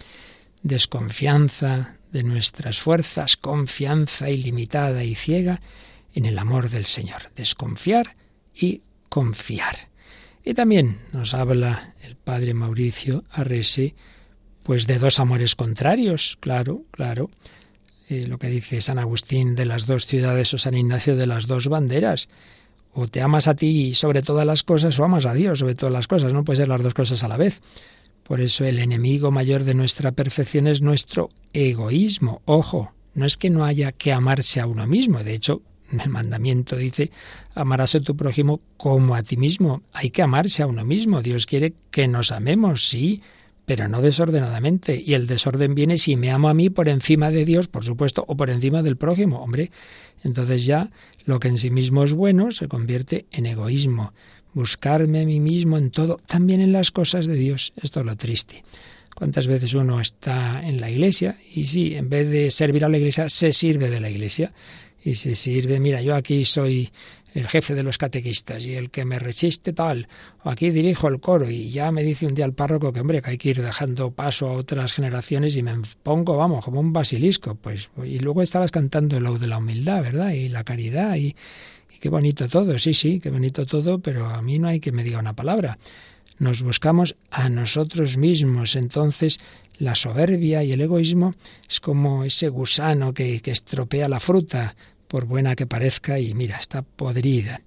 Desconfianza 0.63 1.97
de 2.15 2.23
nuestras 2.23 2.79
fuerzas, 2.79 3.37
confianza 3.37 4.31
ilimitada 4.31 5.03
y 5.03 5.17
ciega 5.17 5.61
en 6.15 6.27
el 6.27 6.39
amor 6.39 6.71
del 6.71 6.87
Señor. 6.87 7.33
Desconfiar 7.35 8.15
y 8.55 8.83
confiar. 9.09 9.89
Y 10.45 10.55
también 10.55 11.01
nos 11.13 11.35
habla 11.35 11.93
el 12.03 12.15
padre 12.15 12.55
Mauricio 12.55 13.25
Arrese, 13.33 13.97
pues 14.63 14.87
de 14.87 14.99
dos 14.99 15.19
amores 15.19 15.57
contrarios, 15.57 16.39
claro, 16.39 16.85
claro. 16.93 17.31
Eh, 18.09 18.29
lo 18.29 18.39
que 18.39 18.47
dice 18.47 18.81
San 18.81 19.01
Agustín 19.01 19.57
de 19.57 19.65
las 19.65 19.87
dos 19.87 20.07
ciudades 20.07 20.55
o 20.55 20.59
San 20.59 20.75
Ignacio 20.75 21.17
de 21.17 21.27
las 21.27 21.49
dos 21.49 21.67
banderas. 21.67 22.29
O 22.93 23.09
te 23.09 23.23
amas 23.23 23.49
a 23.49 23.57
ti 23.57 23.93
sobre 23.95 24.23
todas 24.23 24.47
las 24.47 24.63
cosas 24.63 24.97
o 25.01 25.05
amas 25.05 25.27
a 25.27 25.35
Dios 25.35 25.59
sobre 25.59 25.75
todas 25.75 25.93
las 25.93 26.07
cosas. 26.07 26.33
No 26.33 26.45
puede 26.45 26.59
ser 26.59 26.69
las 26.69 26.81
dos 26.81 26.95
cosas 26.95 27.25
a 27.25 27.29
la 27.29 27.37
vez. 27.37 27.61
Por 28.25 28.41
eso 28.41 28.65
el 28.65 28.79
enemigo 28.79 29.31
mayor 29.31 29.65
de 29.65 29.75
nuestra 29.75 30.13
perfección 30.13 30.67
es 30.67 30.81
nuestro 30.81 31.31
egoísmo. 31.53 32.41
Ojo, 32.47 32.93
no 33.15 33.27
es 33.27 33.37
que 33.37 33.51
no 33.51 33.65
haya 33.65 33.93
que 33.93 34.13
amarse 34.13 34.61
a 34.61 34.67
uno 34.67 34.87
mismo. 34.87 35.23
De 35.23 35.35
hecho, 35.35 35.63
el 35.93 36.09
mandamiento 36.09 36.77
dice, 36.77 37.11
amarás 37.55 37.95
a 37.95 38.01
tu 38.01 38.17
prójimo 38.17 38.61
como 38.77 39.15
a 39.15 39.23
ti 39.23 39.37
mismo. 39.37 39.83
Hay 39.93 40.11
que 40.11 40.23
amarse 40.23 40.63
a 40.63 40.67
uno 40.67 40.85
mismo. 40.85 41.23
Dios 41.23 41.47
quiere 41.47 41.75
que 41.91 42.09
nos 42.09 42.33
amemos, 42.33 42.89
sí, 42.89 43.23
pero 43.67 43.89
no 43.89 44.01
desordenadamente. 44.01 45.01
Y 45.05 45.15
el 45.15 45.27
desorden 45.27 45.75
viene 45.75 45.99
si 45.99 46.17
me 46.17 46.31
amo 46.31 46.49
a 46.49 46.55
mí 46.55 46.71
por 46.71 46.89
encima 46.89 47.31
de 47.31 47.45
Dios, 47.45 47.69
por 47.69 47.85
supuesto, 47.85 48.25
o 48.27 48.37
por 48.37 48.51
encima 48.51 48.83
del 48.83 48.97
prójimo. 48.97 49.43
Hombre, 49.43 49.71
entonces 50.23 50.65
ya 50.65 50.91
lo 51.27 51.41
que 51.41 51.49
en 51.49 51.59
sí 51.59 51.71
mismo 51.71 52.05
es 52.05 52.13
bueno 52.13 52.51
se 52.51 52.69
convierte 52.69 53.27
en 53.31 53.47
egoísmo. 53.47 54.13
Buscarme 54.55 55.21
a 55.21 55.27
mí 55.27 55.41
mismo 55.41 55.77
en 55.77 55.91
todo, 55.91 56.21
también 56.27 56.61
en 56.61 56.73
las 56.73 56.91
cosas 56.91 57.27
de 57.27 57.35
Dios. 57.35 57.73
Esto 57.77 58.01
es 58.01 58.07
lo 58.07 58.17
triste. 58.17 58.65
¿Cuántas 59.15 59.47
veces 59.47 59.75
uno 59.75 60.01
está 60.01 60.61
en 60.67 60.81
la 60.81 60.91
iglesia 60.91 61.39
y 61.55 61.67
sí, 61.67 61.95
en 61.95 62.09
vez 62.09 62.29
de 62.29 62.51
servir 62.51 62.85
a 62.85 62.89
la 62.89 62.99
iglesia, 62.99 63.29
se 63.29 63.53
sirve 63.53 63.91
de 63.91 64.01
la 64.01 64.11
iglesia? 64.11 64.53
Y 65.05 65.17
se 65.17 65.35
sirve, 65.35 65.79
mira, 65.79 66.01
yo 66.01 66.15
aquí 66.15 66.45
soy 66.45 66.91
el 67.35 67.49
jefe 67.49 67.75
de 67.75 67.83
los 67.83 67.99
catequistas 67.99 68.65
y 68.65 68.75
el 68.75 68.91
que 68.91 69.05
me 69.05 69.19
rechiste 69.19 69.73
tal, 69.73 70.09
o 70.45 70.51
aquí 70.51 70.71
dirijo 70.71 71.09
el 71.09 71.21
coro 71.21 71.51
y 71.51 71.69
ya 71.69 71.91
me 71.91 72.05
dice 72.05 72.27
un 72.27 72.35
día 72.35 72.45
el 72.45 72.53
párroco 72.53 72.93
que 72.93 73.01
hombre, 73.01 73.21
que 73.21 73.31
hay 73.31 73.39
que 73.39 73.51
ir 73.51 73.61
dejando 73.61 74.13
paso 74.13 74.49
a 74.49 74.53
otras 74.53 74.93
generaciones 74.93 75.57
y 75.57 75.63
me 75.63 75.75
pongo, 76.03 76.37
vamos, 76.37 76.65
como 76.65 76.81
un 76.81 76.93
basilisco, 76.93 77.57
pues, 77.57 77.91
y 78.05 78.21
luego 78.21 78.41
estabas 78.41 78.71
cantando 78.71 79.17
el 79.17 79.39
de 79.39 79.49
la 79.49 79.59
humildad, 79.59 80.03
¿verdad? 80.03 80.31
Y 80.31 80.49
la 80.49 80.63
caridad 80.63 81.17
y, 81.17 81.35
y 81.95 81.99
qué 81.99 82.09
bonito 82.09 82.49
todo, 82.49 82.79
sí, 82.79 82.95
sí, 82.95 83.21
qué 83.21 83.31
bonito 83.31 83.67
todo, 83.67 83.99
pero 83.99 84.27
a 84.27 84.43
mí 84.43 84.59
no 84.59 84.69
hay 84.69 84.81
que 84.81 84.93
me 84.93 85.05
diga 85.05 85.19
una 85.19 85.35
palabra. 85.35 85.79
Nos 86.39 86.63
buscamos 86.63 87.17
a 87.31 87.49
nosotros 87.49 88.17
mismos, 88.17 88.75
entonces 88.75 89.41
la 89.79 89.95
soberbia 89.95 90.65
y 90.65 90.73
el 90.73 90.81
egoísmo 90.81 91.35
es 91.69 91.81
como 91.81 92.25
ese 92.25 92.49
gusano 92.49 93.15
que, 93.15 93.41
que 93.41 93.53
estropea 93.53 94.09
la 94.09 94.21
fruta, 94.21 94.75
por 95.07 95.27
buena 95.27 95.55
que 95.55 95.67
parezca, 95.67 96.19
y 96.19 96.35
mira, 96.35 96.57
está 96.57 96.83
podrida. 96.83 97.61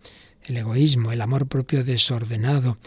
El 0.43 0.57
egoísmo, 0.57 1.11
el 1.11 1.21
amor 1.21 1.47
propio 1.47 1.84
desordenado, 1.84 2.78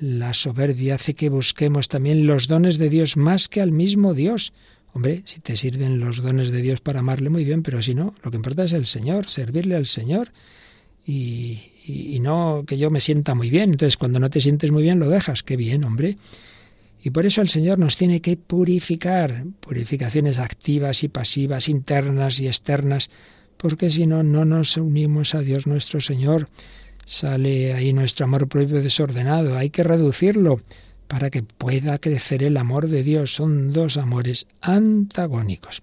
la 0.00 0.34
soberbia 0.34 0.96
hace 0.96 1.14
que 1.14 1.28
busquemos 1.28 1.88
también 1.88 2.26
los 2.26 2.48
dones 2.48 2.78
de 2.78 2.88
Dios 2.88 3.16
más 3.16 3.48
que 3.48 3.60
al 3.60 3.72
mismo 3.72 4.14
Dios. 4.14 4.52
Hombre, 4.92 5.22
si 5.24 5.40
te 5.40 5.54
sirven 5.54 6.00
los 6.00 6.22
dones 6.22 6.50
de 6.50 6.62
Dios 6.62 6.80
para 6.80 7.00
amarle 7.00 7.30
muy 7.30 7.44
bien, 7.44 7.62
pero 7.62 7.82
si 7.82 7.94
no, 7.94 8.14
lo 8.22 8.30
que 8.30 8.36
importa 8.36 8.64
es 8.64 8.72
el 8.72 8.86
Señor, 8.86 9.28
servirle 9.28 9.76
al 9.76 9.86
Señor 9.86 10.32
y, 11.08 12.18
no 12.20 12.64
que 12.66 12.76
yo 12.76 12.90
me 12.90 13.00
sienta 13.00 13.34
muy 13.34 13.48
bien. 13.48 13.70
Entonces, 13.70 13.96
cuando 13.96 14.20
no 14.20 14.28
te 14.28 14.40
sientes 14.40 14.70
muy 14.70 14.82
bien, 14.82 14.98
lo 14.98 15.08
dejas. 15.08 15.42
Qué 15.42 15.56
bien, 15.56 15.84
hombre. 15.84 16.18
Y 17.02 17.10
por 17.10 17.24
eso 17.24 17.40
el 17.40 17.48
Señor 17.48 17.78
nos 17.78 17.96
tiene 17.96 18.20
que 18.20 18.36
purificar, 18.36 19.44
purificaciones 19.60 20.38
activas 20.38 21.02
y 21.04 21.08
pasivas, 21.08 21.68
internas 21.68 22.40
y 22.40 22.46
externas, 22.46 23.08
porque 23.56 23.88
si 23.88 24.06
no, 24.06 24.22
no 24.22 24.44
nos 24.44 24.76
unimos 24.76 25.34
a 25.34 25.40
Dios 25.40 25.66
nuestro 25.66 26.00
Señor. 26.00 26.48
Sale 27.06 27.72
ahí 27.72 27.94
nuestro 27.94 28.26
amor 28.26 28.48
propio 28.48 28.82
desordenado, 28.82 29.56
hay 29.56 29.70
que 29.70 29.84
reducirlo 29.84 30.60
para 31.06 31.30
que 31.30 31.42
pueda 31.42 31.98
crecer 31.98 32.42
el 32.42 32.58
amor 32.58 32.88
de 32.88 33.02
Dios. 33.02 33.32
Son 33.32 33.72
dos 33.72 33.96
amores 33.96 34.46
antagónicos. 34.60 35.80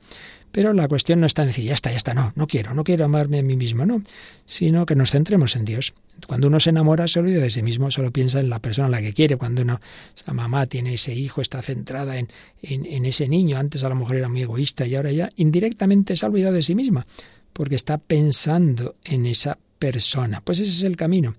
Pero 0.56 0.72
la 0.72 0.88
cuestión 0.88 1.20
no 1.20 1.26
está 1.26 1.42
en 1.42 1.50
decir, 1.50 1.66
ya 1.66 1.74
está, 1.74 1.92
ya 1.92 1.98
está, 1.98 2.14
no, 2.14 2.32
no 2.38 2.48
quiero, 2.48 2.74
no 2.74 2.86
quiero 2.86 3.04
amarme 3.04 3.40
a 3.40 3.44
mí 3.44 3.58
mismo, 3.58 3.86
no, 3.86 4.02
sino 4.46 4.86
que 4.86 4.96
nos 4.96 5.12
centremos 5.12 5.58
en 5.58 5.66
Dios. 5.66 5.94
Cuando 6.28 6.48
uno 6.48 6.62
se 6.62 6.70
enamora 6.70 7.10
se 7.10 7.20
olvida 7.20 7.42
de 7.42 7.50
sí 7.50 7.62
mismo, 7.62 7.92
solo 7.92 8.12
piensa 8.12 8.40
en 8.40 8.50
la 8.50 8.60
persona 8.60 8.88
a 8.88 8.90
la 8.90 9.02
que 9.02 9.12
quiere. 9.12 9.36
Cuando 9.36 9.64
una 9.64 9.82
esa 10.16 10.32
mamá 10.32 10.66
tiene 10.68 10.94
ese 10.94 11.14
hijo, 11.14 11.42
está 11.42 11.62
centrada 11.62 12.18
en, 12.18 12.30
en, 12.62 12.86
en 12.86 13.06
ese 13.06 13.28
niño, 13.28 13.58
antes 13.58 13.84
a 13.84 13.90
la 13.90 13.96
mujer 13.96 14.20
era 14.20 14.30
muy 14.30 14.44
egoísta 14.44 14.88
y 14.88 14.96
ahora 14.96 15.12
ya 15.12 15.30
indirectamente 15.36 16.16
se 16.16 16.26
ha 16.26 16.30
olvidado 16.30 16.54
de 16.54 16.62
sí 16.62 16.74
misma 16.74 17.06
porque 17.52 17.76
está 17.76 17.98
pensando 17.98 18.96
en 19.04 19.26
esa 19.26 19.58
persona. 19.78 20.40
Pues 20.40 20.60
ese 20.62 20.72
es 20.72 20.84
el 20.84 20.96
camino, 20.96 21.36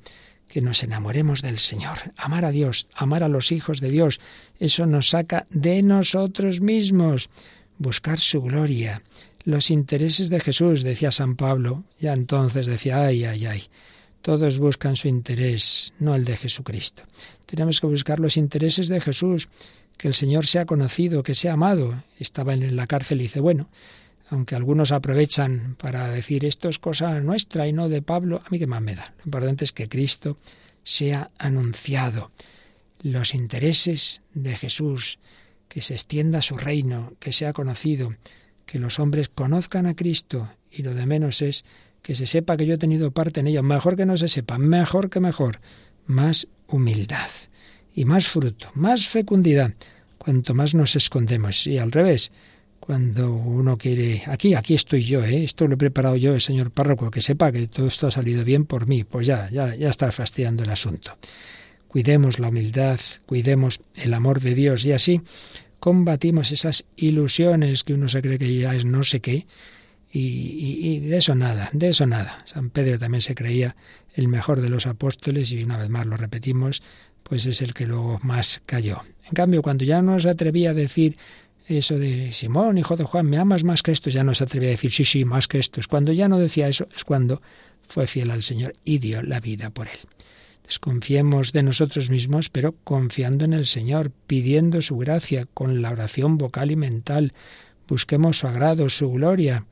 que 0.46 0.60
nos 0.60 0.82
enamoremos 0.82 1.40
del 1.40 1.58
Señor, 1.58 2.12
amar 2.18 2.44
a 2.44 2.50
Dios, 2.50 2.86
amar 2.94 3.22
a 3.22 3.28
los 3.28 3.50
hijos 3.50 3.80
de 3.80 3.88
Dios. 3.88 4.20
Eso 4.60 4.84
nos 4.84 5.08
saca 5.08 5.46
de 5.48 5.82
nosotros 5.82 6.60
mismos, 6.60 7.30
buscar 7.78 8.18
su 8.18 8.42
gloria, 8.42 9.02
los 9.44 9.70
intereses 9.70 10.28
de 10.28 10.40
Jesús, 10.40 10.82
decía 10.82 11.12
San 11.12 11.36
Pablo, 11.36 11.84
ya 12.00 12.12
entonces 12.12 12.66
decía, 12.66 13.04
ay, 13.04 13.24
ay, 13.24 13.46
ay, 13.46 13.62
todos 14.22 14.58
buscan 14.58 14.96
su 14.96 15.08
interés, 15.08 15.92
no 16.00 16.14
el 16.14 16.24
de 16.24 16.36
Jesucristo. 16.36 17.04
Tenemos 17.46 17.80
que 17.80 17.86
buscar 17.86 18.18
los 18.18 18.36
intereses 18.36 18.88
de 18.88 19.00
Jesús, 19.00 19.48
que 19.96 20.08
el 20.08 20.14
Señor 20.14 20.46
sea 20.46 20.66
conocido, 20.66 21.22
que 21.22 21.34
sea 21.34 21.52
amado. 21.52 22.02
Estaba 22.18 22.52
en 22.54 22.74
la 22.74 22.88
cárcel 22.88 23.20
y 23.20 23.24
dice, 23.24 23.40
bueno, 23.40 23.68
aunque 24.28 24.56
algunos 24.56 24.90
aprovechan 24.92 25.76
para 25.78 26.08
decir 26.08 26.44
esto 26.44 26.68
es 26.68 26.78
cosa 26.78 27.20
nuestra 27.20 27.68
y 27.68 27.72
no 27.72 27.88
de 27.88 28.02
Pablo, 28.02 28.42
a 28.44 28.50
mí 28.50 28.58
que 28.58 28.66
más 28.66 28.82
me 28.82 28.96
da. 28.96 29.14
Lo 29.18 29.26
importante 29.26 29.64
es 29.64 29.72
que 29.72 29.88
Cristo 29.88 30.38
sea 30.82 31.30
anunciado, 31.38 32.32
los 33.02 33.34
intereses 33.34 34.22
de 34.34 34.56
Jesús, 34.56 35.18
que 35.68 35.80
se 35.82 35.94
extienda 35.94 36.42
su 36.42 36.56
reino, 36.56 37.12
que 37.18 37.32
sea 37.32 37.52
conocido, 37.52 38.12
que 38.64 38.78
los 38.78 38.98
hombres 38.98 39.28
conozcan 39.28 39.86
a 39.86 39.94
Cristo 39.94 40.50
y 40.70 40.82
lo 40.82 40.94
de 40.94 41.06
menos 41.06 41.42
es 41.42 41.64
que 42.02 42.14
se 42.14 42.26
sepa 42.26 42.56
que 42.56 42.66
yo 42.66 42.74
he 42.74 42.78
tenido 42.78 43.10
parte 43.10 43.40
en 43.40 43.48
ello. 43.48 43.62
Mejor 43.62 43.96
que 43.96 44.06
no 44.06 44.16
se 44.16 44.28
sepa, 44.28 44.58
mejor 44.58 45.10
que 45.10 45.20
mejor. 45.20 45.60
Más 46.06 46.46
humildad 46.68 47.28
y 47.94 48.04
más 48.04 48.28
fruto, 48.28 48.70
más 48.74 49.08
fecundidad, 49.08 49.74
cuanto 50.18 50.54
más 50.54 50.74
nos 50.74 50.94
escondemos. 50.94 51.66
Y 51.66 51.78
al 51.78 51.90
revés, 51.90 52.30
cuando 52.78 53.32
uno 53.32 53.76
quiere, 53.76 54.22
aquí, 54.26 54.54
aquí 54.54 54.74
estoy 54.74 55.02
yo, 55.02 55.24
¿eh? 55.24 55.42
esto 55.42 55.66
lo 55.66 55.74
he 55.74 55.78
preparado 55.78 56.14
yo, 56.14 56.34
el 56.34 56.40
señor 56.40 56.70
párroco, 56.70 57.10
que 57.10 57.20
sepa 57.20 57.50
que 57.50 57.66
todo 57.66 57.88
esto 57.88 58.06
ha 58.06 58.10
salido 58.12 58.44
bien 58.44 58.66
por 58.66 58.86
mí, 58.86 59.02
pues 59.02 59.26
ya, 59.26 59.50
ya, 59.50 59.74
ya 59.74 59.88
está 59.88 60.12
fastidiando 60.12 60.62
el 60.62 60.70
asunto. 60.70 61.16
Cuidemos 61.88 62.38
la 62.38 62.48
humildad, 62.48 63.00
cuidemos 63.26 63.80
el 63.94 64.14
amor 64.14 64.40
de 64.40 64.54
Dios 64.54 64.84
y 64.84 64.92
así 64.92 65.22
combatimos 65.80 66.52
esas 66.52 66.84
ilusiones 66.96 67.84
que 67.84 67.94
uno 67.94 68.08
se 68.08 68.22
cree 68.22 68.38
que 68.38 68.54
ya 68.58 68.74
es 68.74 68.84
no 68.84 69.04
sé 69.04 69.20
qué, 69.20 69.46
y, 70.10 70.78
y, 70.82 71.00
de 71.00 71.18
eso 71.18 71.34
nada, 71.34 71.68
de 71.72 71.88
eso 71.88 72.06
nada. 72.06 72.38
San 72.44 72.70
Pedro 72.70 72.98
también 72.98 73.20
se 73.20 73.34
creía 73.34 73.76
el 74.14 74.28
mejor 74.28 74.62
de 74.62 74.70
los 74.70 74.86
apóstoles 74.86 75.52
y 75.52 75.62
una 75.62 75.76
vez 75.76 75.90
más 75.90 76.06
lo 76.06 76.16
repetimos, 76.16 76.82
pues 77.22 77.44
es 77.46 77.60
el 77.60 77.74
que 77.74 77.86
luego 77.86 78.18
más 78.22 78.62
cayó. 78.66 79.02
En 79.26 79.32
cambio, 79.32 79.62
cuando 79.62 79.84
ya 79.84 80.00
no 80.02 80.18
se 80.18 80.30
atrevía 80.30 80.70
a 80.70 80.74
decir 80.74 81.16
eso 81.68 81.98
de 81.98 82.32
Simón, 82.32 82.78
hijo 82.78 82.96
de 82.96 83.04
Juan, 83.04 83.26
¿me 83.26 83.36
amas 83.36 83.64
más 83.64 83.82
que 83.82 83.92
esto? 83.92 84.08
Ya 84.08 84.24
no 84.24 84.34
se 84.34 84.44
atrevía 84.44 84.68
a 84.68 84.72
decir, 84.72 84.92
sí, 84.92 85.04
sí, 85.04 85.24
más 85.24 85.48
que 85.48 85.58
esto. 85.58 85.80
Es 85.80 85.88
cuando 85.88 86.12
ya 86.12 86.28
no 86.28 86.38
decía 86.38 86.68
eso, 86.68 86.88
es 86.96 87.04
cuando 87.04 87.42
fue 87.88 88.06
fiel 88.06 88.30
al 88.30 88.42
Señor 88.42 88.72
y 88.84 88.98
dio 88.98 89.22
la 89.22 89.40
vida 89.40 89.70
por 89.70 89.88
él. 89.88 89.98
Desconfiemos 90.66 91.52
de 91.52 91.62
nosotros 91.62 92.10
mismos, 92.10 92.50
pero 92.50 92.74
confiando 92.82 93.44
en 93.44 93.52
el 93.52 93.66
Señor, 93.66 94.10
pidiendo 94.26 94.82
su 94.82 94.96
gracia 94.96 95.46
con 95.54 95.80
la 95.80 95.92
oración 95.92 96.38
vocal 96.38 96.72
y 96.72 96.76
mental. 96.76 97.34
Busquemos 97.86 98.38
su 98.38 98.48
agrado, 98.48 98.88
su 98.88 99.10
gloria. 99.12 99.64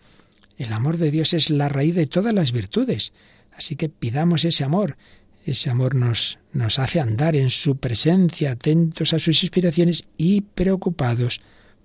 El 0.57 0.72
amor 0.72 0.99
de 0.99 1.11
Dios 1.11 1.34
es 1.34 1.51
la 1.51 1.68
raíz 1.68 1.97
de 1.97 2.07
todas 2.07 2.32
las 2.32 2.53
virtudes. 2.53 3.12
Así 3.57 3.74
que 3.74 3.88
pidamos 3.88 4.45
ese 4.45 4.62
amor. 4.62 4.97
Ese 5.45 5.68
amor 5.68 5.97
nos, 5.97 6.38
nos 6.53 6.78
hace 6.78 7.01
andar 7.01 7.34
en 7.34 7.51
su 7.51 7.76
presencia, 7.76 8.53
atentos 8.53 9.12
a 9.12 9.18
sus 9.18 9.42
inspiraciones 9.42 10.05
y 10.16 10.42
preocupados 10.42 11.40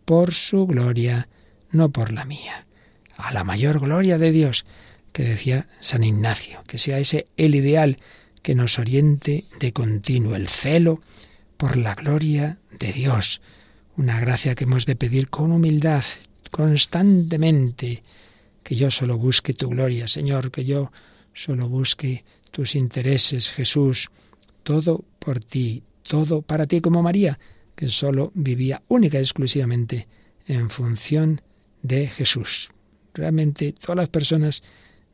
por 0.05 0.34
su 0.34 0.68
gloria, 0.68 1.28
no 1.72 1.89
por 1.89 2.12
la 2.12 2.26
mía. 2.26 2.68
a 3.18 3.34
la 3.34 3.43
mayor 3.43 3.80
gloria 3.80 4.18
de 4.18 4.32
Dios, 4.32 4.66
que 5.12 5.24
decía 5.24 5.68
San 5.82 6.03
Ignacio, 6.03 6.64
que 6.68 6.78
sea 6.78 6.99
ese 6.99 7.28
el 7.36 7.53
ideal 7.53 7.97
que 8.41 8.55
nos 8.55 8.79
oriente 8.79 9.45
de 9.59 9.73
continuo, 9.73 10.35
el 10.35 10.47
celo 10.47 11.01
por 11.57 11.77
la 11.77 11.95
gloria 11.95 12.57
de 12.79 12.93
Dios, 12.93 13.41
una 13.97 14.19
gracia 14.19 14.55
que 14.55 14.63
hemos 14.63 14.85
de 14.85 14.95
pedir 14.95 15.29
con 15.29 15.51
humildad, 15.51 16.03
constantemente, 16.51 18.03
que 18.63 18.75
yo 18.75 18.91
solo 18.91 19.17
busque 19.17 19.53
tu 19.53 19.69
gloria, 19.69 20.07
Señor, 20.07 20.51
que 20.51 20.65
yo 20.65 20.91
solo 21.33 21.67
busque 21.67 22.23
tus 22.51 22.75
intereses, 22.75 23.51
Jesús, 23.51 24.09
todo 24.63 25.03
por 25.19 25.39
ti, 25.39 25.83
todo 26.03 26.41
para 26.41 26.65
ti 26.65 26.81
como 26.81 27.03
María, 27.03 27.39
que 27.75 27.89
solo 27.89 28.31
vivía 28.33 28.81
única 28.87 29.17
y 29.17 29.21
exclusivamente 29.21 30.07
en 30.47 30.69
función 30.69 31.41
de 31.81 32.07
Jesús. 32.07 32.69
Realmente 33.13 33.73
todas 33.73 33.97
las 33.97 34.09
personas 34.09 34.63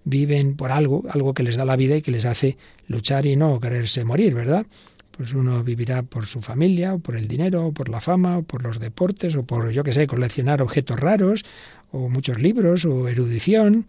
viven 0.06 0.56
por 0.56 0.72
algo, 0.72 1.03
algo 1.10 1.34
que 1.34 1.43
les 1.43 1.58
da 1.58 1.66
la 1.66 1.76
vida 1.76 1.97
y 1.97 2.01
que 2.01 2.12
les 2.12 2.26
hace 2.26 2.58
luchar 2.88 3.26
y 3.26 3.36
no 3.36 3.60
quererse 3.60 4.06
morir, 4.06 4.34
¿verdad? 4.34 4.66
Pues 5.12 5.34
uno 5.34 5.64
vivirá 5.64 6.03
por 6.03 6.28
su 6.28 6.41
familia, 6.41 6.93
o 6.93 6.99
por 6.99 7.16
el 7.16 7.28
dinero, 7.28 7.68
o 7.68 7.72
por 7.72 7.89
la 7.89 7.99
fama, 7.99 8.38
o 8.38 8.43
por 8.43 8.64
los 8.64 8.80
deportes, 8.80 9.36
o 9.36 9.43
por, 9.43 9.72
yo 9.72 9.84
qué 9.84 9.93
sé, 9.93 10.08
coleccionar 10.08 10.62
objetos 10.62 10.99
raros, 10.99 11.43
o 11.91 12.10
muchos 12.10 12.39
libros, 12.39 12.86
o 12.86 13.08
erudición. 13.08 13.88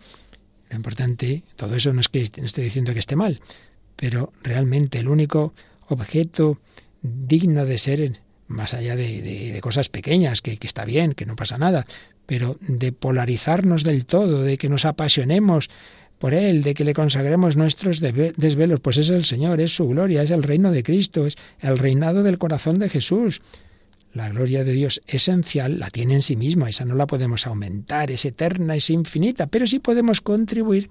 Lo 0.71 0.77
importante, 0.77 1.43
todo 1.57 1.75
eso 1.77 1.93
no 1.93 2.01
es 2.01 2.09
que 2.09 2.23
estoy 2.23 2.64
diciendo 2.64 2.93
que 2.93 3.01
esté 3.01 3.14
mal, 3.14 3.41
pero 3.97 4.33
realmente 4.43 4.99
el 4.99 5.09
único 5.09 5.53
objeto 5.89 6.59
digno 7.03 7.67
de 7.67 7.79
ser, 7.79 8.21
más 8.49 8.73
allá 8.75 8.97
de, 8.97 9.59
cosas 9.62 9.89
pequeñas, 9.89 10.43
que, 10.43 10.57
que 10.57 10.67
está 10.67 10.85
bien, 10.85 11.12
que 11.12 11.27
no 11.27 11.37
pasa 11.37 11.59
nada, 11.59 11.87
pero 12.27 12.57
de 12.61 12.93
polarizarnos 12.93 13.85
del 13.85 14.07
todo, 14.07 14.43
de 14.43 14.59
que 14.59 14.69
nos 14.69 14.85
apasionemos 14.85 15.71
por 16.19 16.35
Él, 16.35 16.62
de 16.62 16.75
que 16.75 16.85
le 16.85 16.95
consagremos 16.95 17.57
nuestros 17.57 18.01
desvelos, 18.01 18.81
pues 18.81 18.97
es 18.97 19.11
el 19.11 19.25
Señor, 19.25 19.61
es 19.61 19.75
su 19.75 19.87
gloria, 19.87 20.23
es 20.23 20.31
el 20.31 20.43
reino 20.43 20.71
de 20.73 20.83
Cristo, 20.83 21.27
es 21.27 21.37
el 21.61 21.79
reinado 21.79 22.23
del 22.23 22.39
corazón 22.39 22.79
de 22.79 22.89
Jesús. 22.89 23.43
La 24.12 24.31
gloria 24.31 24.64
de 24.64 24.73
Dios 24.73 25.03
esencial 25.07 25.79
la 25.79 25.91
tiene 25.91 26.14
en 26.14 26.23
sí 26.23 26.37
misma, 26.37 26.71
esa 26.71 26.87
no 26.87 26.95
la 26.95 27.07
podemos 27.07 27.47
aumentar, 27.47 28.11
es 28.11 28.25
eterna, 28.25 28.75
es 28.75 28.89
infinita, 28.89 29.47
pero 29.47 29.67
sí 29.67 29.79
podemos 29.79 30.23
contribuir 30.23 30.89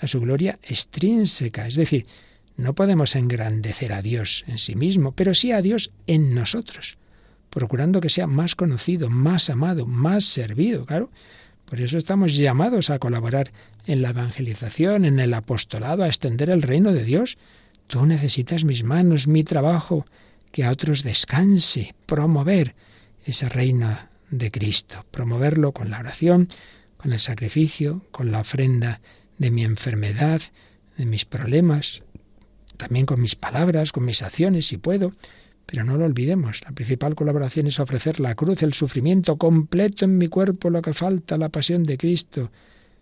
a 0.00 0.06
su 0.06 0.20
gloria 0.20 0.58
extrínseca, 0.62 1.66
es 1.66 1.76
decir, 1.76 2.04
no 2.58 2.74
podemos 2.74 3.16
engrandecer 3.16 3.92
a 3.92 4.02
Dios 4.02 4.44
en 4.48 4.58
sí 4.58 4.74
mismo, 4.74 5.12
pero 5.12 5.32
sí 5.32 5.52
a 5.52 5.62
Dios 5.62 5.92
en 6.06 6.34
nosotros, 6.34 6.98
procurando 7.50 8.00
que 8.00 8.10
sea 8.10 8.26
más 8.26 8.54
conocido, 8.54 9.08
más 9.08 9.48
amado, 9.48 9.86
más 9.86 10.24
servido, 10.24 10.84
claro. 10.84 11.10
Por 11.68 11.82
eso 11.82 11.98
estamos 11.98 12.34
llamados 12.34 12.88
a 12.88 12.98
colaborar 12.98 13.52
en 13.86 14.00
la 14.00 14.10
evangelización, 14.10 15.04
en 15.04 15.20
el 15.20 15.34
apostolado, 15.34 16.02
a 16.02 16.06
extender 16.06 16.48
el 16.48 16.62
reino 16.62 16.92
de 16.92 17.04
Dios. 17.04 17.36
Tú 17.88 18.06
necesitas 18.06 18.64
mis 18.64 18.84
manos, 18.84 19.28
mi 19.28 19.44
trabajo, 19.44 20.06
que 20.50 20.64
a 20.64 20.70
otros 20.70 21.02
descanse, 21.02 21.94
promover 22.06 22.74
ese 23.26 23.50
reino 23.50 23.98
de 24.30 24.50
Cristo, 24.50 25.04
promoverlo 25.10 25.72
con 25.72 25.90
la 25.90 25.98
oración, 25.98 26.48
con 26.96 27.12
el 27.12 27.18
sacrificio, 27.18 28.02
con 28.12 28.32
la 28.32 28.40
ofrenda 28.40 29.02
de 29.36 29.50
mi 29.50 29.62
enfermedad, 29.62 30.40
de 30.96 31.04
mis 31.04 31.26
problemas, 31.26 32.02
también 32.78 33.04
con 33.04 33.20
mis 33.20 33.36
palabras, 33.36 33.92
con 33.92 34.06
mis 34.06 34.22
acciones, 34.22 34.66
si 34.66 34.78
puedo, 34.78 35.12
pero 35.70 35.84
no 35.84 35.98
lo 35.98 36.06
olvidemos, 36.06 36.62
la 36.64 36.72
principal 36.72 37.14
colaboración 37.14 37.66
es 37.66 37.78
ofrecer 37.78 38.20
la 38.20 38.34
cruz, 38.34 38.62
el 38.62 38.72
sufrimiento 38.72 39.36
completo 39.36 40.06
en 40.06 40.16
mi 40.16 40.28
cuerpo, 40.28 40.70
lo 40.70 40.80
que 40.80 40.94
falta, 40.94 41.36
la 41.36 41.50
pasión 41.50 41.82
de 41.82 41.98
Cristo, 41.98 42.50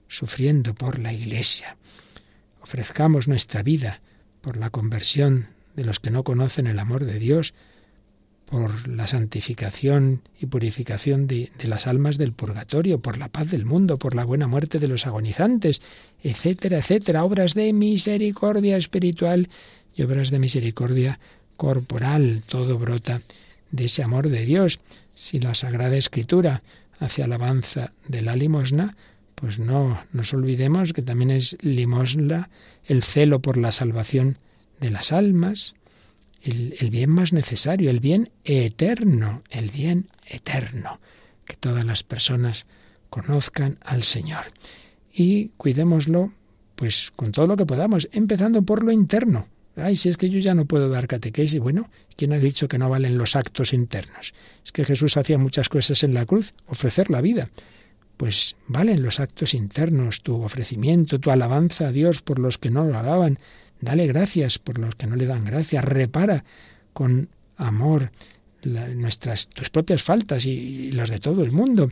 sufriendo 0.09 0.75
por 0.75 0.99
la 0.99 1.12
Iglesia. 1.12 1.77
Ofrezcamos 2.61 3.29
nuestra 3.29 3.62
vida 3.62 4.01
por 4.41 4.57
la 4.57 4.71
conversión 4.71 5.47
de 5.77 5.85
los 5.85 6.01
que 6.01 6.11
no 6.11 6.25
conocen 6.25 6.67
el 6.67 6.81
amor 6.81 7.05
de 7.05 7.21
Dios, 7.21 7.55
por 8.47 8.89
la 8.89 9.07
santificación 9.07 10.23
y 10.37 10.47
purificación 10.47 11.29
de, 11.29 11.53
de, 11.57 11.69
las 11.69 11.87
almas 11.87 12.19
del 12.19 12.33
purgatorio, 12.33 12.99
por 13.01 13.17
la 13.17 13.29
paz 13.29 13.49
del 13.49 13.64
mundo, 13.64 13.97
por 13.97 14.17
la 14.17 14.25
buena 14.25 14.49
muerte 14.49 14.81
de 14.81 14.89
los 14.89 15.07
agonizantes, 15.07 15.83
etcétera, 16.21 16.79
etcétera, 16.79 17.23
obras 17.23 17.55
de 17.55 17.73
misericordia 17.73 18.77
espiritual 18.77 19.51
y 19.95 20.03
obras 20.03 20.33
de 20.33 20.41
misericordia 20.41 21.21
corporal, 21.57 22.43
todo 22.49 22.79
brota 22.79 23.21
de 23.71 23.87
ese 23.87 24.03
amor 24.03 24.29
de 24.29 24.45
Dios. 24.45 24.81
Si 25.15 25.41
la 25.41 25.55
Sagrada 25.55 25.97
Escritura 25.97 26.63
hace 26.99 27.23
alabanza 27.23 27.93
de 28.09 28.23
la 28.23 28.37
limosna, 28.37 28.97
pues 29.35 29.59
no 29.59 30.03
nos 30.13 30.33
olvidemos 30.33 30.93
que 30.93 31.03
también 31.03 31.31
es 31.31 31.57
limosna 31.61 32.49
el 32.85 33.03
celo 33.03 33.41
por 33.41 33.57
la 33.57 33.73
salvación 33.73 34.39
de 34.81 34.91
las 34.91 35.13
almas, 35.13 35.75
el, 36.43 36.75
el, 36.79 36.91
bien 36.91 37.11
más 37.11 37.33
necesario, 37.33 37.91
el 37.91 38.01
bien 38.01 38.31
eterno, 38.45 39.43
el 39.51 39.71
bien 39.71 40.09
eterno, 40.27 41.01
que 41.45 41.57
todas 41.57 41.85
las 41.85 42.03
personas 42.03 42.67
conozcan 43.11 43.79
al 43.83 44.05
Señor. 44.05 44.45
Y 45.13 45.49
cuidémoslo, 45.57 46.33
pues 46.77 47.13
con 47.15 47.33
todo 47.33 47.47
lo 47.47 47.57
que 47.57 47.67
podamos, 47.67 48.09
empezando 48.13 48.63
por 48.63 48.85
lo 48.85 48.93
interno, 48.93 49.49
Ay, 49.77 49.97
si 49.97 50.09
es 50.09 50.16
que 50.16 50.31
yo 50.31 50.39
ya 50.39 50.55
no 50.55 50.64
puedo 50.64 50.89
dar 50.89 51.07
catequesis. 51.07 51.61
Bueno, 51.61 51.91
¿quién 52.16 52.33
ha 52.33 52.39
dicho 52.39 52.66
que 52.66 52.79
no 52.79 52.89
valen 52.89 53.18
los 53.18 53.37
actos 53.37 53.74
internos? 53.74 54.33
Es 54.64 54.72
que 54.72 54.85
Jesús 54.85 55.16
hacía 55.18 55.37
muchas 55.37 55.68
cosas 55.68 56.03
en 56.03 56.14
la 56.14 56.24
cruz, 56.24 56.55
ofrecer 56.66 57.11
la 57.11 57.20
vida. 57.20 57.51
Pues 58.16 58.57
valen 58.66 59.03
los 59.03 59.20
actos 59.20 59.53
internos, 59.53 60.22
tu 60.22 60.43
ofrecimiento, 60.43 61.20
tu 61.20 61.31
alabanza 61.31 61.89
a 61.89 61.93
Dios 61.93 62.22
por 62.22 62.39
los 62.39 62.57
que 62.57 62.70
no 62.70 62.85
lo 62.85 62.99
alaban. 62.99 63.39
Dale 63.81 64.07
gracias 64.07 64.59
por 64.59 64.79
los 64.79 64.95
que 64.95 65.07
no 65.07 65.16
le 65.16 65.27
dan 65.27 65.45
gracias. 65.45 65.85
Repara 65.85 66.45
con 66.95 67.29
amor 67.59 68.12
nuestras, 68.64 69.49
tus 69.49 69.68
propias 69.68 70.03
faltas 70.03 70.47
y, 70.47 70.51
y 70.51 70.93
las 70.93 71.11
de 71.11 71.20
todo 71.20 71.45
el 71.45 71.53
mundo. 71.53 71.91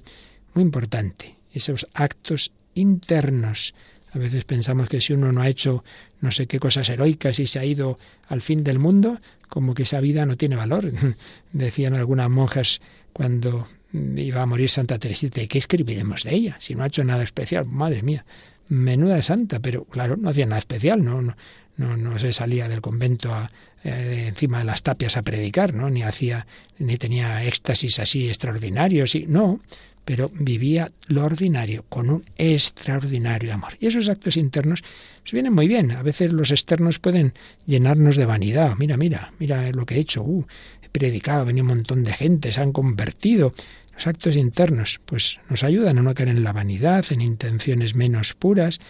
Muy 0.55 0.63
importante, 0.63 1.37
esos 1.53 1.87
actos 1.93 2.51
internos 2.75 3.75
a 4.15 4.19
veces 4.19 4.45
pensamos 4.45 4.89
que 4.89 5.01
si 5.01 5.13
uno 5.13 5.33
no 5.33 5.43
ha 5.43 5.49
hecho 5.49 5.83
no 6.25 6.33
sé 6.33 6.47
qué 6.47 6.59
cosas 6.59 6.89
heroicas 6.89 7.39
y 7.39 7.47
se 7.47 7.59
ha 7.59 7.65
ido 7.65 7.99
al 8.29 8.41
fin 8.41 8.65
del 8.65 8.79
mundo, 8.79 9.21
como 9.49 9.75
que 9.75 9.83
esa 9.83 10.01
vida 10.01 10.25
no 10.25 10.37
tiene 10.37 10.57
valor. 10.57 10.91
Decían 11.53 11.95
algunas 11.95 12.31
monjas 12.31 12.81
cuando 13.13 13.69
iba 13.93 14.43
a 14.43 14.47
morir 14.47 14.71
Santa 14.71 14.99
Teresita, 14.99 15.43
¿y 15.43 15.47
qué 15.47 15.59
escribiremos 15.59 16.25
de 16.25 16.35
ella? 16.35 16.57
Si 16.59 16.75
no 16.75 16.83
ha 16.83 16.87
hecho 16.87 17.05
nada 17.05 17.23
especial, 17.23 17.67
madre 17.67 18.03
mía, 18.03 18.25
menuda 18.69 19.21
santa, 19.23 19.61
pero 19.61 19.85
claro, 19.85 20.17
no 20.17 20.31
hacía 20.31 20.47
nada 20.47 20.59
especial, 20.59 21.05
no, 21.05 21.21
no, 21.23 21.37
no, 21.77 22.19
se 22.19 22.33
salía 22.33 22.69
del 22.69 22.81
convento 22.81 23.33
a, 23.33 23.53
eh, 23.85 24.25
encima 24.29 24.61
de 24.61 24.65
las 24.65 24.83
tapias 24.83 25.19
a 25.19 25.23
predicar, 25.23 25.75
¿no? 25.75 25.91
Ni 25.91 26.03
hacía, 26.03 26.47
ni 26.79 26.97
tenía 26.97 27.45
éxtasis 27.45 27.99
así 27.99 28.29
extraordinarios, 28.29 29.15
y, 29.15 29.27
no, 29.27 29.61
pero 30.05 30.31
vivía 30.35 30.93
lo 31.07 31.25
ordinario 31.25 31.85
con 31.89 32.11
un 32.11 32.25
extraordinario 32.37 33.55
amor. 33.55 33.77
Y 33.81 33.87
esos 33.87 34.09
actos 34.09 34.37
internos 34.37 34.83
nos 35.23 35.33
vienen 35.33 35.55
muy 35.55 35.67
bien. 35.67 35.93
A 35.93 36.03
veces 36.03 36.33
los 36.33 36.51
externos 36.51 36.99
pueden 36.99 37.33
llenarnos 37.67 38.17
de 38.17 38.27
vanidad. 38.27 38.75
Mira, 38.79 38.97
mira, 38.97 39.33
mira 39.39 39.71
lo 39.73 39.87
que 39.87 39.97
he 39.97 40.01
hecho. 40.01 40.23
Uh, 40.23 40.47
he 40.83 40.89
predicado, 40.91 41.47
venía 41.47 41.63
un 41.63 41.69
montón 41.69 42.05
de 42.05 42.13
gente, 42.13 42.53
se 42.53 42.61
han 42.61 42.73
convertido. 42.73 43.55
Los 43.95 44.07
actos 44.07 44.37
internos, 44.37 45.01
pues 45.05 45.41
nos 45.49 45.65
ayudan 45.65 45.99
a 45.99 46.03
no 46.03 46.15
caer 46.15 46.29
en 46.29 46.45
la 46.45 46.53
vanidad, 46.53 47.05
en 47.11 47.21
intenciones 47.21 47.95
menos 47.95 48.35
puras, 48.35 48.81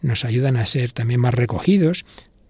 nos 0.00 0.24
ayudan 0.24 0.56
a 0.56 0.66
ser 0.66 0.92
también 0.92 1.20
más 1.20 1.34
recogidos. 1.34 2.04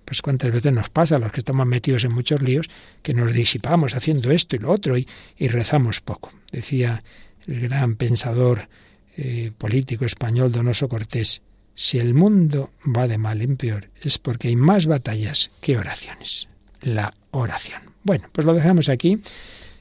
Pues 0.04 0.22
cuántas 0.22 0.52
veces 0.52 0.72
nos 0.72 0.88
pasa 0.88 1.16
a 1.16 1.18
los 1.18 1.32
que 1.32 1.40
estamos 1.40 1.66
metidos 1.66 2.04
en 2.04 2.12
muchos 2.12 2.40
líos 2.40 2.70
que 3.02 3.12
nos 3.12 3.34
disipamos 3.34 3.96
haciendo 3.96 4.30
esto 4.30 4.54
y 4.54 4.60
lo 4.60 4.70
otro 4.70 4.96
y, 4.96 5.08
y 5.36 5.48
rezamos 5.48 6.00
poco. 6.00 6.32
Decía 6.52 7.02
el 7.46 7.60
gran 7.60 7.96
pensador 7.96 8.68
eh, 9.16 9.52
político 9.56 10.04
español 10.04 10.52
Donoso 10.52 10.88
Cortés, 10.88 11.42
si 11.74 11.98
el 11.98 12.14
mundo 12.14 12.70
va 12.84 13.06
de 13.06 13.18
mal 13.18 13.42
en 13.42 13.56
peor 13.56 13.90
es 14.00 14.18
porque 14.18 14.48
hay 14.48 14.56
más 14.56 14.86
batallas 14.86 15.50
que 15.60 15.76
oraciones. 15.76 16.48
La 16.80 17.14
oración. 17.30 17.82
Bueno, 18.02 18.28
pues 18.32 18.46
lo 18.46 18.54
dejamos 18.54 18.88
aquí. 18.88 19.20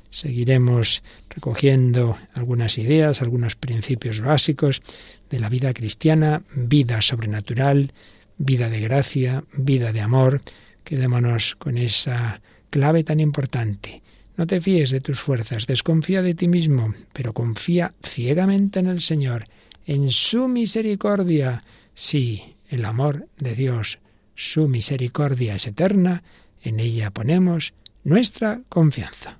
Seguiremos 0.10 1.04
recogiendo 1.30 2.18
algunas 2.34 2.78
ideas, 2.78 3.22
algunos 3.22 3.56
principios 3.56 4.22
básicos 4.22 4.82
de 5.30 5.40
la 5.40 5.50
vida 5.50 5.74
cristiana, 5.74 6.44
vida 6.54 7.02
sobrenatural, 7.02 7.94
vida 8.38 8.70
de 8.70 8.80
gracia, 8.80 9.44
vida 9.54 9.92
de 9.92 10.02
amor. 10.02 10.42
Quedémonos 10.84 11.56
con 11.56 11.78
esa 11.78 12.42
clave 12.70 13.04
tan 13.04 13.20
importante. 13.20 14.02
No 14.38 14.48
te 14.48 14.60
fíes 14.60 14.90
de 14.90 15.00
tus 15.00 15.20
fuerzas, 15.20 15.66
desconfía 15.66 16.22
de 16.22 16.34
ti 16.34 16.48
mismo, 16.48 16.94
pero 17.14 17.34
confía 17.34 17.94
ciegamente 18.04 18.80
en 18.80 18.88
el 18.88 19.02
Señor, 19.02 19.46
en 19.86 20.12
su 20.12 20.48
misericordia. 20.48 21.64
Sí, 21.94 22.56
el 22.70 22.84
amor 22.84 23.28
de 23.38 23.56
Dios, 23.56 24.00
su 24.36 24.68
misericordia 24.68 25.56
es 25.56 25.68
eterna, 25.68 26.24
en 26.62 26.80
ella 26.80 27.12
ponemos 27.12 27.74
nuestra 28.04 28.62
confianza. 28.68 29.40